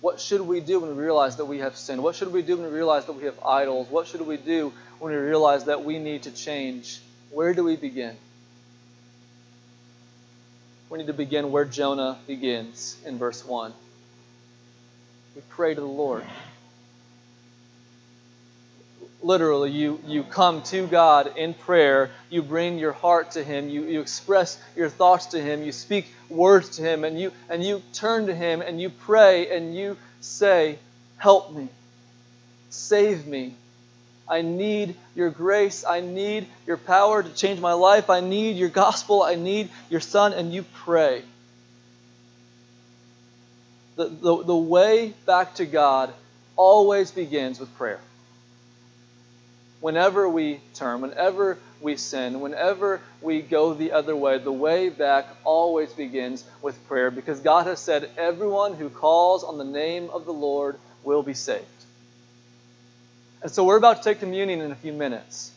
What 0.00 0.18
should 0.18 0.40
we 0.40 0.60
do 0.60 0.80
when 0.80 0.96
we 0.96 1.02
realize 1.02 1.36
that 1.36 1.44
we 1.44 1.58
have 1.58 1.76
sinned? 1.76 2.02
What 2.02 2.16
should 2.16 2.32
we 2.32 2.40
do 2.40 2.56
when 2.56 2.64
we 2.64 2.74
realize 2.74 3.04
that 3.04 3.12
we 3.12 3.24
have 3.24 3.38
idols? 3.44 3.88
What 3.90 4.06
should 4.06 4.22
we 4.22 4.38
do 4.38 4.72
when 4.98 5.12
we 5.12 5.18
realize 5.18 5.66
that 5.66 5.84
we 5.84 5.98
need 5.98 6.22
to 6.22 6.30
change? 6.30 7.02
Where 7.30 7.52
do 7.52 7.64
we 7.64 7.76
begin? 7.76 8.16
We 10.88 11.00
need 11.00 11.08
to 11.08 11.12
begin 11.12 11.52
where 11.52 11.66
Jonah 11.66 12.18
begins 12.26 12.96
in 13.04 13.18
verse 13.18 13.44
1. 13.44 13.74
We 15.36 15.42
pray 15.50 15.74
to 15.74 15.80
the 15.82 15.86
Lord 15.86 16.24
literally 19.22 19.70
you 19.70 20.00
you 20.06 20.22
come 20.24 20.62
to 20.62 20.86
god 20.86 21.36
in 21.36 21.54
prayer 21.54 22.10
you 22.28 22.42
bring 22.42 22.78
your 22.78 22.92
heart 22.92 23.30
to 23.30 23.44
him 23.44 23.68
you, 23.68 23.84
you 23.84 24.00
express 24.00 24.60
your 24.74 24.88
thoughts 24.88 25.26
to 25.26 25.40
him 25.40 25.62
you 25.62 25.70
speak 25.70 26.06
words 26.28 26.76
to 26.76 26.82
him 26.82 27.04
and 27.04 27.20
you 27.20 27.30
and 27.48 27.62
you 27.62 27.82
turn 27.92 28.26
to 28.26 28.34
him 28.34 28.60
and 28.60 28.80
you 28.80 28.90
pray 28.90 29.54
and 29.54 29.74
you 29.76 29.96
say 30.20 30.78
help 31.22 31.52
me. 31.52 31.68
Save 32.70 33.26
me. 33.26 33.54
I 34.28 34.42
need 34.42 34.96
your 35.14 35.30
grace. 35.30 35.84
I 35.84 36.00
need 36.00 36.46
your 36.66 36.76
power 36.76 37.22
to 37.22 37.28
change 37.28 37.60
my 37.60 37.74
life. 37.74 38.10
I 38.10 38.20
need 38.20 38.56
your 38.56 38.70
gospel. 38.70 39.22
I 39.22 39.34
need 39.34 39.68
your 39.90 40.00
son 40.00 40.32
and 40.32 40.52
you 40.52 40.64
pray. 40.74 41.22
The, 43.96 44.06
the, 44.06 44.44
the 44.44 44.56
way 44.56 45.12
back 45.26 45.56
to 45.56 45.66
god 45.66 46.12
always 46.56 47.10
begins 47.10 47.60
with 47.60 47.72
prayer 47.76 48.00
whenever 49.82 50.28
we 50.28 50.60
turn, 50.74 51.02
whenever 51.02 51.58
we 51.80 51.96
sin, 51.96 52.40
whenever 52.40 53.00
we 53.20 53.42
go 53.42 53.74
the 53.74 53.92
other 53.92 54.16
way, 54.16 54.38
the 54.38 54.52
way 54.52 54.88
back 54.88 55.26
always 55.44 55.92
begins 55.92 56.44
with 56.62 56.88
prayer 56.88 57.10
because 57.10 57.40
God 57.40 57.66
has 57.66 57.80
said, 57.80 58.08
Everyone 58.16 58.74
who 58.74 58.88
calls 58.88 59.44
on 59.44 59.58
the 59.58 59.64
name 59.64 60.08
of 60.10 60.24
the 60.24 60.32
Lord 60.32 60.78
will 61.02 61.24
be 61.24 61.34
saved. 61.34 61.66
And 63.42 63.50
so 63.50 63.64
we're 63.64 63.76
about 63.76 63.98
to 63.98 64.02
take 64.04 64.20
communion 64.20 64.60
in 64.60 64.70
a 64.70 64.76
few 64.76 64.92
minutes. 64.92 65.50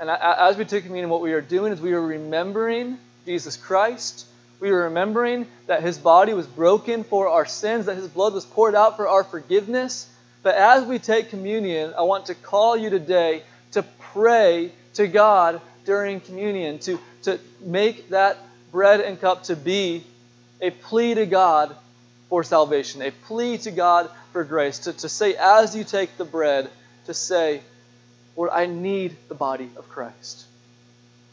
And 0.00 0.10
as 0.10 0.56
we 0.56 0.64
take 0.64 0.82
communion, 0.82 1.08
what 1.08 1.20
we 1.20 1.34
are 1.34 1.40
doing 1.40 1.72
is 1.72 1.80
we 1.80 1.92
are 1.92 2.02
remembering 2.02 2.98
Jesus 3.24 3.56
Christ. 3.56 4.26
We 4.58 4.70
are 4.70 4.84
remembering 4.84 5.46
that 5.68 5.84
his 5.84 5.98
body 5.98 6.34
was 6.34 6.48
broken 6.48 7.04
for 7.04 7.28
our 7.28 7.46
sins, 7.46 7.86
that 7.86 7.94
his 7.94 8.08
blood 8.08 8.34
was 8.34 8.44
poured 8.44 8.74
out 8.74 8.96
for 8.96 9.06
our 9.06 9.22
forgiveness 9.22 10.08
but 10.44 10.56
as 10.56 10.84
we 10.84 10.98
take 10.98 11.30
communion, 11.30 11.94
I 11.96 12.02
want 12.02 12.26
to 12.26 12.34
call 12.34 12.76
you 12.76 12.90
today 12.90 13.42
to 13.72 13.82
pray 14.12 14.70
to 14.92 15.08
God 15.08 15.60
during 15.86 16.20
communion, 16.20 16.78
to, 16.80 17.00
to 17.22 17.40
make 17.62 18.10
that 18.10 18.36
bread 18.70 19.00
and 19.00 19.18
cup 19.18 19.44
to 19.44 19.56
be 19.56 20.04
a 20.60 20.70
plea 20.70 21.14
to 21.14 21.24
God 21.24 21.74
for 22.28 22.44
salvation, 22.44 23.00
a 23.00 23.10
plea 23.10 23.56
to 23.58 23.70
God 23.70 24.10
for 24.32 24.44
grace, 24.44 24.80
to, 24.80 24.92
to 24.92 25.08
say, 25.08 25.34
as 25.34 25.74
you 25.74 25.82
take 25.82 26.14
the 26.18 26.26
bread, 26.26 26.68
to 27.06 27.14
say, 27.14 27.62
Lord, 28.36 28.50
I 28.52 28.66
need 28.66 29.16
the 29.28 29.34
body 29.34 29.70
of 29.76 29.88
Christ. 29.88 30.44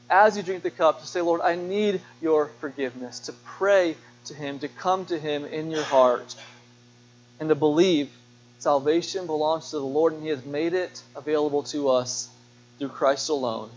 As 0.10 0.38
you 0.38 0.44
drink 0.44 0.64
the 0.64 0.72
cup, 0.72 1.02
to 1.02 1.08
say, 1.08 1.20
Lord, 1.20 1.42
I 1.42 1.56
need 1.56 2.00
your 2.22 2.48
forgiveness, 2.62 3.20
to 3.22 3.34
pray 3.34 3.98
to 4.26 4.34
Him, 4.34 4.60
to 4.60 4.70
come 4.70 5.06
to 5.08 5.20
Him 5.20 5.44
in 5.44 5.70
your 5.70 5.84
heart, 5.84 6.36
and 7.42 7.50
to 7.50 7.56
believe 7.56 8.10
salvation 8.62 9.26
belongs 9.26 9.72
to 9.72 9.78
the 9.78 9.86
Lord 9.86 10.14
and 10.14 10.22
He 10.22 10.30
has 10.30 10.46
made 10.46 10.74
it 10.74 11.02
available 11.16 11.64
to 11.64 11.90
us 11.90 12.30
through 12.78 12.90
Christ 12.90 13.30
alone. 13.30 13.72